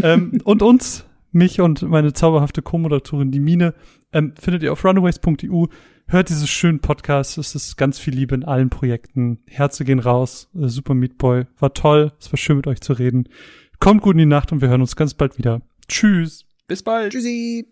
[0.02, 3.74] ähm, und uns, mich und meine zauberhafte Co-Moderatorin, die Mine,
[4.12, 5.66] ähm, findet ihr auf runaways.eu
[6.09, 7.39] hört dieses schönen Podcast.
[7.39, 9.39] Es ist ganz viel Liebe in allen Projekten.
[9.47, 10.51] Herze gehen raus.
[10.55, 11.44] Äh, Super Meat Boy.
[11.59, 12.12] War toll.
[12.18, 13.28] Es war schön mit euch zu reden.
[13.78, 15.62] Kommt gut in die Nacht und wir hören uns ganz bald wieder.
[15.86, 16.47] Tschüss.
[16.66, 17.12] Bis bald.
[17.12, 17.68] Tschüssi.